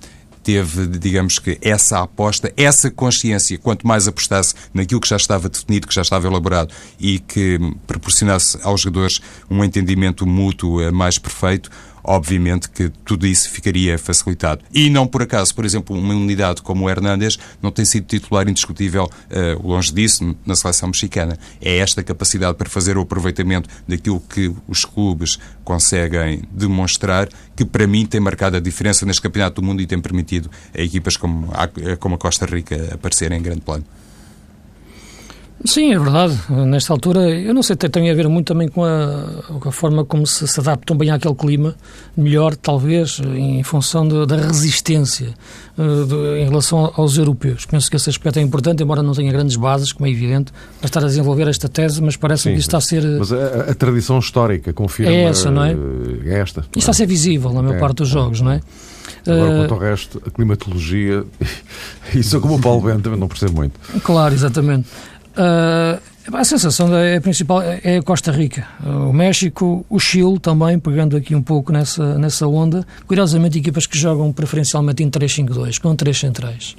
teve, 0.45 0.85
digamos 0.85 1.39
que, 1.39 1.57
essa 1.59 2.03
aposta, 2.03 2.53
essa 2.55 2.91
consciência, 2.91 3.57
quanto 3.57 3.87
mais 3.87 4.07
apostasse 4.07 4.53
naquilo 4.71 5.01
que 5.01 5.09
já 5.09 5.15
estava 5.15 5.49
definido, 5.49 5.87
que 5.87 5.95
já 5.95 6.03
estava 6.03 6.27
elaborado 6.27 6.71
e 6.99 7.17
que 7.17 7.59
proporcionasse 7.87 8.59
aos 8.61 8.81
jogadores 8.81 9.19
um 9.49 9.63
entendimento 9.63 10.23
mútuo 10.23 10.79
eh, 10.79 10.91
mais 10.91 11.17
perfeito, 11.17 11.71
obviamente 12.05 12.69
que 12.69 12.89
tudo 13.03 13.25
isso 13.25 13.49
ficaria 13.49 13.97
facilitado. 13.97 14.63
E 14.73 14.89
não 14.89 15.07
por 15.07 15.23
acaso, 15.23 15.53
por 15.53 15.65
exemplo, 15.65 15.97
uma 15.97 16.13
unidade 16.13 16.61
como 16.61 16.85
o 16.85 16.89
Hernández 16.89 17.37
não 17.61 17.71
tem 17.71 17.83
sido 17.83 18.05
titular 18.05 18.47
indiscutível, 18.47 19.05
uh, 19.05 19.67
longe 19.67 19.91
disso, 19.93 20.35
na 20.45 20.55
seleção 20.55 20.89
mexicana. 20.89 21.37
É 21.61 21.77
esta 21.77 22.03
capacidade 22.03 22.57
para 22.57 22.69
fazer 22.69 22.97
o 22.97 23.01
aproveitamento 23.01 23.69
daquilo 23.87 24.19
que 24.19 24.53
os 24.67 24.85
clubes 24.85 25.39
conseguem 25.63 26.43
demonstrar 26.51 27.27
que, 27.55 27.65
para 27.65 27.87
mim, 27.87 28.05
tem 28.05 28.19
marcado 28.19 28.57
a 28.57 28.59
diferença 28.59 29.05
neste 29.05 29.21
Campeonato 29.21 29.61
do 29.61 29.65
Mundo 29.65 29.81
e 29.81 29.87
tem 29.87 29.99
permitido 29.99 30.49
a 30.77 30.81
equipas 30.81 31.17
como 31.17 31.49
a, 31.53 31.67
como 31.97 32.15
a 32.15 32.17
Costa 32.17 32.45
Rica 32.45 32.93
aparecerem 32.93 33.39
em 33.39 33.41
grande 33.41 33.61
plano. 33.61 33.85
Sim, 35.63 35.93
é 35.93 35.99
verdade. 35.99 36.37
Nesta 36.49 36.91
altura, 36.91 37.29
eu 37.29 37.53
não 37.53 37.63
sei, 37.63 37.75
tem 37.75 38.11
a 38.11 38.13
ver 38.13 38.27
muito 38.27 38.47
também 38.47 38.67
com 38.67 38.83
a, 38.83 39.43
com 39.59 39.69
a 39.69 39.71
forma 39.71 40.03
como 40.03 40.27
se, 40.27 40.47
se 40.47 40.59
adaptam 40.59 40.97
bem 40.97 41.09
àquele 41.09 41.33
clima, 41.33 41.75
melhor 42.15 42.55
talvez 42.55 43.19
em 43.19 43.63
função 43.63 44.07
de, 44.07 44.25
da 44.25 44.35
resistência 44.35 45.33
uh, 45.77 46.05
de, 46.05 46.41
em 46.41 46.45
relação 46.45 46.91
aos 46.95 47.17
europeus. 47.17 47.65
Penso 47.65 47.89
que 47.89 47.95
esse 47.95 48.09
aspecto 48.09 48.37
é 48.37 48.41
importante, 48.41 48.83
embora 48.83 49.01
não 49.01 49.13
tenha 49.13 49.31
grandes 49.31 49.55
bases, 49.55 49.91
como 49.91 50.05
é 50.05 50.11
evidente, 50.11 50.51
para 50.79 50.87
estar 50.87 51.03
a 51.03 51.07
desenvolver 51.07 51.47
esta 51.47 51.69
tese, 51.69 52.01
mas 52.01 52.15
parece-me 52.17 52.55
que 52.55 52.59
isto 52.59 52.69
está 52.69 52.77
a 52.77 52.81
ser... 52.81 53.03
Mas 53.17 53.31
a, 53.31 53.71
a, 53.71 53.73
tradição 53.73 54.19
histórica 54.19 54.73
confirma... 54.73 55.11
É 55.13 55.23
essa, 55.23 55.49
não 55.49 55.63
é? 55.63 55.75
É 56.25 56.39
esta. 56.39 56.61
Isto 56.61 56.77
está 56.77 56.91
a 56.91 56.95
ser 56.95 57.07
visível 57.07 57.51
na 57.53 57.61
maior 57.61 57.77
é, 57.77 57.79
parte 57.79 57.97
dos 57.97 58.09
jogos, 58.09 58.41
não 58.41 58.51
é? 58.51 58.61
Agora, 59.25 59.57
quanto 59.59 59.73
ao 59.73 59.79
resto, 59.79 60.21
a 60.25 60.29
climatologia, 60.29 61.23
isso 62.13 62.37
é 62.37 62.39
como 62.39 62.55
o 62.55 62.61
Paulo 62.61 62.81
Bento, 62.81 63.01
também 63.01 63.19
não 63.19 63.27
percebo 63.27 63.55
muito. 63.55 63.79
Claro, 64.03 64.33
exatamente. 64.33 64.87
Uh, 65.37 66.01
a 66.33 66.43
sensação 66.43 66.95
é, 66.97 67.19
principal 67.19 67.61
é 67.61 67.97
a 67.97 68.01
Costa 68.01 68.31
Rica. 68.31 68.67
O 68.83 69.13
México, 69.13 69.85
o 69.87 69.99
Chile 69.99 70.39
também, 70.39 70.79
pegando 70.79 71.15
aqui 71.15 71.35
um 71.35 71.41
pouco 71.41 71.71
nessa, 71.71 72.17
nessa 72.17 72.47
onda. 72.47 72.85
Curiosamente, 73.05 73.59
equipas 73.59 73.85
que 73.85 73.97
jogam 73.97 74.33
preferencialmente 74.33 75.03
em 75.03 75.09
3-5-2, 75.09 75.79
com 75.79 75.95
três 75.95 76.17
centrais. 76.17 76.75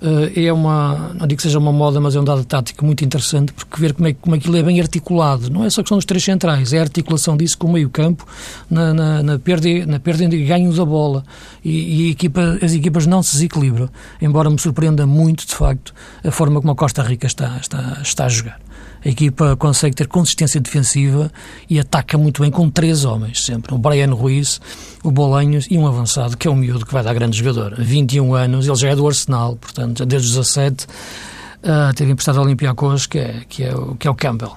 Uh, 0.00 0.30
é 0.38 0.52
uma, 0.52 1.14
não 1.14 1.26
digo 1.26 1.38
que 1.38 1.42
seja 1.42 1.58
uma 1.58 1.72
moda, 1.72 1.98
mas 2.00 2.14
é 2.14 2.20
um 2.20 2.24
dado 2.24 2.44
tático 2.44 2.84
muito 2.84 3.04
interessante, 3.04 3.52
porque 3.52 3.80
ver 3.80 3.94
como 3.94 4.08
é, 4.08 4.12
como 4.12 4.34
aquilo 4.34 4.56
é 4.56 4.62
bem 4.62 4.80
articulado. 4.80 5.48
Não 5.48 5.64
é 5.64 5.70
só 5.70 5.82
questão 5.82 5.96
dos 5.96 6.04
três 6.04 6.22
centrais, 6.22 6.72
é 6.72 6.78
a 6.78 6.82
articulação 6.82 7.36
disso 7.36 7.56
com 7.56 7.66
o 7.66 7.72
meio-campo, 7.72 8.26
na, 8.70 8.92
na, 8.92 9.22
na, 9.22 9.38
perda, 9.38 9.86
na 9.86 9.98
perda 9.98 10.28
de 10.28 10.44
ganho 10.44 10.72
da 10.72 10.84
bola. 10.84 11.24
E, 11.64 12.08
e 12.08 12.10
equipa, 12.10 12.58
as 12.62 12.72
equipas 12.72 13.06
não 13.06 13.22
se 13.22 13.32
desequilibram, 13.32 13.88
embora 14.20 14.50
me 14.50 14.58
surpreenda 14.58 15.06
muito, 15.06 15.46
de 15.46 15.54
facto, 15.54 15.94
a 16.22 16.30
forma 16.30 16.60
como 16.60 16.72
a 16.72 16.76
Costa 16.76 17.02
Rica 17.02 17.26
está, 17.26 17.56
está, 17.60 17.98
está 18.02 18.26
a 18.26 18.28
jogar. 18.28 18.65
A 19.04 19.08
equipa 19.08 19.56
consegue 19.56 19.94
ter 19.94 20.08
consistência 20.08 20.60
defensiva 20.60 21.30
e 21.68 21.78
ataca 21.78 22.18
muito 22.18 22.42
bem 22.42 22.50
com 22.50 22.68
três 22.68 23.04
homens, 23.04 23.44
sempre. 23.44 23.74
O 23.74 23.78
Brian 23.78 24.12
Ruiz, 24.12 24.60
o 25.02 25.10
Bolanhos 25.10 25.66
e 25.70 25.78
um 25.78 25.86
avançado, 25.86 26.36
que 26.36 26.48
é 26.48 26.50
um 26.50 26.56
miúdo 26.56 26.84
que 26.84 26.92
vai 26.92 27.02
dar 27.02 27.14
grande 27.14 27.38
jogador. 27.38 27.74
21 27.78 28.34
anos, 28.34 28.66
ele 28.66 28.76
já 28.76 28.88
é 28.88 28.96
do 28.96 29.06
Arsenal, 29.06 29.56
portanto, 29.56 30.04
desde 30.04 30.28
os 30.28 30.34
17, 30.34 30.86
uh, 30.86 31.94
teve 31.94 32.12
emprestado 32.12 32.38
ao 32.38 32.44
Olympiacos, 32.44 33.06
que 33.06 33.18
é, 33.18 33.42
que, 33.48 33.64
é, 33.64 33.74
que 33.98 34.08
é 34.08 34.10
o 34.10 34.14
Campbell. 34.14 34.56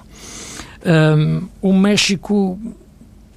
Um, 0.85 1.47
o 1.61 1.73
México, 1.73 2.57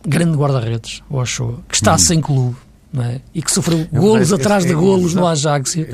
grande 0.06 0.36
guarda-redes, 0.36 1.02
o 1.10 1.18
Ochoa, 1.18 1.58
que 1.68 1.74
está 1.74 1.94
hum. 1.94 1.98
sem 1.98 2.20
clube 2.20 2.56
é? 3.00 3.20
e 3.35 3.40
que 3.40 3.50
sofreu 3.50 3.87
é 3.90 3.98
golos 3.98 4.33
atrás 4.33 4.66
de 4.66 4.72
é 4.72 4.74
golos 4.74 5.14
no 5.14 5.26
Ajax, 5.26 5.78
é 5.78 5.87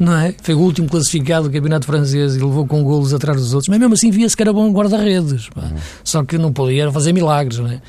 não 0.00 0.16
é? 0.16 0.34
Foi 0.42 0.54
o 0.54 0.58
último 0.58 0.88
classificado 0.88 1.48
do 1.48 1.52
campeonato 1.52 1.86
francês 1.86 2.34
e 2.34 2.38
levou 2.40 2.66
com 2.66 2.82
golos 2.82 3.14
atrás 3.14 3.38
dos 3.38 3.54
outros, 3.54 3.68
mas 3.68 3.78
mesmo 3.78 3.94
assim 3.94 4.10
via-se 4.10 4.36
que 4.36 4.42
era 4.42 4.52
bom 4.52 4.68
guarda-redes, 4.72 5.48
uhum. 5.54 5.76
só 6.02 6.24
que 6.24 6.36
não 6.36 6.52
podia 6.52 6.90
fazer 6.90 7.12
milagres, 7.12 7.58
não 7.58 7.68
é? 7.68 7.80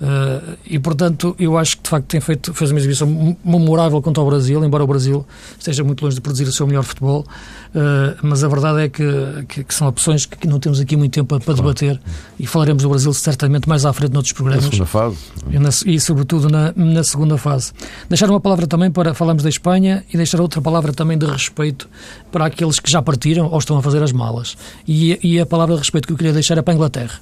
Uh, 0.00 0.58
e 0.66 0.76
portanto 0.78 1.36
eu 1.38 1.56
acho 1.56 1.76
que 1.76 1.84
de 1.84 1.88
facto 1.88 2.06
tem 2.06 2.20
feito, 2.20 2.52
fez 2.52 2.70
uma 2.72 2.80
exibição 2.80 3.36
memorável 3.44 4.02
contra 4.02 4.20
o 4.22 4.26
Brasil, 4.26 4.62
embora 4.64 4.82
o 4.82 4.86
Brasil 4.86 5.24
esteja 5.56 5.84
muito 5.84 6.02
longe 6.02 6.16
de 6.16 6.20
produzir 6.20 6.44
o 6.44 6.52
seu 6.52 6.66
melhor 6.66 6.82
futebol, 6.82 7.20
uh, 7.20 8.16
mas 8.20 8.42
a 8.42 8.48
verdade 8.48 8.82
é 8.82 8.88
que, 8.88 9.04
que, 9.48 9.64
que, 9.64 9.72
são 9.72 9.86
opções 9.86 10.26
que 10.26 10.48
não 10.48 10.58
temos 10.58 10.80
aqui 10.80 10.96
muito 10.96 11.12
tempo 11.12 11.28
para, 11.28 11.38
para 11.38 11.54
claro. 11.54 11.74
debater 11.74 12.00
e 12.40 12.46
falaremos 12.46 12.82
do 12.82 12.88
Brasil 12.88 13.14
certamente 13.14 13.68
mais 13.68 13.86
à 13.86 13.92
frente 13.92 14.12
noutros 14.12 14.32
programas. 14.32 14.64
Na 14.64 14.70
segunda 14.70 14.86
fase. 14.86 15.16
E, 15.48 15.58
na, 15.60 15.68
e 15.86 16.00
sobretudo 16.00 16.48
na, 16.48 16.72
na, 16.74 17.04
segunda 17.04 17.38
fase. 17.38 17.72
Deixar 18.08 18.28
uma 18.28 18.40
palavra 18.40 18.66
também 18.66 18.90
para 18.90 19.14
falarmos 19.14 19.44
da 19.44 19.48
Espanha 19.48 20.04
e 20.12 20.16
deixar 20.16 20.40
outra 20.40 20.60
palavra 20.60 20.92
também 20.92 21.16
de 21.16 21.26
respeito 21.26 21.88
para 22.32 22.46
aqueles 22.46 22.80
que 22.80 22.90
já 22.90 23.00
partiram 23.00 23.46
ou 23.46 23.58
estão 23.58 23.78
a 23.78 23.82
fazer 23.82 24.02
as 24.02 24.10
malas. 24.10 24.56
E, 24.88 25.18
e 25.22 25.38
a 25.38 25.46
palavra 25.46 25.76
de 25.76 25.80
respeito 25.80 26.08
que 26.08 26.12
eu 26.12 26.16
queria 26.16 26.32
deixar 26.32 26.58
é 26.58 26.62
para 26.62 26.74
a 26.74 26.76
Inglaterra 26.76 27.20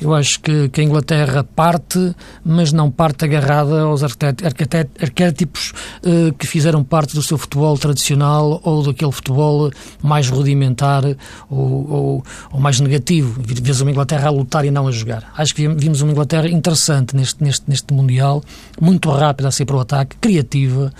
Eu 0.00 0.14
acho 0.14 0.40
que, 0.40 0.68
que 0.68 0.80
a 0.80 0.84
Inglaterra 0.84 1.44
parte, 1.44 2.14
mas 2.44 2.72
não 2.72 2.90
parte 2.90 3.24
agarrada 3.24 3.82
aos 3.82 4.02
arquétipos 4.02 5.72
uh, 6.02 6.32
que 6.34 6.46
fizeram 6.46 6.82
parte 6.82 7.14
do 7.14 7.22
seu 7.22 7.38
futebol 7.38 7.76
tradicional 7.78 8.60
ou 8.64 8.82
daquele 8.82 9.12
futebol 9.12 9.70
mais 10.02 10.28
rudimentar 10.28 11.04
ou, 11.48 11.90
ou, 11.90 12.24
ou 12.52 12.60
mais 12.60 12.80
negativo. 12.80 13.40
Vês 13.42 13.80
uma 13.80 13.90
Inglaterra 13.90 14.28
a 14.28 14.30
lutar 14.30 14.64
e 14.64 14.70
não 14.70 14.88
a 14.88 14.92
jogar. 14.92 15.32
Acho 15.36 15.54
que 15.54 15.68
vimos 15.68 16.00
uma 16.00 16.12
Inglaterra 16.12 16.48
interessante 16.48 17.16
neste, 17.16 17.42
neste, 17.42 17.64
neste 17.68 17.94
Mundial, 17.94 18.42
muito 18.80 19.10
rápida 19.10 19.48
a 19.48 19.52
ser 19.52 19.64
para 19.64 19.76
o 19.76 19.80
ataque, 19.80 20.16
criativa, 20.16 20.92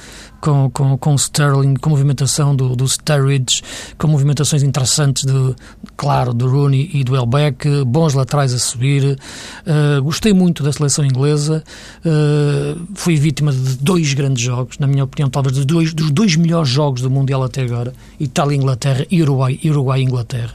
com, 0.45 0.71
com, 0.71 0.99
com 0.99 1.15
Sterling, 1.15 1.75
com 1.77 1.89
a 1.89 1.93
movimentação 1.93 2.55
do, 2.55 2.77
do 2.77 2.87
Sturridge, 2.87 3.63
com 3.97 4.07
movimentações 4.07 4.63
interessantes, 4.63 5.25
de, 5.25 5.55
claro, 5.97 6.35
do 6.35 6.47
Rooney 6.47 6.91
e 6.93 7.03
do 7.03 7.17
Elbeck, 7.17 7.67
bons 7.87 8.13
laterais 8.13 8.53
a 8.53 8.59
subir. 8.59 8.94
Uh, 9.01 10.03
gostei 10.03 10.33
muito 10.33 10.63
da 10.63 10.73
seleção 10.73 11.05
inglesa. 11.05 11.63
Uh, 12.05 12.81
fui 12.95 13.17
vítima 13.17 13.53
de 13.53 13.77
dois 13.77 14.15
grandes 14.15 14.43
jogos, 14.43 14.79
na 14.79 14.87
minha 14.87 15.05
opinião, 15.05 15.29
talvez 15.29 15.57
dos 15.57 15.65
dois, 15.65 15.93
dos 15.93 16.11
dois 16.11 16.37
melhores 16.37 16.69
jogos 16.69 17.03
do 17.03 17.11
Mundial 17.11 17.43
até 17.43 17.63
agora: 17.63 17.93
Itália-Inglaterra 18.19 19.07
e 19.11 19.23
Uruguai-Inglaterra. 19.23 20.55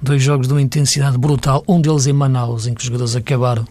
Dois 0.00 0.22
jogos 0.22 0.46
de 0.46 0.54
uma 0.54 0.62
intensidade 0.62 1.18
brutal, 1.18 1.64
um 1.66 1.80
deles 1.80 2.06
em 2.06 2.12
Manaus, 2.12 2.66
em 2.66 2.74
que 2.74 2.80
os 2.80 2.86
jogadores 2.86 3.16
acabaram 3.16 3.66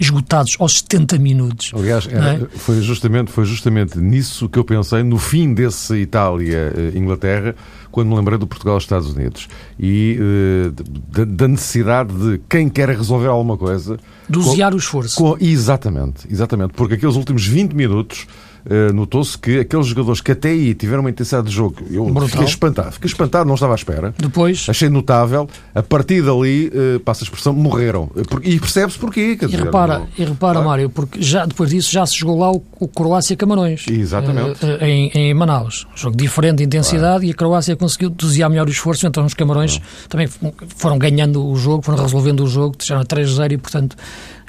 esgotados 0.00 0.56
aos 0.58 0.78
70 0.78 1.18
minutos. 1.18 1.72
Aliás, 1.74 2.06
é? 2.06 2.46
foi, 2.56 2.80
justamente, 2.80 3.30
foi 3.30 3.44
justamente 3.44 3.98
nisso 3.98 4.48
que 4.48 4.58
eu 4.58 4.64
pensei 4.64 5.02
no 5.02 5.18
fim 5.18 5.52
desse 5.52 5.94
Itália-Inglaterra, 5.96 7.54
quando 7.90 8.08
me 8.08 8.16
lembrei 8.16 8.38
do 8.38 8.46
Portugal-Estados 8.46 9.14
Unidos 9.14 9.48
e 9.78 10.18
uh, 10.18 11.24
da, 11.26 11.46
necessidade 11.46 12.14
de 12.14 12.40
quem 12.48 12.68
quer 12.68 12.88
resolver 12.88 13.26
alguma 13.26 13.56
coisa. 13.56 13.98
Dosear 14.28 14.74
o 14.74 14.78
esforço. 14.78 15.16
Com, 15.16 15.36
exatamente, 15.40 16.26
exatamente, 16.30 16.72
porque 16.72 16.94
aqueles 16.94 17.16
últimos 17.16 17.46
20 17.46 17.74
minutos 17.74 18.26
uh, 18.66 18.92
notou-se 18.92 19.36
que 19.36 19.60
aqueles 19.60 19.86
jogadores 19.86 20.20
que 20.20 20.32
até 20.32 20.50
aí 20.50 20.74
tiveram 20.74 21.00
uma 21.00 21.10
intensidade 21.10 21.48
de 21.48 21.54
jogo, 21.54 21.76
eu 21.90 22.04
Brutal. 22.04 22.28
fiquei 22.28 22.46
espantado, 22.46 22.92
fiquei 22.92 23.08
espantado, 23.08 23.46
não 23.46 23.54
estava 23.54 23.74
à 23.74 23.76
espera. 23.76 24.14
Depois. 24.18 24.66
Achei 24.68 24.88
notável, 24.88 25.48
a 25.74 25.82
partir 25.82 26.22
dali, 26.22 26.68
uh, 26.68 27.00
passa 27.00 27.22
a 27.22 27.26
expressão, 27.26 27.52
morreram. 27.52 28.10
E 28.42 28.58
percebe-se 28.58 28.98
porquê. 28.98 29.36
Quer 29.36 29.46
e 29.46 29.48
dizer, 29.48 29.64
repara, 29.64 30.00
não... 30.00 30.08
e 30.16 30.24
repara 30.24 30.60
Mário, 30.60 30.90
porque 30.90 31.22
já, 31.22 31.44
depois 31.46 31.70
disso 31.70 31.90
já 31.92 32.04
se 32.06 32.18
jogou 32.18 32.38
lá 32.38 32.50
o, 32.50 32.62
o 32.78 32.88
Croácia-Camarões. 32.88 33.86
Exatamente. 33.88 34.64
Uh, 34.64 34.84
em, 34.84 35.10
em 35.14 35.34
Manaus. 35.34 35.86
Um 35.94 35.96
jogo 35.96 36.16
diferente 36.16 36.58
de 36.58 36.64
intensidade 36.64 37.26
e 37.26 37.30
a 37.30 37.34
Croácia 37.34 37.76
conseguiu 37.76 38.10
dosear 38.10 38.50
melhor 38.50 38.66
o 38.66 38.70
esforço, 38.70 39.06
então 39.06 39.24
os 39.24 39.34
Camarões 39.34 39.80
também 40.08 40.28
foram 40.76 40.98
ganhando 40.98 41.46
o 41.46 41.56
jogo, 41.56 41.82
foram 41.84 42.02
resolvendo 42.02 42.44
o 42.44 42.46
jogo, 42.46 42.76
deixaram 42.76 43.02
a 43.02 43.04
3-0 43.04 43.52
e, 43.52 43.58
portanto, 43.58 43.96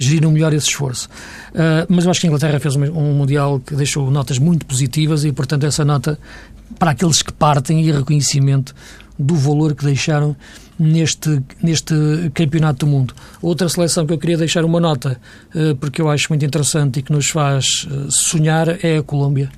geriram 0.02 0.32
melhor 0.32 0.52
esse 0.52 0.68
esforço. 0.68 1.08
Uh, 1.54 1.86
mas 1.88 2.06
eu 2.06 2.12
acho 2.12 2.20
que 2.20 2.26
a 2.26 2.30
Inglaterra 2.30 2.60
fez 2.60 2.76
um, 2.76 2.84
um 2.84 3.14
Mundial 3.14 3.60
que 3.60 3.76
deixou 3.76 4.10
notas 4.10 4.39
muito 4.39 4.66
positivas 4.66 5.24
e, 5.24 5.32
portanto, 5.32 5.66
essa 5.66 5.86
nota 5.86 6.18
para 6.80 6.91
aqueles 6.91 7.22
que 7.22 7.32
partem 7.32 7.86
e 7.86 7.91
reconhecimento 7.91 8.74
do 9.20 9.36
valor 9.36 9.76
que 9.76 9.86
deixaram 9.86 10.36
neste, 10.80 11.43
neste 11.62 11.93
Campeonato 12.34 12.86
do 12.86 12.91
Mundo. 12.91 13.14
Outra 13.41 13.70
seleção 13.70 14.08
que 14.08 14.14
eu 14.14 14.18
queria 14.18 14.38
deixar 14.38 14.66
uma 14.66 14.80
nota, 14.80 15.22
uh, 15.54 15.76
porque 15.76 16.02
eu 16.02 16.10
acho 16.10 16.30
muito 16.30 16.43
interessante 16.43 16.99
e 16.99 17.04
que 17.04 17.12
nos 17.12 17.30
faz 17.30 17.86
uh, 17.91 18.12
sonhar, 18.12 18.84
é 18.84 18.97
a 18.97 19.04
Colômbia. 19.04 19.52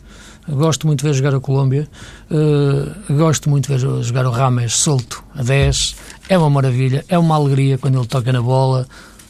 Gosto 0.50 0.86
muito 0.86 1.00
de 1.00 1.08
ver 1.08 1.14
jogar 1.14 1.34
a 1.34 1.40
Colômbia, 1.40 1.88
gosto 3.10 3.50
muito 3.50 3.72
de 3.72 3.78
ver 3.78 4.04
jogar 4.04 4.26
o 4.26 4.30
Rames 4.30 4.74
solto 4.74 5.24
a 5.34 5.42
10. 5.42 5.96
É 6.28 6.38
uma 6.38 6.50
maravilha, 6.50 7.06
é 7.08 7.18
uma 7.18 7.36
alegria 7.36 7.78
quando 7.78 7.98
ele 7.98 8.08
toca 8.08 8.30
na 8.34 8.42
bola, 8.42 8.86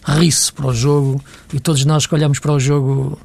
ri-se 0.05 0.51
para 0.51 0.67
o 0.67 0.73
jogo 0.73 1.23
e 1.53 1.59
todos 1.59 1.85
nós 1.85 2.05
que 2.05 2.13
olhamos 2.13 2.39
para 2.39 2.51
o 2.51 2.59
jogo 2.59 3.19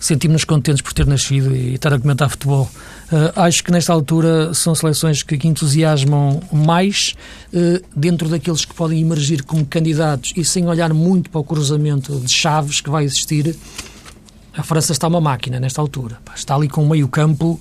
sentimos-nos 0.00 0.44
contentes 0.44 0.80
por 0.80 0.92
ter 0.92 1.06
nascido 1.06 1.54
e 1.54 1.74
estar 1.74 1.92
a 1.92 1.98
comentar 1.98 2.30
futebol. 2.30 2.70
Uh, 3.10 3.40
acho 3.40 3.64
que 3.64 3.72
nesta 3.72 3.92
altura 3.92 4.54
são 4.54 4.74
seleções 4.74 5.22
que, 5.22 5.34
entusiasmam 5.46 6.40
mais 6.52 7.14
uh, 7.52 7.84
dentro 7.96 8.28
daqueles 8.28 8.64
que 8.64 8.74
podem 8.74 9.00
emergir 9.00 9.42
como 9.42 9.64
candidatos 9.66 10.32
e 10.36 10.44
sem 10.44 10.66
olhar 10.66 10.92
muito 10.92 11.30
para 11.30 11.40
o 11.40 11.44
cruzamento 11.44 12.20
de 12.20 12.32
chaves 12.32 12.80
que 12.80 12.90
vai 12.90 13.04
existir. 13.04 13.56
A 14.56 14.62
França 14.62 14.92
está 14.92 15.06
uma 15.06 15.20
máquina 15.20 15.58
nesta 15.58 15.80
altura. 15.80 16.18
Está 16.34 16.54
ali 16.54 16.68
com 16.68 16.84
um 16.84 16.88
meio-campo 16.88 17.60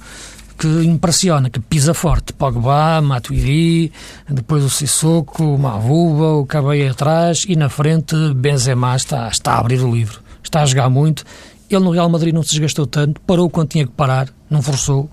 que 0.57 0.67
impressiona, 0.83 1.49
que 1.49 1.59
pisa 1.59 1.93
forte. 1.93 2.33
Pogba, 2.33 3.01
Matuidi, 3.01 3.91
depois 4.29 4.63
o 4.63 4.69
Sissoko, 4.69 5.43
o 5.43 5.59
Mavuba, 5.59 6.33
o 6.33 6.45
Cabay 6.45 6.87
atrás 6.87 7.45
e 7.47 7.55
na 7.55 7.69
frente 7.69 8.15
Benzema 8.33 8.95
está, 8.95 9.27
está 9.27 9.53
a 9.53 9.59
abrir 9.59 9.81
o 9.81 9.91
livro. 9.91 10.19
Está 10.43 10.61
a 10.61 10.65
jogar 10.65 10.89
muito. 10.89 11.23
Ele 11.69 11.83
no 11.83 11.91
Real 11.91 12.09
Madrid 12.09 12.33
não 12.33 12.41
se 12.41 12.51
desgastou 12.51 12.87
tanto, 12.87 13.19
parou 13.21 13.49
quando 13.49 13.69
tinha 13.69 13.85
que 13.85 13.91
parar, 13.91 14.29
não 14.49 14.61
forçou, 14.61 15.09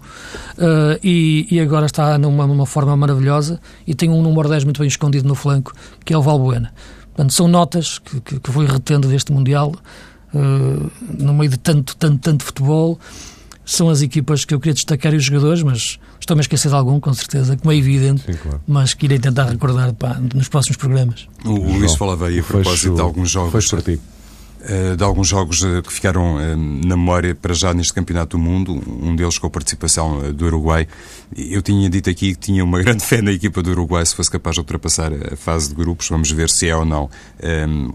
uh, 0.57 0.99
e, 1.03 1.49
e, 1.51 1.59
agora 1.59 1.87
está 1.87 2.17
numa, 2.17 2.47
numa, 2.47 2.65
forma 2.65 2.97
maravilhosa 2.97 3.61
e 3.85 3.93
tem 3.93 4.09
um 4.09 4.23
número 4.23 4.49
10 4.49 4.63
muito 4.63 4.79
bem 4.79 4.87
escondido 4.87 5.27
no 5.27 5.35
flanco, 5.35 5.73
que 6.05 6.15
é 6.15 6.17
o 6.17 6.23
Valbuena. 6.23 6.73
Portanto, 7.09 7.33
são 7.33 7.49
notas 7.49 7.99
que, 7.99 8.21
que, 8.21 8.39
que 8.39 8.51
retendo 8.67 9.09
deste 9.09 9.33
Mundial, 9.33 9.75
uh, 10.33 10.91
no 11.19 11.35
meio 11.35 11.51
de 11.51 11.59
tanto, 11.59 11.97
tanto, 11.97 12.19
tanto 12.19 12.45
futebol, 12.45 13.01
são 13.65 13.89
as 13.89 14.03
equipas 14.03 14.45
que 14.45 14.55
eu 14.55 14.61
queria 14.61 14.75
destacar 14.75 15.13
e 15.15 15.17
os 15.17 15.25
jogadores, 15.25 15.63
mas 15.63 15.99
estou-me 16.21 16.41
a 16.41 16.43
esquecer 16.43 16.69
de 16.69 16.75
algum, 16.75 17.01
com 17.01 17.13
certeza, 17.15 17.57
como 17.57 17.73
é 17.73 17.77
evidente, 17.77 18.23
Sim, 18.27 18.39
claro. 18.41 18.61
mas 18.67 18.95
que 18.95 19.07
irei 19.07 19.19
tentar 19.19 19.45
recordar 19.45 19.93
pá, 19.95 20.21
nos 20.35 20.49
próximos 20.49 20.77
programas. 20.77 21.27
O, 21.45 21.51
o 21.51 21.79
Luís 21.79 21.95
falava 21.95 22.29
aí 22.29 22.41
a 22.41 22.43
propósito 22.43 22.95
de 22.95 23.01
alguns 23.01 23.31
jogos. 23.31 23.69
Foi 23.69 23.81
para 23.81 23.93
ti. 23.93 24.01
Eh, 24.67 24.97
de 24.97 25.05
alguns 25.05 25.29
jogos 25.29 25.63
eh, 25.63 25.83
que 25.83 25.93
ficaram 25.93 26.41
eh, 26.41 26.57
na 26.57 26.97
memória 26.97 27.35
para 27.35 27.53
já 27.53 27.75
neste 27.75 27.93
Campeonato 27.93 28.39
do 28.39 28.43
Mundo, 28.43 28.83
um 29.03 29.15
deles 29.15 29.37
com 29.37 29.47
a 29.47 29.51
participação 29.51 30.33
do 30.33 30.47
Uruguai. 30.47 30.89
Eu 31.37 31.61
tinha 31.61 31.89
dito 31.91 32.09
aqui 32.09 32.33
que 32.33 32.41
tinha 32.41 32.65
uma 32.65 32.81
grande 32.83 33.05
fé 33.05 33.21
na 33.21 33.31
equipa 33.31 33.63
do 33.63 33.71
Uruguai 33.73 34.07
se 34.07 34.15
fosse 34.15 34.31
capaz 34.31 34.55
de 34.55 34.61
ultrapassar 34.61 35.13
a 35.13 35.37
fase 35.37 35.69
de 35.69 35.75
grupos. 35.75 36.09
Vamos 36.09 36.31
ver 36.31 36.49
se 36.49 36.67
é 36.67 36.75
ou 36.75 36.85
não 36.85 37.11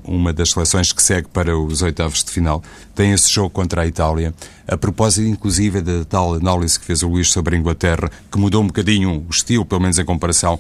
uma 0.04 0.32
das 0.32 0.52
seleções 0.52 0.92
que 0.92 1.02
segue 1.02 1.28
para 1.30 1.58
os 1.58 1.82
oitavos 1.82 2.24
de 2.24 2.32
final. 2.32 2.64
Tem 2.94 3.12
esse 3.12 3.32
jogo 3.32 3.50
contra 3.50 3.82
a 3.82 3.88
Itália. 3.88 4.34
A 4.68 4.78
propósito, 4.78 5.28
inclusive, 5.28 5.82
da 5.82 6.06
tal 6.06 6.36
análise 6.36 6.80
que 6.80 6.86
fez 6.86 7.02
o 7.02 7.08
Luís 7.08 7.32
sobre 7.32 7.56
a 7.56 7.60
Inglaterra, 7.60 8.12
que 8.32 8.38
mudou 8.38 8.62
um 8.62 8.68
bocadinho 8.68 9.26
o 9.28 9.32
estilo, 9.32 9.66
pelo 9.66 9.82
menos 9.82 9.98
em 9.98 10.06
comparação 10.06 10.60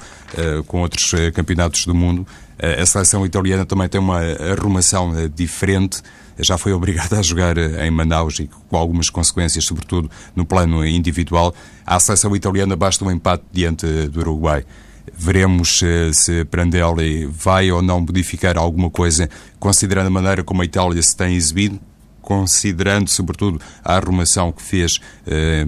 com 0.67 0.81
outros 0.81 1.11
campeonatos 1.33 1.85
do 1.85 1.93
mundo. 1.93 2.25
A 2.61 2.85
seleção 2.85 3.25
italiana 3.25 3.65
também 3.65 3.87
tem 3.87 4.01
uma 4.01 4.19
arrumação 4.19 5.17
eh, 5.17 5.27
diferente 5.27 6.01
já 6.39 6.57
foi 6.57 6.71
obrigada 6.73 7.19
a 7.19 7.21
jogar 7.21 7.57
eh, 7.57 7.85
em 7.85 7.91
Manaus 7.91 8.39
e 8.39 8.49
com 8.69 8.77
algumas 8.77 9.09
consequências, 9.09 9.65
sobretudo 9.65 10.09
no 10.35 10.45
plano 10.45 10.85
individual. 10.85 11.53
À 11.85 11.99
seleção 11.99 12.35
italiana 12.35 12.75
basta 12.75 13.03
um 13.03 13.11
empate 13.11 13.43
diante 13.51 13.85
do 14.07 14.19
Uruguai. 14.21 14.65
Veremos 15.13 15.81
eh, 15.83 16.11
se 16.13 16.45
Prandelli 16.45 17.25
vai 17.25 17.71
ou 17.71 17.81
não 17.81 18.01
modificar 18.01 18.57
alguma 18.57 18.89
coisa, 18.89 19.29
considerando 19.59 20.07
a 20.07 20.11
maneira 20.11 20.43
como 20.43 20.61
a 20.61 20.65
Itália 20.65 21.01
se 21.01 21.15
tem 21.15 21.35
exibido, 21.35 21.79
considerando, 22.21 23.09
sobretudo, 23.09 23.59
a 23.83 23.95
arrumação 23.95 24.51
que 24.51 24.61
fez. 24.61 24.99
Eh, 25.27 25.65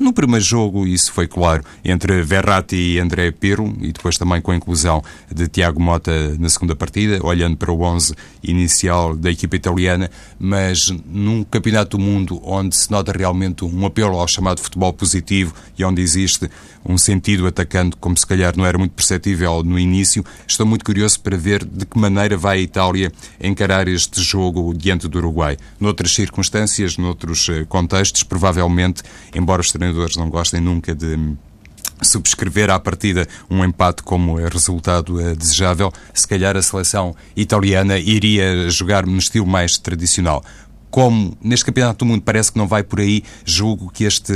no 0.00 0.14
primeiro 0.14 0.44
jogo, 0.44 0.86
isso 0.86 1.12
foi 1.12 1.28
claro, 1.28 1.62
entre 1.84 2.22
Verratti 2.22 2.74
e 2.74 2.98
André 2.98 3.30
Pirro, 3.30 3.76
e 3.82 3.92
depois 3.92 4.16
também 4.16 4.40
com 4.40 4.50
a 4.50 4.56
inclusão 4.56 5.04
de 5.30 5.46
Tiago 5.46 5.80
Mota 5.80 6.10
na 6.38 6.48
segunda 6.48 6.74
partida, 6.74 7.18
olhando 7.22 7.56
para 7.56 7.70
o 7.70 7.82
11 7.82 8.14
inicial 8.42 9.14
da 9.14 9.30
equipa 9.30 9.56
italiana, 9.56 10.10
mas 10.38 10.90
num 11.04 11.44
campeonato 11.44 11.98
do 11.98 12.02
mundo 12.02 12.40
onde 12.42 12.74
se 12.74 12.90
nota 12.90 13.12
realmente 13.12 13.62
um 13.62 13.84
apelo 13.84 14.18
ao 14.18 14.26
chamado 14.26 14.60
futebol 14.60 14.92
positivo 14.92 15.54
e 15.78 15.84
onde 15.84 16.00
existe 16.00 16.50
um 16.84 16.96
sentido 16.96 17.46
atacante 17.46 17.96
como 18.00 18.16
se 18.16 18.26
calhar 18.26 18.56
não 18.56 18.64
era 18.64 18.78
muito 18.78 18.92
perceptível 18.92 19.62
no 19.62 19.78
início, 19.78 20.24
estou 20.46 20.64
muito 20.66 20.84
curioso 20.84 21.20
para 21.20 21.36
ver 21.36 21.64
de 21.64 21.84
que 21.84 21.98
maneira 21.98 22.36
vai 22.36 22.58
a 22.58 22.60
Itália 22.60 23.12
encarar 23.40 23.86
este 23.86 24.22
jogo 24.22 24.72
diante 24.74 25.08
do 25.08 25.18
Uruguai. 25.18 25.56
Noutras 25.78 26.12
circunstâncias, 26.12 26.96
noutros 26.96 27.48
eh, 27.48 27.64
contextos, 27.68 28.22
provavelmente, 28.22 29.02
embora 29.34 29.60
os 29.60 29.70
treinadores 29.90 30.16
não 30.16 30.30
gostem 30.30 30.60
nunca 30.60 30.94
de 30.94 31.18
subscrever 32.02 32.70
à 32.70 32.78
partida 32.78 33.26
um 33.50 33.64
empate 33.64 34.02
como 34.02 34.36
resultado 34.36 35.20
eh, 35.20 35.34
desejável, 35.34 35.92
se 36.14 36.26
calhar 36.26 36.56
a 36.56 36.62
seleção 36.62 37.14
italiana 37.36 37.98
iria 37.98 38.70
jogar 38.70 39.04
no 39.04 39.18
estilo 39.18 39.46
mais 39.46 39.76
tradicional. 39.76 40.42
Como 40.90 41.36
neste 41.40 41.64
Campeonato 41.64 42.04
do 42.04 42.08
Mundo 42.08 42.22
parece 42.22 42.52
que 42.52 42.58
não 42.58 42.66
vai 42.66 42.82
por 42.82 43.00
aí, 43.00 43.22
julgo 43.44 43.90
que 43.90 44.04
este 44.04 44.32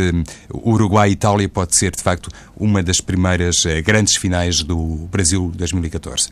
Uruguai-Itália 0.53 1.49
pode 1.49 1.75
ser, 1.75 1.91
de 1.91 2.03
facto, 2.03 2.31
uma 2.57 2.83
das 2.83 3.01
primeiras 3.01 3.67
eh, 3.67 3.83
grandes 3.83 4.17
finais 4.17 4.63
do 4.63 5.09
Brasil 5.11 5.53
2014. 5.55 6.31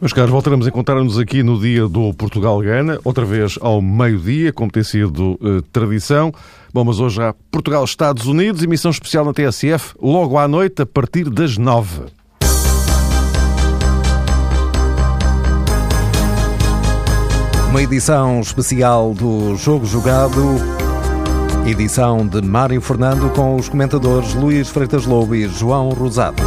Meus 0.00 0.14
caros, 0.14 0.30
voltaremos 0.30 0.64
a 0.64 0.70
encontrar-nos 0.70 1.18
aqui 1.18 1.42
no 1.42 1.60
dia 1.60 1.86
do 1.86 2.14
Portugal-Gana, 2.14 2.98
outra 3.04 3.24
vez 3.24 3.58
ao 3.60 3.82
meio-dia, 3.82 4.50
como 4.50 4.70
tem 4.70 4.82
sido 4.82 5.38
uh, 5.42 5.60
tradição. 5.70 6.32
Bom, 6.72 6.84
mas 6.84 6.98
hoje 7.00 7.20
há 7.20 7.34
Portugal-Estados 7.50 8.26
Unidos, 8.26 8.62
emissão 8.62 8.90
especial 8.90 9.26
na 9.26 9.34
TSF, 9.34 9.94
logo 10.00 10.38
à 10.38 10.48
noite, 10.48 10.80
a 10.80 10.86
partir 10.86 11.28
das 11.28 11.58
nove. 11.58 12.04
Uma 17.70 17.82
edição 17.82 18.40
especial 18.40 19.14
do 19.14 19.54
Jogo 19.54 19.86
Jogado, 19.86 20.56
edição 21.64 22.26
de 22.26 22.42
Mário 22.42 22.80
Fernando 22.80 23.30
com 23.30 23.54
os 23.54 23.68
comentadores 23.68 24.34
Luís 24.34 24.68
Freitas 24.68 25.06
Lobo 25.06 25.36
e 25.36 25.46
João 25.46 25.90
Rosado. 25.90 26.42